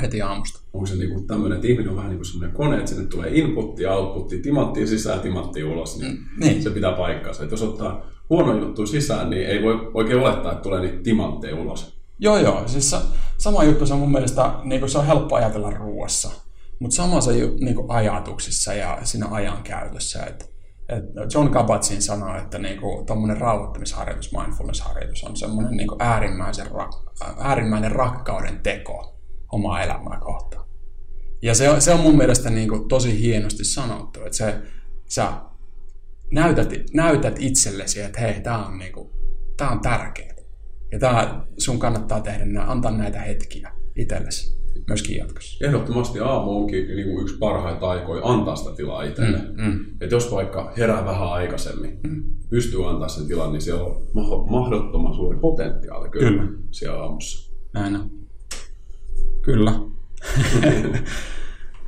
heti 0.02 0.22
aamusta. 0.22 0.60
Onko 0.74 0.86
se 0.86 0.96
niinku 0.96 1.22
tämmöinen, 1.22 1.56
että 1.56 1.68
ihminen 1.68 1.90
on 1.90 1.96
vähän 1.96 2.10
niin 2.10 2.18
kuin 2.18 2.26
semmoinen 2.26 2.56
kone, 2.56 2.78
että 2.78 2.90
sinne 2.90 3.08
tulee 3.08 3.30
inputti, 3.34 3.86
outputti, 3.86 4.40
timanttia 4.40 4.88
sisään, 4.88 5.20
timanttia 5.20 5.68
ulos, 5.68 6.00
niin, 6.00 6.12
mm, 6.12 6.20
niin. 6.40 6.64
se 6.64 6.70
pitää 6.70 6.92
paikkaansa. 6.92 7.44
Että 7.44 7.54
jos 7.54 7.64
ottaa 7.64 8.06
huono 8.30 8.60
juttu 8.60 8.86
sisään, 8.86 9.30
niin 9.30 9.48
ei 9.48 9.64
voi 9.64 9.92
oikein 9.94 10.20
olettaa, 10.20 10.52
että 10.52 10.64
tulee 10.64 10.82
niitä 10.82 11.04
timantteja 11.04 11.56
ulos. 11.56 12.00
Joo, 12.20 12.38
joo. 12.38 12.68
Siis 12.68 12.96
sama 13.38 13.64
juttu 13.64 13.86
se 13.86 13.94
on 13.94 14.00
mun 14.00 14.12
mielestä, 14.12 14.54
niin 14.64 14.82
kuin 14.82 14.90
se 14.90 14.98
on 14.98 15.06
helppo 15.06 15.36
ajatella 15.36 15.72
ruoassa, 15.72 16.32
mutta 16.80 16.96
sama 16.96 17.22
se 17.22 17.32
niin 17.60 17.76
kuin 17.76 17.92
ajatuksissa 17.92 18.74
ja 18.74 18.98
siinä 19.04 19.28
ajan 19.32 19.64
käytössä. 19.64 20.24
Että, 20.24 20.46
John 21.34 21.50
Kabat-Zinn 21.50 22.02
sanoo, 22.02 22.38
että 22.38 22.58
niin 22.58 22.80
tuommoinen 23.08 23.38
rauhoittamisharjoitus, 23.38 24.32
mindfulness-harjoitus 24.32 25.24
on 25.24 25.38
semmoinen 25.38 25.78
niin 25.78 25.90
äärimmäisen, 26.00 26.68
äärimmäinen 27.40 27.92
rakkauden 27.92 28.60
teko 28.60 29.19
omaa 29.52 29.84
elämää 29.84 30.20
kohtaan. 30.20 30.70
Ja 31.42 31.56
se 31.56 31.70
on, 31.70 31.82
se 31.82 31.94
on 31.94 32.00
mun 32.00 32.18
mielestä 32.18 32.50
niin 32.50 32.70
kuin 32.70 32.88
tosi 32.88 33.22
hienosti 33.22 33.64
sanottu, 33.64 34.20
että 34.20 34.38
se, 34.38 34.62
sä 35.06 35.34
näytät, 36.32 36.74
näytät 36.94 37.36
itsellesi, 37.40 38.02
että 38.02 38.20
hei, 38.20 38.42
tämä 38.42 38.66
on, 38.66 38.78
niinku, 38.78 39.12
tää 39.58 39.70
on 39.70 39.82
tärkeää. 39.82 40.36
Ja 40.92 41.00
tää, 41.00 41.46
sun 41.58 41.80
kannattaa 41.80 42.22
tehdä 42.22 42.46
nää, 42.46 42.72
antaa 42.72 42.92
näitä 42.92 43.20
hetkiä 43.20 43.72
itsellesi 43.96 44.60
myöskin 44.88 45.18
jatkossa. 45.18 45.66
Ehdottomasti 45.66 46.20
aamu 46.20 46.58
onkin 46.58 46.88
niin 46.88 47.10
kuin 47.10 47.22
yksi 47.22 47.38
parhaita 47.38 47.90
aikoja 47.90 48.26
antaa 48.26 48.56
sitä 48.56 48.76
tilaa 48.76 49.04
itselle. 49.04 49.38
Mm, 49.38 49.64
mm. 49.64 49.86
Et 50.02 50.12
jos 50.12 50.32
vaikka 50.32 50.74
herää 50.78 51.06
vähän 51.06 51.32
aikaisemmin, 51.32 52.00
mm. 52.04 52.24
pystyy 52.50 52.90
antaa 52.90 53.08
sen 53.08 53.28
tilan, 53.28 53.52
niin 53.52 53.62
siellä 53.62 53.84
on 53.84 54.08
mahdottoman 54.50 55.14
suuri 55.14 55.40
potentiaali 55.40 56.10
kyllä, 56.10 56.30
kyllä. 56.30 56.60
siellä 56.72 57.00
aamussa. 57.00 57.54
Näin 57.74 57.96
on. 57.96 58.19
Kyllä. 59.52 59.74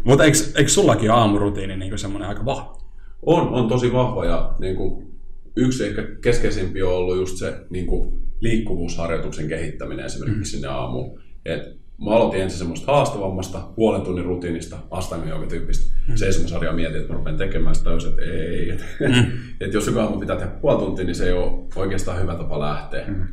Mutta 0.06 0.24
eikö, 0.24 0.38
eikö 0.56 0.70
sullakin 0.70 1.12
aamurutiini 1.12 1.78
niin 1.78 2.00
semmoinen 2.00 2.30
aika 2.30 2.46
vahva? 2.46 2.78
On, 3.22 3.48
on 3.48 3.68
tosi 3.68 3.94
vahva 3.94 4.26
ja 4.26 4.56
niin 4.60 4.76
kuin, 4.76 5.08
yksi 5.56 5.88
ehkä 5.88 6.08
keskeisimpi 6.22 6.84
on 6.84 6.94
ollut 6.94 7.18
just 7.18 7.38
se 7.38 7.66
niin 7.70 7.88
kuin, 7.88 8.20
liikkuvuusharjoituksen 8.40 9.48
kehittäminen 9.48 10.06
esimerkiksi 10.06 10.40
mm. 10.40 10.46
sinne 10.46 10.68
aamuun. 10.68 11.22
Et 11.46 11.62
mä 12.06 12.12
aloitin 12.12 12.42
ensin 12.42 12.60
semmoista 12.60 12.92
haastavammasta 12.92 13.60
puolen 13.76 14.02
tunnin 14.02 14.26
rutiinista, 14.26 14.78
astanga 14.92 15.46
tyyppistä 15.50 15.94
mm. 16.08 16.16
seisomasarjaa 16.16 16.74
mietin, 16.74 17.02
että 17.02 17.14
mä 17.14 17.18
rupean 17.18 17.38
tekemään 17.38 17.76
sitä 17.76 17.90
täysin, 17.90 18.10
että 18.10 18.22
ei. 18.22 18.70
Että 18.70 18.86
mm. 19.00 19.26
et 19.62 19.74
jos 19.74 19.88
joka 19.88 20.04
aamu 20.04 20.20
pitää 20.20 20.36
tehdä 20.36 20.52
puoli 20.52 20.80
tuntia, 20.80 21.06
niin 21.06 21.16
se 21.16 21.26
ei 21.26 21.34
ole 21.34 21.68
oikeastaan 21.76 22.22
hyvä 22.22 22.36
tapa 22.36 22.60
lähteä. 22.60 23.08
Mm. 23.08 23.28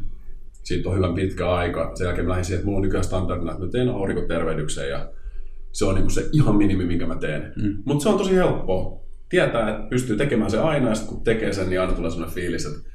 Siitä 0.68 0.88
on 0.88 0.96
hyvän 0.96 1.14
pitkä 1.14 1.50
aika. 1.50 1.90
Sen 1.94 2.04
jälkeen 2.04 2.26
mä 2.26 2.30
lähdin 2.30 2.44
siihen, 2.44 2.58
että 2.58 2.66
mulla 2.66 2.78
on 2.78 2.82
nykyään 2.82 3.04
standardina, 3.04 3.52
että 3.52 3.64
mä 3.64 3.70
teen 3.70 3.88
aurinkotervehdyksen 3.88 4.88
ja 4.88 5.10
se 5.72 5.84
on 5.84 5.94
niinku 5.94 6.10
se 6.10 6.28
ihan 6.32 6.56
minimi, 6.56 6.84
minkä 6.84 7.06
mä 7.06 7.16
teen. 7.16 7.52
Mm. 7.62 7.82
Mutta 7.84 8.02
se 8.02 8.08
on 8.08 8.18
tosi 8.18 8.34
helppoa. 8.34 9.00
Tietää, 9.28 9.68
että 9.70 9.88
pystyy 9.90 10.16
tekemään 10.16 10.50
se 10.50 10.58
aina 10.58 10.88
ja 10.88 10.94
sitten 10.94 11.14
kun 11.14 11.24
tekee 11.24 11.52
sen, 11.52 11.70
niin 11.70 11.80
aina 11.80 11.92
tulee 11.92 12.10
sellainen 12.10 12.34
fiilis, 12.34 12.66
että 12.66 12.90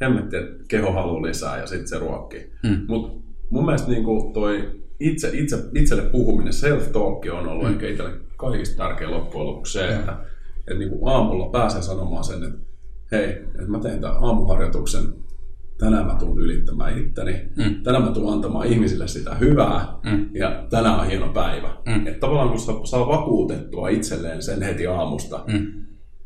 hemmetti, 0.00 0.36
että 0.36 0.64
keho 0.68 0.92
haluaa 0.92 1.22
lisää 1.22 1.60
ja 1.60 1.66
sitten 1.66 1.88
se 1.88 1.98
ruokkii. 1.98 2.52
Mm. 2.62 2.80
Mutta 2.88 3.28
mun 3.50 3.64
mielestä 3.64 3.88
niinku 3.90 4.30
toi 4.34 4.82
itse, 5.00 5.30
itse, 5.32 5.56
itselle 5.74 6.02
puhuminen, 6.02 6.52
self-talk 6.52 7.32
on 7.32 7.48
ollut 7.48 7.66
mm. 7.66 7.72
ehkä 7.72 7.88
itselle 7.88 8.12
kaikista 8.36 8.76
tärkein 8.76 9.10
loppujen 9.10 9.46
lopuksi 9.46 9.72
se, 9.72 9.88
että, 9.88 9.98
että, 9.98 10.16
että 10.58 10.78
niin 10.78 10.90
kuin 10.90 11.12
aamulla 11.12 11.50
pääsee 11.50 11.82
sanomaan 11.82 12.24
sen, 12.24 12.42
että 12.42 12.58
hei, 13.12 13.28
että 13.28 13.68
mä 13.68 13.78
teen 13.78 14.00
tämän 14.00 14.16
aamuharjoituksen, 14.20 15.02
tänään 15.78 16.06
mä 16.06 16.14
tuun 16.14 16.38
ylittämään 16.38 16.98
itteni, 16.98 17.32
mm. 17.56 17.82
tänään 17.82 18.04
mä 18.04 18.10
tuun 18.10 18.32
antamaan 18.32 18.66
ihmisille 18.66 19.08
sitä 19.08 19.34
hyvää 19.34 19.98
mm. 20.04 20.28
ja 20.34 20.66
tänään 20.70 21.00
on 21.00 21.06
hieno 21.06 21.32
päivä. 21.32 21.76
Mm. 21.86 22.06
Että 22.06 22.20
tavallaan 22.20 22.48
kun 22.48 22.86
saa 22.86 23.08
vakuutettua 23.08 23.88
itselleen 23.88 24.42
sen 24.42 24.62
heti 24.62 24.86
aamusta, 24.86 25.44
mm. 25.46 25.66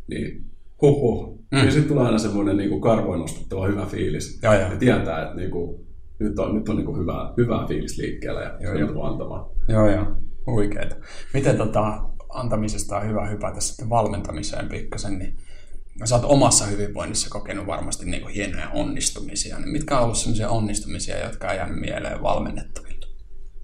niin 0.08 0.44
huhu, 0.82 1.38
mm. 1.52 1.58
niin 1.58 1.72
sitten 1.72 1.88
tulee 1.88 2.06
aina 2.06 2.18
semmoinen 2.18 2.56
niin 2.56 2.80
karvoin 2.80 3.20
nostettava 3.20 3.66
hyvä 3.66 3.86
fiilis. 3.86 4.42
Ja, 4.42 4.54
ja. 4.54 4.68
ja 4.68 4.76
tietää, 4.76 5.22
että 5.22 5.36
niin 5.36 5.50
kuin, 5.50 5.86
nyt 6.18 6.38
on, 6.38 6.54
nyt 6.54 6.68
on 6.68 6.76
niin 6.76 6.98
hyvää, 6.98 7.32
hyvää 7.36 7.66
fiilis 7.66 7.98
liikkeellä 7.98 8.40
ja 8.40 8.58
joo, 8.60 8.74
joo. 8.74 9.02
antamaan. 9.02 9.46
Joo, 9.68 9.90
joo. 9.90 10.06
Huikeeta. 10.46 10.96
Miten 11.34 11.56
tota, 11.56 12.02
antamisesta 12.28 12.96
on 12.96 13.08
hyvä 13.08 13.26
hypätä 13.26 13.60
sitten 13.60 13.90
valmentamiseen 13.90 14.68
pikkasen, 14.68 15.18
niin 15.18 15.36
sä 16.06 16.14
oot 16.14 16.24
omassa 16.24 16.66
hyvinvoinnissa 16.66 17.30
kokenut 17.30 17.66
varmasti 17.66 18.06
niin 18.06 18.22
kuin 18.22 18.34
hienoja 18.34 18.70
onnistumisia. 18.70 19.58
Niin 19.58 19.68
mitkä 19.68 19.98
on 19.98 20.04
ollut 20.04 20.18
sellaisia 20.18 20.48
onnistumisia, 20.48 21.24
jotka 21.24 21.48
on 21.48 21.56
jäänyt 21.56 21.80
mieleen 21.80 22.22
valmennettavilta? 22.22 23.06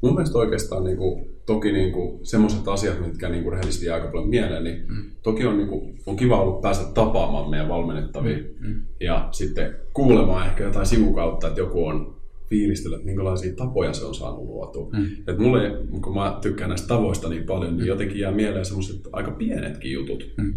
Mun 0.00 0.14
mielestä 0.14 0.38
oikeastaan 0.38 0.84
niin 0.84 0.96
kuin, 0.96 1.30
toki 1.46 1.72
niin 1.72 1.92
kuin, 1.92 2.26
semmoiset 2.26 2.68
asiat, 2.68 3.00
mitkä 3.00 3.28
niin 3.28 3.42
kuin, 3.42 3.52
rehellisesti 3.52 3.86
jää 3.86 3.94
aika 3.94 4.08
paljon 4.08 4.28
mieleen, 4.28 4.64
niin 4.64 4.84
mm. 4.88 5.10
toki 5.22 5.46
on, 5.46 5.58
niin 5.58 5.68
kuin, 5.68 5.98
on 6.06 6.16
kiva 6.16 6.40
ollut 6.40 6.60
päästä 6.60 6.92
tapaamaan 6.94 7.50
meidän 7.50 7.68
valmennettavia 7.68 8.36
mm. 8.36 8.68
mm. 8.68 8.80
ja 9.00 9.28
sitten 9.32 9.74
kuulemaan 9.92 10.46
ehkä 10.46 10.64
jotain 10.64 10.86
sivukautta, 10.86 11.48
että 11.48 11.60
joku 11.60 11.86
on 11.86 12.16
fiilistellä, 12.48 12.96
että 12.96 13.06
minkälaisia 13.06 13.56
tapoja 13.56 13.92
se 13.92 14.04
on 14.04 14.14
saanut 14.14 14.44
luotua. 14.44 14.90
Mm. 14.92 15.06
Et 15.28 15.38
mulle, 15.38 15.60
kun 16.00 16.14
mä 16.14 16.38
tykkään 16.42 16.68
näistä 16.68 16.88
tavoista 16.88 17.28
niin 17.28 17.44
paljon, 17.44 17.72
niin 17.72 17.84
mm. 17.84 17.88
jotenkin 17.88 18.18
jää 18.18 18.32
mieleen 18.32 18.64
semmoiset 18.64 19.00
aika 19.12 19.30
pienetkin 19.30 19.92
jutut. 19.92 20.30
Mm. 20.36 20.54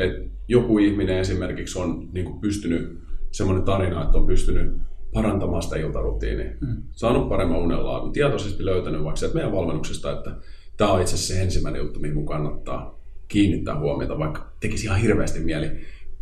Et 0.00 0.30
joku 0.48 0.78
ihminen 0.78 1.18
esimerkiksi 1.18 1.78
on 1.78 2.08
niin 2.12 2.26
kuin 2.26 2.40
pystynyt, 2.40 2.98
semmoinen 3.30 3.64
tarina, 3.64 4.04
että 4.04 4.18
on 4.18 4.26
pystynyt 4.26 4.72
parantamaan 5.12 5.62
sitä 5.62 5.76
iltarutiinia, 5.76 6.50
mm. 6.60 6.82
saanut 6.90 7.28
paremman 7.28 7.58
unenlaadun, 7.58 8.12
tietoisesti 8.12 8.64
löytänyt 8.64 9.04
vaikka 9.04 9.26
että 9.26 9.34
meidän 9.34 9.52
valmennuksesta, 9.52 10.12
että 10.12 10.36
tämä 10.76 10.92
on 10.92 11.00
itse 11.00 11.14
asiassa 11.14 11.34
se 11.34 11.42
ensimmäinen 11.42 11.80
juttu, 11.82 12.00
mihin 12.00 12.16
mun 12.16 12.26
kannattaa 12.26 13.00
kiinnittää 13.28 13.78
huomiota, 13.78 14.18
vaikka 14.18 14.52
tekisi 14.60 14.86
ihan 14.86 15.00
hirveästi 15.00 15.40
mieli 15.40 15.70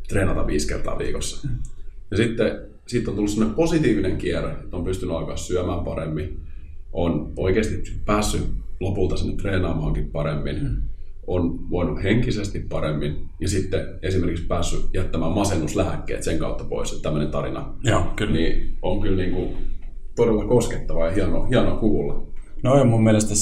treenata 0.08 0.46
viisi 0.46 0.68
kertaa 0.68 0.98
viikossa. 0.98 1.48
Mm. 1.48 1.56
Ja 2.10 2.16
sitten 2.16 2.68
sitten 2.88 3.10
on 3.10 3.16
tullut 3.16 3.30
sellainen 3.30 3.56
positiivinen 3.56 4.16
kierre, 4.16 4.52
että 4.52 4.76
on 4.76 4.84
pystynyt 4.84 5.16
alkaa 5.16 5.36
syömään 5.36 5.84
paremmin, 5.84 6.40
on 6.92 7.32
oikeasti 7.36 7.82
päässyt 8.04 8.42
lopulta 8.80 9.16
sinne 9.16 9.36
treenaamaankin 9.36 10.10
paremmin, 10.10 10.62
mm. 10.62 10.76
On 11.28 11.70
voinut 11.70 12.02
henkisesti 12.02 12.60
paremmin 12.60 13.28
ja 13.40 13.48
sitten 13.48 13.80
esimerkiksi 14.02 14.46
päässyt 14.46 14.84
jättämään 14.94 15.32
masennuslääkkeet 15.32 16.22
sen 16.22 16.38
kautta 16.38 16.64
pois, 16.64 16.92
että 16.92 17.02
tämmöinen 17.02 17.30
tarina 17.30 17.74
Joo, 17.84 18.02
kyllä. 18.16 18.32
Niin 18.32 18.78
on 18.82 19.00
kyllä 19.00 19.16
niin 19.16 19.34
kuin 19.34 19.56
todella 20.16 20.44
koskettava 20.44 21.06
ja 21.06 21.12
hienoa, 21.12 21.46
hienoa 21.46 21.76
kuulla. 21.76 22.22
No 22.62 22.72
on 22.72 22.88
mun 22.88 23.04
mielestä 23.04 23.34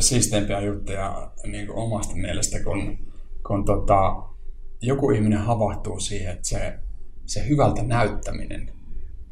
siisteimpiä 0.00 0.60
juttuja 0.60 1.30
niin 1.46 1.66
kuin 1.66 1.76
omasta 1.76 2.14
mielestä, 2.16 2.64
kun, 2.64 2.98
kun 3.46 3.64
tota, 3.64 4.22
joku 4.82 5.10
ihminen 5.10 5.38
havahtuu 5.38 6.00
siihen, 6.00 6.32
että 6.32 6.48
se, 6.48 6.78
se 7.26 7.48
hyvältä 7.48 7.82
näyttäminen 7.82 8.70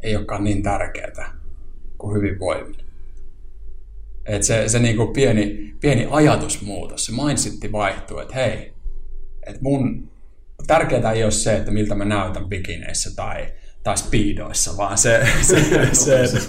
ei 0.02 0.16
olekaan 0.16 0.44
niin 0.44 0.62
tärkeää 0.62 1.32
kuin 1.98 2.16
hyvinvoiminen. 2.16 2.87
Et 4.28 4.42
se, 4.42 4.68
se 4.68 4.78
niinku 4.78 5.06
pieni, 5.06 5.74
pieni 5.80 6.08
ajatusmuutos, 6.10 7.06
se 7.06 7.12
mindsetti 7.12 7.72
vaihtuu, 7.72 8.18
että 8.18 8.34
hei, 8.34 8.72
että 9.46 9.62
mun 9.62 10.10
tärkeää 10.66 11.12
ei 11.12 11.24
ole 11.24 11.30
se, 11.30 11.56
että 11.56 11.70
miltä 11.70 11.94
mä 11.94 12.04
näytän 12.04 12.48
bikineissä 12.48 13.10
tai, 13.16 13.46
tai 13.82 13.98
speedoissa, 13.98 14.76
vaan 14.76 14.98
se, 14.98 15.28
se, 15.42 15.64
se, 15.92 16.26
se, 16.26 16.40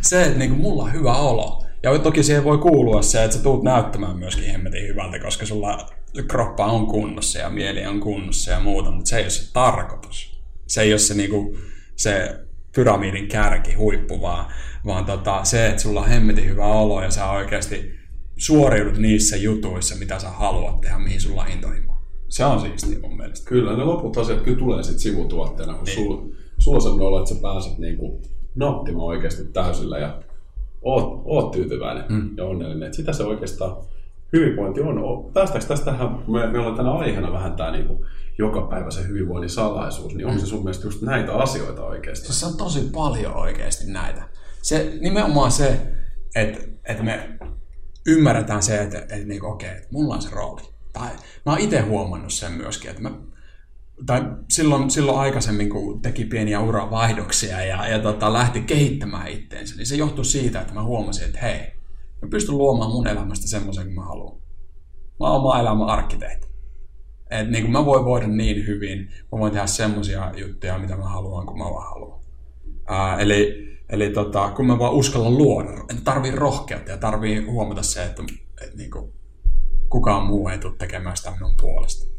se 0.00 0.22
että 0.22 0.38
niinku 0.38 0.56
mulla 0.56 0.82
on 0.82 0.92
hyvä 0.92 1.16
olo. 1.16 1.64
Ja 1.82 1.98
toki 1.98 2.22
siihen 2.22 2.44
voi 2.44 2.58
kuulua 2.58 3.02
se, 3.02 3.24
että 3.24 3.36
sä 3.36 3.42
tuut 3.42 3.64
näyttämään 3.64 4.18
myöskin 4.18 4.50
hemmetin 4.50 4.88
hyvältä, 4.88 5.18
koska 5.18 5.46
sulla 5.46 5.90
kroppa 6.28 6.66
on 6.66 6.86
kunnossa 6.86 7.38
ja 7.38 7.50
mieli 7.50 7.86
on 7.86 8.00
kunnossa 8.00 8.50
ja 8.50 8.60
muuta, 8.60 8.90
mutta 8.90 9.08
se 9.08 9.16
ei 9.16 9.22
ole 9.22 9.30
se 9.30 9.52
tarkoitus. 9.52 10.40
Se 10.66 10.82
ei 10.82 10.92
ole 10.92 10.98
se, 10.98 11.14
niinku, 11.14 11.58
se 11.96 12.40
pyramidin 12.78 13.28
kärki, 13.28 13.74
huippu, 13.74 14.20
vaan, 14.20 14.46
vaan 14.86 15.04
tota, 15.04 15.44
se, 15.44 15.66
että 15.66 15.82
sulla 15.82 16.00
on 16.00 16.08
hemmetin 16.08 16.44
hyvä 16.44 16.66
olo 16.66 17.02
ja 17.02 17.10
sä 17.10 17.30
oikeasti 17.30 17.94
suoriudut 18.36 18.96
niissä 18.96 19.36
jutuissa, 19.36 19.96
mitä 19.96 20.18
sä 20.18 20.30
haluat 20.30 20.80
tehdä, 20.80 20.98
mihin 20.98 21.20
sulla 21.20 21.46
intohimo. 21.46 21.94
Se 22.28 22.44
on 22.44 22.60
siisti 22.60 22.98
mun 22.98 23.16
mielestä. 23.16 23.48
Kyllä, 23.48 23.76
ne 23.76 23.84
loput 23.84 24.16
asiat 24.16 24.40
kyllä 24.40 24.58
tulee 24.58 24.82
sitten 24.82 25.00
sivutuotteena, 25.00 25.74
kun 25.74 25.84
niin. 25.84 25.94
sulla, 25.94 26.34
sulla 26.58 26.76
on 26.76 26.82
sellainen 26.82 27.06
olo, 27.06 27.18
että 27.18 27.34
sä 27.34 27.40
pääset 27.42 27.78
niinku 27.78 28.22
nauttimaan 28.54 29.06
oikeasti 29.06 29.44
täysillä 29.52 29.98
ja 29.98 30.22
oot, 30.82 31.22
oot 31.24 31.50
tyytyväinen 31.50 32.04
mm. 32.08 32.30
ja 32.36 32.44
onnellinen. 32.44 32.88
Et 32.88 32.94
sitä 32.94 33.12
se 33.12 33.24
oikeastaan 33.24 33.76
hyvinvointi 34.32 34.80
on. 34.80 35.32
Päästäänkö 35.32 35.68
tästähän, 35.68 36.08
me, 36.08 36.46
me 36.46 36.58
ollaan 36.58 36.76
tänä 36.76 36.90
aiheena 36.90 37.32
vähän 37.32 37.56
tämä 37.56 37.72
joka 38.38 38.62
päivä 38.62 38.90
se 38.90 39.08
hyvinvoinnin 39.08 39.50
salaisuus, 39.50 40.14
niin 40.14 40.26
onko 40.26 40.40
se 40.40 40.46
sun 40.46 40.64
mielestä 40.64 40.86
just 40.86 41.02
näitä 41.02 41.34
asioita 41.34 41.84
oikeasti? 41.84 42.32
Se 42.32 42.46
on 42.46 42.56
tosi 42.56 42.90
paljon 42.94 43.36
oikeasti 43.36 43.92
näitä. 43.92 44.22
Se, 44.62 44.92
nimenomaan 45.00 45.52
se, 45.52 45.80
että, 46.34 46.58
että 46.84 47.02
me 47.02 47.38
ymmärretään 48.06 48.62
se, 48.62 48.82
että, 48.82 48.98
että 48.98 49.16
niin, 49.24 49.44
okei, 49.44 49.70
että 49.70 49.88
mulla 49.90 50.14
on 50.14 50.22
se 50.22 50.30
rooli. 50.32 50.62
Tai 50.92 51.08
mä 51.46 51.52
oon 51.52 51.60
itse 51.60 51.80
huomannut 51.80 52.32
sen 52.32 52.52
myöskin, 52.52 52.90
että 52.90 53.02
mä, 53.02 53.10
tai 54.06 54.22
silloin, 54.50 54.90
silloin 54.90 55.18
aikaisemmin, 55.18 55.70
kun 55.70 56.02
teki 56.02 56.24
pieniä 56.24 56.60
uravaihdoksia 56.60 57.64
ja, 57.64 57.88
ja 57.88 57.98
tota, 57.98 58.32
lähti 58.32 58.60
kehittämään 58.60 59.28
itteensä, 59.28 59.76
niin 59.76 59.86
se 59.86 59.96
johtui 59.96 60.24
siitä, 60.24 60.60
että 60.60 60.74
mä 60.74 60.82
huomasin, 60.82 61.26
että 61.26 61.38
hei, 61.40 61.72
mä 62.22 62.28
pystyn 62.30 62.58
luomaan 62.58 62.90
mun 62.90 63.06
elämästä 63.06 63.48
semmoisen 63.48 63.84
kuin 63.84 63.94
mä 63.94 64.04
haluan. 64.04 64.36
Mä 65.20 65.26
oon 65.26 65.36
oma 65.36 65.60
elämän 65.60 65.88
arkkitehti. 65.88 66.48
Että 67.30 67.52
niin 67.52 67.70
mä 67.70 67.84
voin 67.84 68.04
voida 68.04 68.26
niin 68.26 68.66
hyvin, 68.66 69.08
mä 69.32 69.38
voin 69.38 69.52
tehdä 69.52 69.66
semmoisia 69.66 70.32
juttuja, 70.36 70.78
mitä 70.78 70.96
mä 70.96 71.08
haluan, 71.08 71.46
kun 71.46 71.58
mä 71.58 71.64
vaan 71.64 71.88
haluan. 71.90 72.20
Ää, 72.86 73.18
eli 73.20 73.68
eli 73.88 74.10
tota, 74.10 74.50
kun 74.50 74.66
mä 74.66 74.78
vaan 74.78 74.92
uskallan 74.92 75.38
luoda, 75.38 75.70
en 75.90 76.02
tarvii 76.04 76.30
rohkeutta 76.30 76.90
ja 76.90 76.96
tarvii 76.96 77.44
huomata 77.44 77.82
se, 77.82 78.04
että, 78.04 78.22
että 78.62 78.76
niin 78.76 78.90
kuin, 78.90 79.12
kukaan 79.88 80.26
muu 80.26 80.48
ei 80.48 80.58
tule 80.58 80.74
tekemään 80.78 81.16
sitä 81.16 81.30
minun 81.30 81.54
puolesta. 81.60 82.18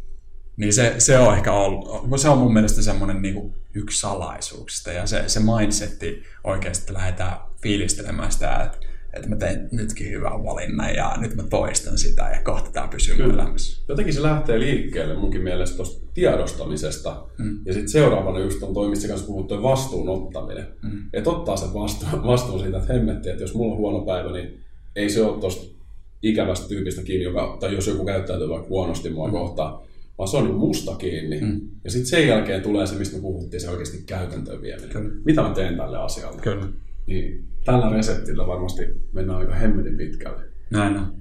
Niin 0.58 0.74
se, 0.74 0.96
se 0.98 1.20
on 1.20 1.38
ehkä 1.38 1.54
ollut, 1.54 2.20
se 2.20 2.30
on 2.30 2.38
mun 2.38 2.54
mielestä 2.54 2.82
semmoinen 2.82 3.22
niin 3.22 3.34
kuin 3.34 3.54
yksi 3.74 4.00
salaisuuksista 4.00 4.92
ja 4.92 5.08
se, 5.08 5.24
se 5.28 5.40
mindsetti 5.40 6.24
oikeasti, 6.44 6.94
lähdetään 6.94 7.38
fiilistelemään 7.62 8.32
sitä, 8.32 8.64
että, 8.64 8.78
että 9.20 9.30
mä 9.30 9.36
tein 9.36 9.70
nytkin 9.72 10.12
hyvän 10.12 10.44
valinnan 10.44 10.96
ja 10.96 11.16
nyt 11.18 11.36
mä 11.36 11.44
toistan 11.44 11.98
sitä 11.98 12.30
ja 12.36 12.42
kohta 12.44 12.72
tämä 12.72 12.88
pysyy 12.88 13.18
mun 13.22 13.34
elämässä. 13.34 13.84
Jotenkin 13.88 14.14
se 14.14 14.22
lähtee 14.22 14.60
liikkeelle 14.60 15.16
munkin 15.16 15.42
mielestä 15.42 15.76
tuosta 15.76 16.06
tiedostamisesta. 16.14 17.26
Mm. 17.38 17.60
Ja 17.66 17.74
sitten 17.74 17.90
seuraavana 17.90 18.40
just 18.40 18.64
on 18.64 18.74
toi, 18.74 18.90
mistä 18.90 19.08
kanssa 19.08 19.28
puhuttu, 19.28 19.64
vastuun 19.64 20.10
ottaminen. 20.10 20.68
Mm. 20.84 21.02
Että 21.14 21.30
ottaa 21.30 21.58
sen 21.58 21.74
vastuun, 21.74 22.24
vastuun 22.24 22.60
siitä, 22.60 22.78
että 22.78 22.94
hemmetti, 22.94 23.30
että 23.30 23.44
jos 23.44 23.56
mulla 23.56 23.72
on 23.72 23.78
huono 23.78 24.06
päivä, 24.06 24.32
niin 24.32 24.60
ei 24.96 25.10
se 25.10 25.24
ole 25.24 25.40
tuosta 25.40 25.76
ikävästä 26.22 26.68
tyypistä 26.68 27.02
kiinni, 27.04 27.24
joka, 27.24 27.58
tai 27.60 27.74
jos 27.74 27.88
joku 27.88 28.06
käyttäytyy 28.06 28.50
vaikka 28.50 28.70
huonosti 28.70 29.10
mua 29.10 29.28
mm. 29.28 29.32
kohtaan, 29.32 29.80
vaan 30.18 30.28
se 30.28 30.38
on 30.38 30.44
niin 30.44 30.56
musta 30.56 30.96
kiinni. 30.96 31.42
Mm. 31.42 31.62
Ja 31.84 31.92
sitten 31.92 32.10
sen 32.10 32.28
jälkeen 32.28 32.62
tulee 32.62 32.88
se, 32.88 32.96
mistä 32.96 33.16
me 33.16 33.22
puhuttiin, 33.22 33.62
se 33.62 33.70
oikeasti 33.70 34.04
käytäntöön 34.06 34.62
vieminen. 34.62 34.90
Kyllä. 34.90 35.12
Mitä 35.26 35.42
mä 35.42 35.54
teen 35.54 35.78
tälle 35.78 35.98
asialle? 35.98 36.42
Kyllä. 36.42 36.68
Niin 37.10 37.48
tällä 37.66 37.90
reseptillä 37.90 38.48
varmasti 38.48 38.82
mennään 39.14 39.40
aika 39.40 39.54
hemmetin 39.56 39.98
pitkälle. 39.98 40.44
Näin 40.72 40.98
on. 40.98 41.16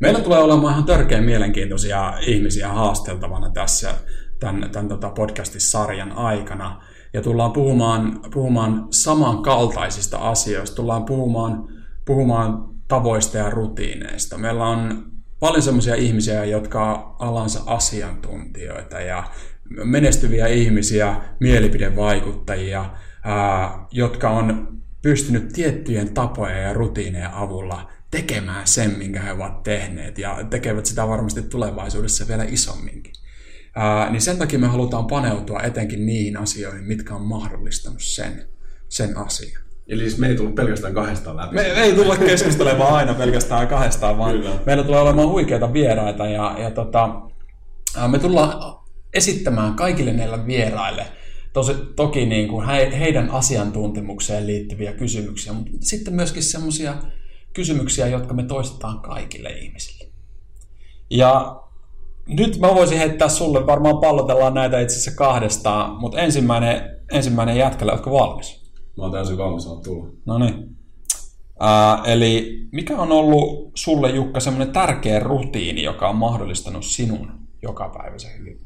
Meillä 0.00 0.20
tulee 0.20 0.38
olemaan 0.38 0.72
ihan 0.72 0.84
törkeän 0.84 1.24
mielenkiintoisia 1.24 2.12
ihmisiä 2.20 2.68
haasteltavana 2.68 3.50
tässä 3.50 3.94
tämän, 4.40 4.70
tämän 4.70 4.88
tota 4.88 5.10
podcastin 5.10 6.12
aikana. 6.12 6.82
Ja 7.12 7.22
tullaan 7.22 7.52
puhumaan, 7.52 8.20
puhumaan 8.34 8.86
samankaltaisista 8.90 10.18
asioista, 10.18 10.76
tullaan 10.76 11.04
puhumaan, 11.04 11.68
puhumaan 12.04 12.68
tavoista 12.88 13.38
ja 13.38 13.50
rutiineista. 13.50 14.38
Meillä 14.38 14.64
on 14.64 15.04
paljon 15.40 15.62
sellaisia 15.62 15.94
ihmisiä, 15.94 16.44
jotka 16.44 16.94
on 16.94 17.16
alansa 17.18 17.60
asiantuntijoita 17.66 19.00
ja 19.00 19.24
menestyviä 19.84 20.46
ihmisiä, 20.46 21.16
mielipidevaikuttajia, 21.40 22.90
ää, 23.24 23.86
jotka 23.90 24.30
on 24.30 24.75
pystynyt 25.02 25.48
tiettyjen 25.52 26.14
tapojen 26.14 26.62
ja 26.62 26.72
rutiinejen 26.72 27.32
avulla 27.32 27.90
tekemään 28.10 28.66
sen, 28.66 28.98
minkä 28.98 29.20
he 29.20 29.32
ovat 29.32 29.62
tehneet, 29.62 30.18
ja 30.18 30.38
tekevät 30.50 30.86
sitä 30.86 31.08
varmasti 31.08 31.42
tulevaisuudessa 31.42 32.28
vielä 32.28 32.44
isomminkin. 32.48 33.12
Ää, 33.74 34.10
niin 34.10 34.22
sen 34.22 34.38
takia 34.38 34.58
me 34.58 34.66
halutaan 34.66 35.06
paneutua 35.06 35.62
etenkin 35.62 36.06
niihin 36.06 36.36
asioihin, 36.36 36.84
mitkä 36.84 37.14
on 37.14 37.22
mahdollistanut 37.22 38.02
sen, 38.02 38.48
sen 38.88 39.16
asian. 39.16 39.62
Eli 39.88 40.00
siis 40.00 40.18
me 40.18 40.28
ei 40.28 40.36
tullut 40.36 40.54
pelkästään 40.54 40.94
kahdestaan 40.94 41.36
läpi. 41.36 41.54
Me, 41.54 41.62
me 41.62 41.82
ei 41.82 41.92
tulla 41.92 42.16
keskustelemaan 42.16 42.94
aina 42.94 43.14
pelkästään 43.14 43.68
kahdestaan, 43.68 44.18
vaan 44.18 44.32
Kyllä. 44.32 44.50
meillä 44.66 44.84
tulee 44.84 45.00
olemaan 45.00 45.28
huikeita 45.28 45.72
vieraita 45.72 46.26
ja, 46.26 46.56
ja 46.58 46.70
tota, 46.70 47.20
me 48.08 48.18
tullaan 48.18 48.76
esittämään 49.14 49.74
kaikille 49.74 50.12
näille 50.12 50.46
vieraille 50.46 51.06
tosi, 51.56 51.74
toki 51.96 52.26
niin 52.26 52.48
kuin 52.48 52.66
he, 52.66 52.98
heidän 52.98 53.30
asiantuntemukseen 53.30 54.46
liittyviä 54.46 54.92
kysymyksiä, 54.92 55.52
mutta 55.52 55.70
sitten 55.80 56.14
myöskin 56.14 56.42
semmoisia 56.42 56.94
kysymyksiä, 57.52 58.06
jotka 58.06 58.34
me 58.34 58.42
toistetaan 58.42 59.00
kaikille 59.00 59.50
ihmisille. 59.50 60.12
Ja 61.10 61.62
nyt 62.28 62.58
mä 62.58 62.74
voisin 62.74 62.98
heittää 62.98 63.28
sulle, 63.28 63.66
varmaan 63.66 63.98
pallotellaan 63.98 64.54
näitä 64.54 64.80
itse 64.80 64.96
asiassa 64.96 65.18
kahdestaan, 65.18 66.00
mutta 66.00 66.18
ensimmäinen, 66.18 66.82
ensimmäinen 67.12 67.56
jätkällä, 67.56 67.92
oletko 67.92 68.10
valmis? 68.10 68.72
Mä 68.96 69.02
oon 69.02 69.12
täysin 69.12 69.38
valmis, 69.38 69.66
oon 69.66 69.82
tullut. 69.82 70.18
No 70.26 70.38
niin. 70.38 70.54
Uh, 71.60 72.08
eli 72.08 72.60
mikä 72.72 72.96
on 72.96 73.12
ollut 73.12 73.70
sulle 73.74 74.10
Jukka 74.10 74.40
semmoinen 74.40 74.72
tärkeä 74.72 75.20
rutiini, 75.20 75.82
joka 75.82 76.08
on 76.08 76.16
mahdollistanut 76.16 76.84
sinun 76.84 77.32
jokapäiväisen 77.62 78.38
hyvinvoinnin? 78.38 78.65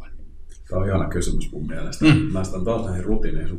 Tämä 0.71 0.83
on 0.83 0.89
ihana 0.89 1.09
kysymys 1.09 1.53
mun 1.53 1.67
mielestä. 1.67 2.05
Mm. 2.05 2.33
Mä 2.33 2.45
sitä 2.45 2.65
taas 2.65 2.85
näihin 2.85 3.05
rutiineihin 3.05 3.49
sun 3.49 3.59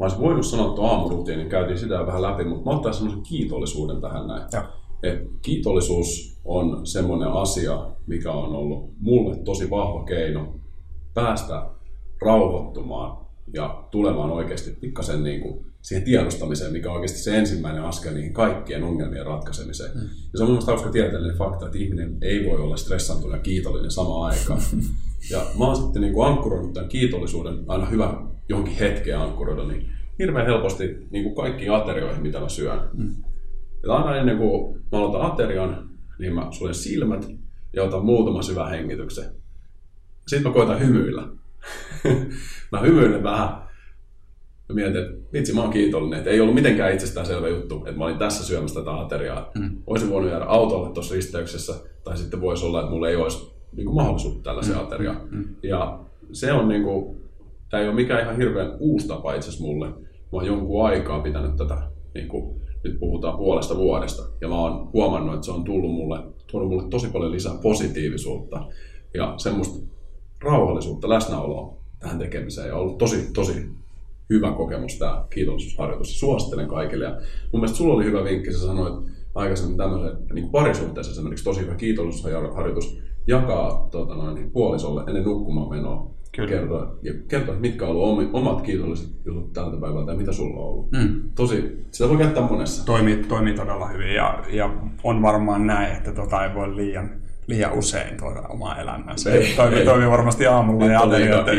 mä 0.00 0.04
olisin 0.04 0.20
voinut 0.20 0.46
sanoa 0.46 0.74
tuon 0.74 0.90
aamurutiinin, 0.90 1.48
käytiin 1.48 1.78
sitä 1.78 2.06
vähän 2.06 2.22
läpi, 2.22 2.44
mutta 2.44 2.70
mä 2.70 2.76
ottaisin 2.76 2.98
semmoisen 2.98 3.22
kiitollisuuden 3.22 4.00
tähän 4.00 4.26
näin. 4.26 4.42
Ja. 4.52 4.72
Et 5.02 5.28
kiitollisuus 5.42 6.38
on 6.44 6.86
semmoinen 6.86 7.28
asia, 7.28 7.86
mikä 8.06 8.32
on 8.32 8.54
ollut 8.54 8.92
mulle 9.00 9.36
tosi 9.36 9.70
vahva 9.70 10.04
keino 10.04 10.54
päästä 11.14 11.66
rauhoittumaan 12.22 13.26
ja 13.54 13.84
tulemaan 13.90 14.30
oikeasti 14.30 14.70
pikkasen 14.80 15.22
niin 15.22 15.40
kuin 15.40 15.66
siihen 15.82 16.04
tiedostamiseen, 16.04 16.72
mikä 16.72 16.88
on 16.90 16.94
oikeasti 16.94 17.18
se 17.18 17.38
ensimmäinen 17.38 17.84
askel 17.84 18.14
niihin 18.14 18.32
kaikkien 18.32 18.84
ongelmien 18.84 19.26
ratkaisemiseen. 19.26 19.90
Mm. 19.94 20.00
Ja 20.02 20.08
se 20.34 20.42
on 20.42 20.48
mun 20.48 20.52
mielestä 20.52 20.72
hauska 20.72 20.90
tieteellinen 20.90 21.38
fakta, 21.38 21.66
että 21.66 21.78
ihminen 21.78 22.18
ei 22.22 22.50
voi 22.50 22.60
olla 22.60 22.76
stressantunut 22.76 23.36
ja 23.36 23.42
kiitollinen 23.42 23.90
samaan 23.90 24.32
aikaan. 24.32 24.60
ja 25.30 25.46
mä 25.58 25.64
oon 25.64 25.76
sitten 25.76 26.02
niin 26.02 26.14
kuin 26.14 26.28
ankkuroinut 26.28 26.72
tämän 26.72 26.88
kiitollisuuden, 26.88 27.64
aina 27.68 27.86
hyvä 27.86 28.14
johonkin 28.48 28.74
hetkeen 28.74 29.18
ankkuroida, 29.18 29.64
niin 29.64 29.90
hirveän 30.18 30.46
helposti 30.46 31.06
niin 31.10 31.24
kuin 31.24 31.34
kaikkiin 31.34 31.72
aterioihin, 31.72 32.22
mitä 32.22 32.40
mä 32.40 32.48
syön. 32.48 32.90
Mm. 32.92 33.14
Ja 33.86 33.92
aina 33.92 34.16
ennen 34.16 34.38
kuin 34.38 34.74
mä 34.92 34.98
aloitan 34.98 35.32
aterian, 35.32 35.90
niin 36.18 36.34
mä 36.34 36.48
suljen 36.50 36.74
silmät 36.74 37.28
ja 37.72 37.82
otan 37.82 38.04
muutama 38.04 38.42
syvä 38.42 38.68
hengityksen. 38.68 39.24
Sitten 40.26 40.50
mä 40.50 40.54
koitan 40.54 40.80
hymyillä. 40.80 41.28
mä 42.72 42.80
hymyilen 42.80 43.22
vähän 43.22 43.62
mä 44.68 44.74
mietin, 44.74 44.96
että 44.96 45.32
vitsi, 45.32 45.52
mä 45.52 45.62
oon 45.62 45.72
kiitollinen, 45.72 46.18
että 46.18 46.30
ei 46.30 46.40
ollut 46.40 46.54
mitenkään 46.54 46.92
itsestäänselvä 46.92 47.48
juttu, 47.48 47.76
että 47.76 47.98
mä 47.98 48.04
olin 48.04 48.18
tässä 48.18 48.44
syömässä 48.44 48.80
tätä 48.80 49.00
ateriaa. 49.00 49.50
Mm. 49.54 49.82
Olisin 49.86 50.10
voinut 50.10 50.30
jäädä 50.30 50.44
autolle 50.44 50.90
tuossa 50.94 51.14
risteyksessä, 51.14 51.74
tai 52.04 52.16
sitten 52.16 52.40
voisi 52.40 52.64
olla, 52.64 52.80
että 52.80 52.90
mulla 52.90 53.08
ei 53.08 53.16
olisi 53.16 53.52
niin 53.76 53.86
kuin 53.86 53.94
mahdollisuutta 53.94 54.42
tällaiseen 54.42 54.78
mm. 54.78 54.84
ateriaan. 54.84 55.28
Mm. 55.30 55.44
Ja 55.62 55.98
se 56.32 56.52
on 56.52 56.68
niin 56.68 56.82
kuin, 56.82 57.16
tämä 57.70 57.80
ei 57.80 57.88
ole 57.88 57.94
mikään 57.94 58.22
ihan 58.22 58.36
hirveän 58.36 58.76
uusi 58.78 59.08
tapa 59.08 59.34
itse 59.34 59.48
asiassa 59.48 59.66
mulle. 59.66 59.88
Mä 59.88 59.98
oon 60.32 60.46
jonkun 60.46 60.86
aikaa 60.86 61.20
pitänyt 61.20 61.56
tätä, 61.56 61.78
niin 62.14 62.28
kuin, 62.28 62.62
nyt 62.84 63.00
puhutaan 63.00 63.38
puolesta 63.38 63.76
vuodesta, 63.76 64.22
ja 64.40 64.48
mä 64.48 64.60
oon 64.60 64.92
huomannut, 64.92 65.34
että 65.34 65.44
se 65.44 65.52
on 65.52 65.64
tullut 65.64 65.90
mulle, 65.90 66.18
tuonut 66.46 66.68
mulle 66.70 66.88
tosi 66.88 67.08
paljon 67.08 67.32
lisää 67.32 67.58
positiivisuutta 67.62 68.68
ja 69.14 69.34
semmoista 69.36 69.86
rauhallisuutta, 70.44 71.08
läsnäoloa 71.08 71.76
tähän 71.98 72.18
tekemiseen, 72.18 72.68
ja 72.68 72.76
ollut 72.76 72.98
tosi, 72.98 73.32
tosi 73.32 73.68
hyvä 74.30 74.52
kokemus 74.52 74.98
tämä 74.98 75.24
kiitollisuusharjoitus. 75.30 76.20
Suosittelen 76.20 76.68
kaikille. 76.68 77.04
Ja 77.04 77.10
mun 77.52 77.60
mielestä 77.60 77.76
sulla 77.76 77.94
oli 77.94 78.04
hyvä 78.04 78.24
vinkki, 78.24 78.52
sä 78.52 78.58
sanoit 78.58 79.04
aikaisemmin 79.34 79.76
tämmöisen 79.76 80.18
niin 80.32 80.50
parisuhteessa 80.50 81.12
esimerkiksi 81.12 81.44
tosi 81.44 81.60
hyvä 81.60 81.74
kiitollisuusharjoitus 81.74 82.98
jakaa 83.26 83.88
tota 83.90 84.14
noin, 84.14 84.34
niin 84.34 84.50
puolisolle 84.50 85.04
ennen 85.06 85.24
nukkumaan 85.24 85.70
menoa. 85.70 86.10
Kyllä. 86.36 86.48
Kertoa, 86.48 86.96
ja 87.02 87.12
kertoa, 87.28 87.54
mitkä 87.54 87.86
on 87.86 87.96
ollut 87.96 88.30
omat 88.32 88.62
kiitolliset 88.62 89.08
jutut 89.24 89.52
tältä 89.52 89.76
päivältä 89.76 90.12
ja 90.12 90.18
mitä 90.18 90.32
sulla 90.32 90.60
on 90.60 90.68
ollut. 90.68 90.92
Mm. 90.92 91.20
Tosi, 91.34 91.84
sitä 91.90 92.08
voi 92.08 92.18
käyttää 92.18 92.48
monessa. 92.48 92.86
Toimii, 92.86 93.16
toimii 93.16 93.54
todella 93.54 93.86
hyvin 93.86 94.14
ja, 94.14 94.44
ja 94.52 94.74
on 95.04 95.22
varmaan 95.22 95.66
näin, 95.66 95.96
että 95.96 96.12
tota 96.12 96.44
ei 96.44 96.54
voi 96.54 96.76
liian, 96.76 97.10
liian 97.46 97.72
usein 97.72 98.16
tuoda 98.16 98.40
omaa 98.40 98.80
elämää. 98.80 99.16
Se 99.16 99.32
ei, 99.32 99.52
toimii, 99.56 99.84
toimii 99.84 100.10
varmasti 100.10 100.46
aamulla 100.46 100.86
ja 100.86 101.00
aterioita. 101.00 101.50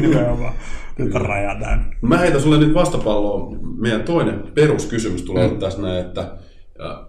Nimenomaan. 0.00 0.54
Nyt 0.98 1.14
rajataan. 1.14 1.86
Mä 2.00 2.18
heitän 2.18 2.40
sulle 2.40 2.58
nyt 2.58 2.74
vastapalloa. 2.74 3.56
Meidän 3.78 4.02
toinen 4.02 4.44
peruskysymys 4.54 5.22
tulee 5.22 5.48
mm. 5.48 5.58
tässä 5.58 5.82
näin, 5.82 6.06
että 6.06 6.36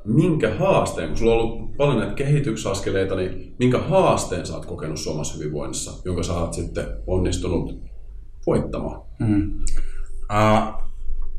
minkä 0.06 0.56
haasteen, 0.56 1.08
kun 1.08 1.18
sulla 1.18 1.34
on 1.34 1.40
ollut 1.40 1.78
paljon 1.78 2.00
näitä 2.00 2.14
kehitysaskeleita, 2.14 3.16
niin 3.16 3.56
minkä 3.60 3.78
haasteen 3.78 4.46
sä 4.46 4.54
oot 4.54 4.66
kokenut 4.66 4.98
suomassa 4.98 5.38
hyvinvoinnissa, 5.38 6.02
jonka 6.06 6.24
sä 6.24 6.34
oot 6.34 6.54
sitten 6.54 6.86
onnistunut 7.08 7.80
voittamaan? 8.46 9.02
Mm. 9.20 9.52
Uh, 10.32 10.84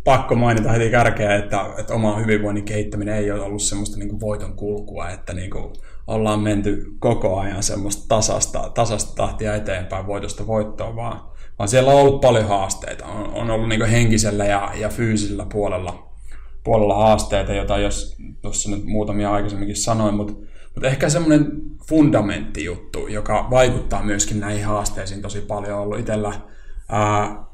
pakko 0.05 0.35
mainita 0.35 0.73
heti 0.73 0.91
kärkeä, 0.91 1.37
että, 1.37 1.75
että 1.79 1.95
oma 1.95 2.17
hyvinvoinnin 2.17 2.65
kehittäminen 2.65 3.15
ei 3.15 3.31
ole 3.31 3.43
ollut 3.43 3.63
semmoista 3.63 3.99
niin 3.99 4.21
voiton 4.21 4.57
kulkua, 4.57 5.11
että 5.11 5.33
niin 5.35 5.51
kuin 5.51 5.73
ollaan 6.07 6.41
menty 6.41 6.85
koko 6.99 7.39
ajan 7.39 7.63
semmoista 7.63 8.05
tasasta, 8.09 8.71
tasasta 8.75 9.15
tahtia 9.15 9.55
eteenpäin 9.55 10.07
voitosta 10.07 10.47
voittoon, 10.47 10.97
vaan 10.97 11.35
vaan 11.59 11.69
siellä 11.69 11.91
on 11.91 12.01
ollut 12.01 12.21
paljon 12.21 12.49
haasteita. 12.49 13.07
On, 13.07 13.35
on 13.35 13.51
ollut 13.51 13.69
niin 13.69 13.87
henkisellä 13.87 14.45
ja, 14.45 14.73
ja 14.75 14.89
fyysisellä 14.89 15.47
puolella, 15.53 16.14
puolella 16.65 16.97
haasteita, 16.97 17.53
joita 17.53 17.79
jos 17.79 18.17
tuossa 18.43 18.71
nyt 18.71 18.85
muutamia 18.85 19.33
aikaisemminkin 19.33 19.77
sanoin, 19.77 20.15
mutta, 20.15 20.33
mutta 20.75 20.87
ehkä 20.87 21.09
semmoinen 21.09 21.53
fundamenttijuttu, 21.89 23.07
joka 23.07 23.47
vaikuttaa 23.51 24.03
myöskin 24.03 24.41
näihin 24.41 24.65
haasteisiin 24.65 25.23
tosi 25.23 25.41
paljon, 25.41 25.75
on 25.75 25.83
ollut 25.83 25.99
itsellä 25.99 26.41
ää, 26.89 27.45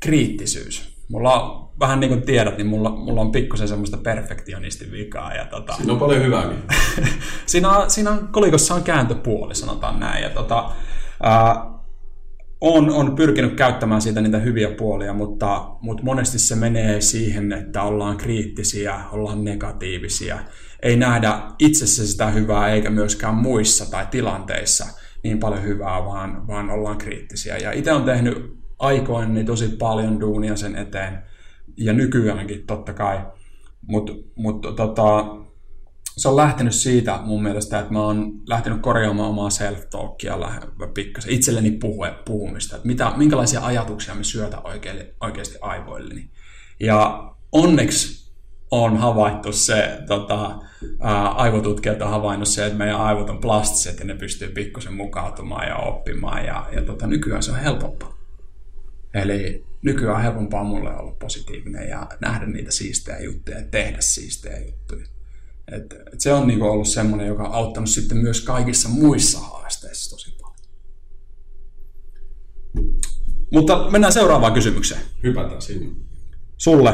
kriittisyys. 0.00 0.96
Mulla 1.08 1.40
on, 1.40 1.70
vähän 1.80 2.00
niin 2.00 2.10
kuin 2.10 2.22
tiedät, 2.22 2.56
niin 2.56 2.66
mulla, 2.66 2.90
mulla 2.90 3.20
on 3.20 3.32
pikkusen 3.32 3.68
semmoista 3.68 3.96
perfektionistin 3.96 4.92
vikaa. 4.92 5.34
Ja 5.34 5.44
tota, 5.44 5.72
siinä 5.72 5.92
on 5.92 5.98
paljon 5.98 6.22
hyvääkin. 6.22 6.58
siinä, 7.46 7.70
on, 7.70 7.90
siinä 7.90 8.10
on, 8.10 8.28
kolikossa 8.32 8.74
on 8.74 8.82
kääntöpuoli, 8.82 9.54
sanotaan 9.54 10.00
näin. 10.00 10.22
Ja 10.22 10.30
tota, 10.30 10.70
ää, 11.22 11.79
on, 12.60 12.90
on 12.90 13.16
pyrkinyt 13.16 13.54
käyttämään 13.54 14.02
siitä 14.02 14.20
niitä 14.20 14.38
hyviä 14.38 14.70
puolia, 14.70 15.12
mutta, 15.12 15.76
mutta 15.80 16.04
monesti 16.04 16.38
se 16.38 16.56
menee 16.56 17.00
siihen, 17.00 17.52
että 17.52 17.82
ollaan 17.82 18.16
kriittisiä, 18.16 19.00
ollaan 19.12 19.44
negatiivisia. 19.44 20.38
Ei 20.82 20.96
nähdä 20.96 21.40
itsessä 21.58 22.06
sitä 22.06 22.30
hyvää 22.30 22.68
eikä 22.68 22.90
myöskään 22.90 23.34
muissa 23.34 23.90
tai 23.90 24.06
tilanteissa 24.10 24.86
niin 25.24 25.38
paljon 25.38 25.62
hyvää, 25.62 26.04
vaan, 26.04 26.46
vaan 26.46 26.70
ollaan 26.70 26.98
kriittisiä. 26.98 27.56
Ja 27.56 27.72
itse 27.72 27.92
on 27.92 28.04
tehnyt 28.04 28.60
niin 29.28 29.46
tosi 29.46 29.68
paljon 29.68 30.20
duunia 30.20 30.56
sen 30.56 30.76
eteen, 30.76 31.18
ja 31.76 31.92
nykyäänkin 31.92 32.66
totta 32.66 32.92
kai. 32.92 33.20
Mutta 33.86 34.12
mut, 34.36 34.60
tota, 34.76 35.36
se 36.16 36.28
on 36.28 36.36
lähtenyt 36.36 36.74
siitä 36.74 37.20
mun 37.24 37.42
mielestä, 37.42 37.78
että 37.78 37.92
mä 37.92 38.02
oon 38.02 38.32
lähtenyt 38.46 38.82
korjaamaan 38.82 39.28
omaa 39.28 39.48
self-talkia 39.48 40.34
pikkasen, 40.94 41.32
itselleni 41.32 41.70
puhue, 41.70 42.14
puhumista, 42.24 42.76
että 42.76 42.88
mitä, 42.88 43.12
minkälaisia 43.16 43.64
ajatuksia 43.66 44.14
me 44.14 44.24
syötä 44.24 44.60
oikein, 44.60 45.02
oikeasti 45.20 45.58
aivoilleni. 45.60 46.30
Ja 46.80 47.30
onneksi 47.52 48.30
on 48.70 48.96
havaittu 48.96 49.52
se, 49.52 49.98
tota, 50.06 50.58
ää, 51.00 51.28
aivotutkijat 51.28 52.02
on 52.02 52.10
havainnut 52.10 52.48
se, 52.48 52.66
että 52.66 52.78
meidän 52.78 53.00
aivot 53.00 53.30
on 53.30 53.40
plastiset 53.40 53.98
ja 53.98 54.04
ne 54.04 54.14
pystyy 54.14 54.48
pikkusen 54.48 54.94
mukautumaan 54.94 55.68
ja 55.68 55.76
oppimaan 55.76 56.44
ja, 56.44 56.68
ja 56.72 56.82
tota, 56.82 57.06
nykyään 57.06 57.42
se 57.42 57.50
on 57.50 57.58
helpompaa. 57.58 58.18
Eli 59.14 59.64
nykyään 59.82 60.16
on 60.16 60.22
helpompaa 60.22 60.64
mulle 60.64 60.96
olla 60.96 61.16
positiivinen 61.20 61.88
ja 61.88 62.06
nähdä 62.20 62.46
niitä 62.46 62.70
siistejä 62.70 63.18
juttuja 63.20 63.58
ja 63.58 63.64
tehdä 63.70 63.98
siistejä 64.00 64.58
juttuja. 64.58 65.19
Et, 65.72 65.94
et 66.12 66.20
se 66.20 66.32
on 66.32 66.46
niinku 66.46 66.64
ollut 66.64 66.88
semmoinen, 66.88 67.26
joka 67.26 67.42
on 67.42 67.54
auttanut 67.54 67.90
sitten 67.90 68.18
myös 68.18 68.40
kaikissa 68.40 68.88
muissa 68.88 69.40
haasteissa 69.40 70.10
tosi 70.10 70.36
paljon. 70.40 70.56
Mutta 73.52 73.90
mennään 73.90 74.12
seuraavaan 74.12 74.52
kysymykseen. 74.52 75.00
Hypätään 75.22 75.62
sinne. 75.62 75.90
Sulle, 76.56 76.92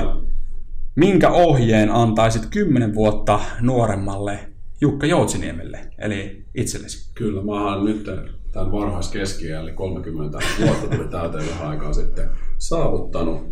minkä 0.97 1.31
ohjeen 1.31 1.91
antaisit 1.91 2.47
10 2.47 2.95
vuotta 2.95 3.41
nuoremmalle 3.61 4.39
Jukka 4.81 5.07
Joutsiniemelle, 5.07 5.91
eli 5.99 6.45
itsellesi? 6.55 7.11
Kyllä, 7.15 7.43
mä 7.43 7.75
oon 7.75 7.85
nyt 7.85 8.05
tämän 8.53 8.73
varhaiskeskiä, 8.73 9.61
eli 9.61 9.73
30 9.73 10.39
vuotta 10.61 10.97
tuli 10.97 11.09
täyteen 11.09 11.51
vähän 11.51 11.69
aikaa 11.69 11.93
sitten 11.93 12.29
saavuttanut, 12.59 13.43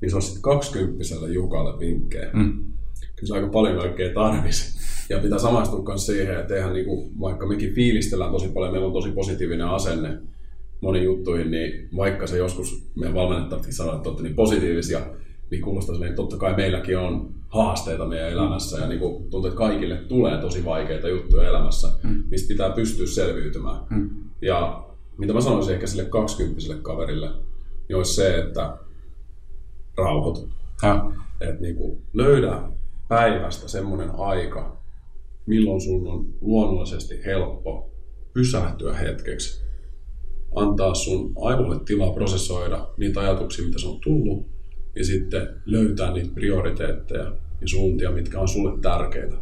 niin 0.00 0.10
se 0.10 0.16
on 0.16 0.22
sitten 0.22 0.42
20 0.42 1.04
Jukalle 1.32 1.78
vinkkejä. 1.78 2.30
Mm 2.32 2.72
kyllä 3.22 3.34
se 3.34 3.34
aika 3.34 3.52
paljon 3.52 3.78
kaikkea 3.78 4.14
tarvisi. 4.14 4.82
Ja 5.08 5.18
pitää 5.18 5.38
samaistua 5.38 5.82
myös 5.86 6.06
siihen, 6.06 6.40
että 6.40 6.54
eihän 6.54 6.72
niinku, 6.72 7.10
vaikka 7.20 7.46
mekin 7.46 7.74
fiilistellään 7.74 8.32
tosi 8.32 8.48
paljon, 8.48 8.72
meillä 8.72 8.86
on 8.86 8.92
tosi 8.92 9.10
positiivinen 9.10 9.66
asenne 9.66 10.18
moniin 10.80 11.04
juttuihin, 11.04 11.50
niin 11.50 11.88
vaikka 11.96 12.26
se 12.26 12.38
joskus 12.38 12.90
meidän 12.96 13.14
valmennettavatkin 13.14 13.72
sanoo, 13.72 13.96
että 13.96 14.08
olette 14.08 14.22
niin 14.22 14.34
positiivisia, 14.34 15.00
niin 15.50 15.62
kuulostaa 15.62 15.94
silleen, 15.94 16.10
että 16.10 16.22
totta 16.22 16.36
kai 16.36 16.56
meilläkin 16.56 16.98
on 16.98 17.34
haasteita 17.48 18.06
meidän 18.06 18.30
elämässä 18.30 18.80
ja 18.80 18.88
niin 18.88 19.00
kuin 19.00 19.30
tuntuu, 19.30 19.46
että 19.46 19.58
kaikille 19.58 19.96
tulee 19.96 20.40
tosi 20.40 20.64
vaikeita 20.64 21.08
juttuja 21.08 21.48
elämässä, 21.48 21.88
mm. 22.02 22.22
mistä 22.30 22.48
pitää 22.48 22.70
pystyä 22.70 23.06
selviytymään. 23.06 23.76
Mm. 23.90 24.10
Ja 24.42 24.84
mitä 25.18 25.32
mä 25.32 25.40
sanoisin 25.40 25.74
ehkä 25.74 25.86
sille 25.86 26.04
20 26.04 26.60
kaverille, 26.82 27.30
niin 27.88 27.96
olisi 27.96 28.14
se, 28.14 28.38
että 28.38 28.76
rauhoitu. 29.96 30.48
Että 31.40 31.62
niin 31.62 31.76
kuin 31.76 32.02
löydä 32.12 32.62
päivästä 33.12 33.68
semmoinen 33.68 34.10
aika, 34.18 34.82
milloin 35.46 35.80
sun 35.80 36.06
on 36.06 36.26
luonnollisesti 36.40 37.24
helppo 37.24 37.90
pysähtyä 38.34 38.94
hetkeksi, 38.94 39.64
antaa 40.54 40.94
sun 40.94 41.32
aivolle 41.42 41.80
tilaa 41.84 42.12
prosessoida 42.12 42.88
niitä 42.96 43.20
ajatuksia, 43.20 43.66
mitä 43.66 43.78
se 43.78 43.88
on 43.88 44.00
tullut, 44.00 44.46
ja 44.96 45.04
sitten 45.04 45.48
löytää 45.66 46.12
niitä 46.12 46.34
prioriteetteja 46.34 47.24
ja 47.60 47.68
suuntia, 47.68 48.10
mitkä 48.10 48.40
on 48.40 48.48
sulle 48.48 48.80
tärkeitä. 48.80 49.36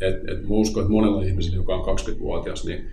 Et, 0.00 0.28
et 0.28 0.42
mä 0.42 0.48
uskon, 0.48 0.82
että 0.82 0.92
monella 0.92 1.22
ihmisellä, 1.22 1.56
joka 1.56 1.74
on 1.74 1.98
20-vuotias, 1.98 2.64
niin 2.64 2.86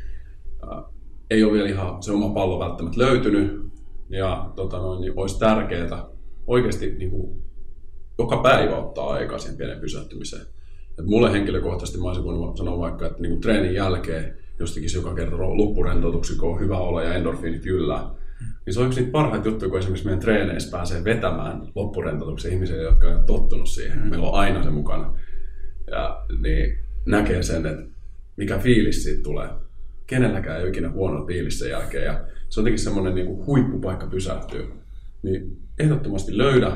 ää, 0.69 0.83
ei 1.29 1.43
ole 1.43 1.53
vielä 1.53 1.69
ihan 1.69 2.03
se 2.03 2.11
oma 2.11 2.33
pallo 2.33 2.59
välttämättä 2.59 2.99
löytynyt, 2.99 3.61
ja 4.09 4.51
tota 4.55 4.77
noin, 4.77 5.01
niin 5.01 5.13
olisi 5.15 5.39
tärkeää 5.39 6.05
oikeasti 6.47 6.91
niin 6.91 7.11
kuin 7.11 7.48
joka 8.19 8.37
päivä 8.37 8.77
ottaa 8.77 9.09
aikaa 9.09 9.39
siihen 9.39 9.57
pienen 9.57 9.79
pysähtymiseen. 9.79 10.45
Et 10.99 11.05
mulle 11.05 11.31
henkilökohtaisesti 11.31 11.99
mä 11.99 12.07
olisin 12.07 12.23
voinut 12.23 12.57
sanoa 12.57 12.79
vaikka, 12.79 13.05
että 13.05 13.21
niin 13.21 13.41
treenin 13.41 13.73
jälkeen 13.73 14.37
jostakin 14.59 14.89
joka 14.95 15.15
kertoo 15.15 15.57
loppurentoutuksi, 15.57 16.37
kun 16.37 16.53
on 16.53 16.59
hyvä 16.59 16.77
olla 16.77 17.03
ja 17.03 17.13
endorfiinit 17.13 17.65
yllä, 17.65 18.09
niin 18.65 18.73
se 18.73 18.79
on 18.79 18.87
yksi 18.87 18.99
niitä 18.99 19.11
parhaita 19.11 19.47
juttuja, 19.47 19.69
kun 19.69 19.79
esimerkiksi 19.79 20.05
meidän 20.05 20.19
treeneissä 20.19 20.71
pääsee 20.71 21.03
vetämään 21.03 21.61
loppurentoutuksen 21.75 22.53
ihmisiä, 22.53 22.75
jotka 22.75 23.07
on 23.07 23.25
tottunut 23.25 23.69
siihen. 23.69 23.99
Mm. 23.99 24.07
Meillä 24.07 24.27
on 24.27 24.39
aina 24.39 24.63
se 24.63 24.69
mukana. 24.69 25.13
Ja 25.91 26.25
niin 26.41 26.77
näkee 27.05 27.43
sen, 27.43 27.65
että 27.65 27.83
mikä 28.37 28.57
fiilis 28.57 29.03
siitä 29.03 29.23
tulee. 29.23 29.49
Kenelläkään 30.07 30.57
ei 30.57 30.63
ole 30.63 30.69
ikinä 30.69 30.89
huono 30.89 31.25
fiilis 31.25 31.59
sen 31.59 31.69
jälkeen. 31.69 32.05
Ja 32.05 32.13
se 32.49 32.59
on 32.59 32.63
jotenkin 32.63 32.83
semmoinen 32.83 33.15
niin 33.15 33.45
huippupaikka 33.45 34.07
pysähtyä. 34.07 34.63
Niin 35.23 35.57
ehdottomasti 35.79 36.37
löydä 36.37 36.71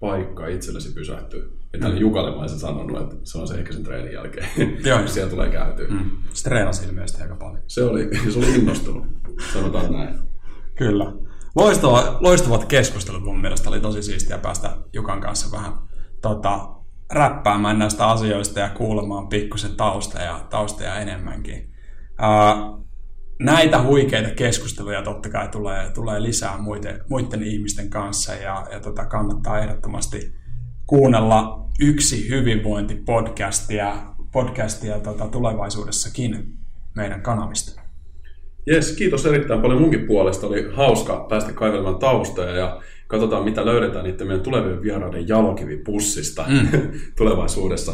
paikka 0.00 0.46
itsellesi 0.46 0.92
pysähtyä. 0.92 1.42
Ja 1.72 1.78
tälle 1.78 1.94
mm. 1.94 2.00
Jukalle 2.00 2.30
mä 2.30 2.36
olisin 2.36 2.58
sanonut, 2.58 3.00
että 3.00 3.16
se 3.22 3.38
on 3.38 3.48
se 3.48 3.54
ehkä 3.54 3.72
sen 3.72 3.84
treenin 3.84 4.12
jälkeen, 4.12 4.48
Joo. 4.84 5.06
siellä 5.06 5.30
tulee 5.30 5.50
käytyä. 5.50 5.88
Mm. 5.88 6.10
Se 6.32 6.44
treenasi 6.44 6.86
ilmeisesti 6.88 7.22
aika 7.22 7.36
paljon. 7.36 7.62
Se 7.66 7.82
oli, 7.82 8.10
se 8.32 8.38
oli 8.38 8.54
innostunut, 8.54 9.06
sanotaan 9.52 9.92
näin. 9.92 10.18
Kyllä. 10.74 11.12
Loistava, 11.56 12.18
loistavat 12.20 12.64
keskustelut 12.64 13.24
mun 13.24 13.40
mielestä 13.40 13.68
oli 13.68 13.80
tosi 13.80 14.02
siistiä 14.02 14.38
päästä 14.38 14.76
Jukan 14.92 15.20
kanssa 15.20 15.56
vähän 15.56 15.72
tota, 16.22 16.68
räppäämään 17.10 17.78
näistä 17.78 18.06
asioista 18.06 18.60
ja 18.60 18.68
kuulemaan 18.68 19.28
pikkusen 19.28 19.76
taustoja, 19.76 20.46
taustoja 20.50 20.94
enemmänkin. 20.94 21.74
Uh, 22.20 22.87
näitä 23.38 23.82
huikeita 23.82 24.30
keskusteluja 24.30 25.02
totta 25.02 25.28
kai 25.28 25.48
tulee, 25.48 25.90
tulee 25.90 26.22
lisää 26.22 26.58
muiden, 26.58 27.00
muiden 27.10 27.42
ihmisten 27.42 27.90
kanssa 27.90 28.34
ja, 28.34 28.66
ja 28.72 28.80
tota, 28.80 29.06
kannattaa 29.06 29.58
ehdottomasti 29.58 30.32
kuunnella 30.86 31.68
yksi 31.80 32.28
hyvinvointipodcastia 32.28 33.96
podcastia 34.32 35.00
tota, 35.00 35.28
tulevaisuudessakin 35.28 36.58
meidän 36.96 37.22
kanavista. 37.22 37.80
Jes, 38.66 38.92
kiitos 38.92 39.26
erittäin 39.26 39.60
paljon 39.60 39.80
munkin 39.80 40.06
puolesta. 40.06 40.46
Oli 40.46 40.70
hauska 40.74 41.26
päästä 41.28 41.52
kaivelemaan 41.52 41.98
taustoja 41.98 42.56
ja 42.56 42.80
katsotaan, 43.06 43.44
mitä 43.44 43.66
löydetään 43.66 44.04
niiden 44.04 44.26
meidän 44.26 44.44
tulevien 44.44 44.82
vieraiden 44.82 45.28
jalokivipussista 45.28 46.44
mm. 46.48 46.68
tulevaisuudessa. 47.18 47.92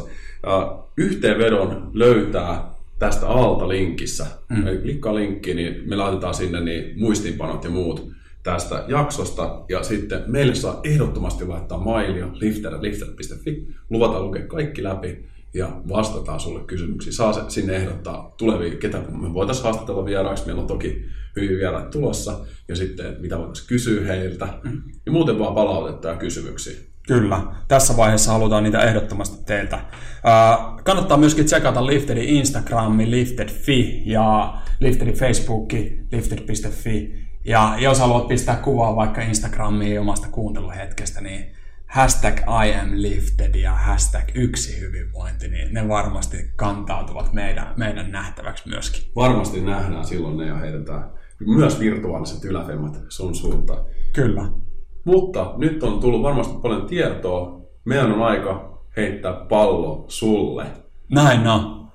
Yhteenvedon 0.97 1.91
löytää 1.93 2.74
tästä 2.99 3.29
alta 3.29 3.69
linkissä. 3.69 4.27
Mm. 4.49 4.67
Eli 4.67 4.79
klikkaa 4.79 5.15
linkki, 5.15 5.55
niin 5.55 5.83
me 5.89 5.97
laitetaan 5.97 6.35
sinne 6.35 6.61
niin 6.61 6.99
muistiinpanot 6.99 7.65
ja 7.65 7.71
muut 7.71 8.11
tästä 8.43 8.85
jaksosta. 8.89 9.65
Ja 9.69 9.83
sitten 9.83 10.23
meille 10.27 10.55
saa 10.55 10.81
ehdottomasti 10.85 11.47
laittaa 11.47 11.79
mailia 11.79 12.29
lifter.lifter.fi. 12.33 13.67
Luvataan 13.91 14.25
lukea 14.25 14.47
kaikki 14.47 14.83
läpi 14.83 15.27
ja 15.55 15.81
vastataan 15.89 16.41
sulle 16.41 16.61
kysymyksiin. 16.67 17.15
Saa 17.15 17.33
se 17.33 17.41
sinne 17.49 17.77
ehdottaa 17.77 18.35
tulevia, 18.39 18.77
ketä 18.77 18.99
me 18.99 19.35
voitaisiin 19.35 19.65
haastatella 19.65 20.05
vieraiksi. 20.05 20.47
Meillä 20.47 20.63
on 20.63 20.69
toki 20.69 21.05
hyviä 21.37 21.59
vieraita 21.59 21.91
tulossa. 21.91 22.41
Ja 22.69 22.77
sitten 22.77 23.17
mitä 23.21 23.39
voitaisiin 23.39 23.69
kysyä 23.69 24.07
heiltä. 24.07 24.49
Mm. 24.65 24.83
Ja 25.07 25.13
muuten 25.13 25.39
vaan 25.39 25.55
palautetta 25.55 26.09
ja 26.09 26.17
kysymyksiä. 26.17 26.94
Kyllä, 27.07 27.43
tässä 27.69 27.97
vaiheessa 27.97 28.33
halutaan 28.33 28.63
niitä 28.63 28.81
ehdottomasti 28.81 29.45
teiltä. 29.45 29.77
Uh, 29.77 30.83
kannattaa 30.85 31.17
myöskin 31.17 31.45
tsekata 31.45 31.87
Liftedin 31.87 32.29
Instagrami, 32.29 33.11
Lifted.fi 33.11 34.03
ja 34.07 34.55
Liftedin 34.81 35.15
Facebooki, 35.15 36.07
lifted.fi. 36.13 37.25
Ja 37.45 37.75
jos 37.79 38.01
haluat 38.01 38.29
pistää 38.29 38.57
kuvaa 38.57 38.97
vaikka 38.97 39.23
Instagramiin 39.23 40.01
omasta 40.01 40.29
kuunteluhetkestä, 40.29 41.21
niin 41.21 41.53
hashtag 41.87 42.39
I 42.39 42.75
am 42.75 42.91
lifted 42.93 43.55
ja 43.55 43.73
hashtag 43.73 44.25
yksi 44.35 44.81
hyvinvointi, 44.81 45.49
niin 45.49 45.75
ne 45.75 45.89
varmasti 45.89 46.37
kantautuvat 46.57 47.33
meidän, 47.33 47.75
meidän 47.77 48.13
nähtäväksi 48.13 48.69
myöskin. 48.69 49.03
Varmasti 49.17 49.61
nähdään 49.61 50.05
silloin 50.05 50.37
ne 50.37 50.47
ja 50.47 50.57
heitetään 50.57 51.11
myös 51.41 51.81
virtuaaliset 51.81 52.45
yläfemmat 52.45 53.01
sun 53.09 53.35
suuntaan. 53.35 53.87
Kyllä. 54.13 54.64
Mutta 55.05 55.55
nyt 55.57 55.83
on 55.83 56.01
tullut 56.01 56.23
varmasti 56.23 56.55
paljon 56.63 56.87
tietoa. 56.87 57.61
Meidän 57.85 58.13
on 58.13 58.23
aika 58.23 58.79
heittää 58.97 59.33
pallo 59.33 60.05
sulle. 60.09 60.67
Näin 61.11 61.45
no. 61.45 61.87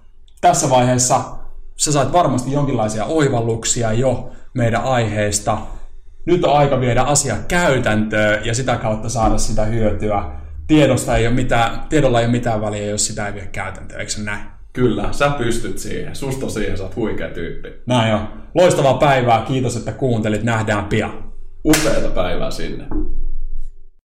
Tässä 0.41 0.69
vaiheessa 0.69 1.21
sä 1.75 1.91
sait 1.91 2.13
varmasti 2.13 2.51
jonkinlaisia 2.51 3.05
oivalluksia 3.05 3.93
jo 3.93 4.29
meidän 4.53 4.83
aiheesta. 4.83 5.57
Nyt 6.25 6.43
on 6.43 6.57
aika 6.57 6.79
viedä 6.79 7.01
asia 7.01 7.35
käytäntöön 7.47 8.45
ja 8.45 8.53
sitä 8.53 8.75
kautta 8.75 9.09
saada 9.09 9.37
sitä 9.37 9.65
hyötyä. 9.65 10.23
Tiedosta 10.67 11.17
ei 11.17 11.27
ole 11.27 11.35
mitään, 11.35 11.79
tiedolla 11.89 12.19
ei 12.19 12.25
ole 12.25 12.31
mitään 12.31 12.61
väliä, 12.61 12.85
jos 12.85 13.07
sitä 13.07 13.27
ei 13.27 13.33
vie 13.33 13.47
käytäntöön, 13.51 13.99
eikö 13.99 14.11
se 14.11 14.23
näin? 14.23 14.41
Kyllä, 14.73 15.09
sä 15.11 15.29
pystyt 15.29 15.79
siihen. 15.79 16.15
Susta 16.15 16.49
siihen, 16.49 16.77
sä 16.77 16.83
oot 16.83 16.95
huikea 16.95 17.29
tyyppi. 17.29 17.69
Näin 17.85 18.15
on. 18.15 18.27
Loistavaa 18.55 18.93
päivää, 18.93 19.45
kiitos 19.47 19.77
että 19.77 19.91
kuuntelit, 19.91 20.43
nähdään 20.43 20.85
pian 20.85 21.28
upeata 21.65 22.09
päivää 22.09 22.51
sinne. 22.51 22.87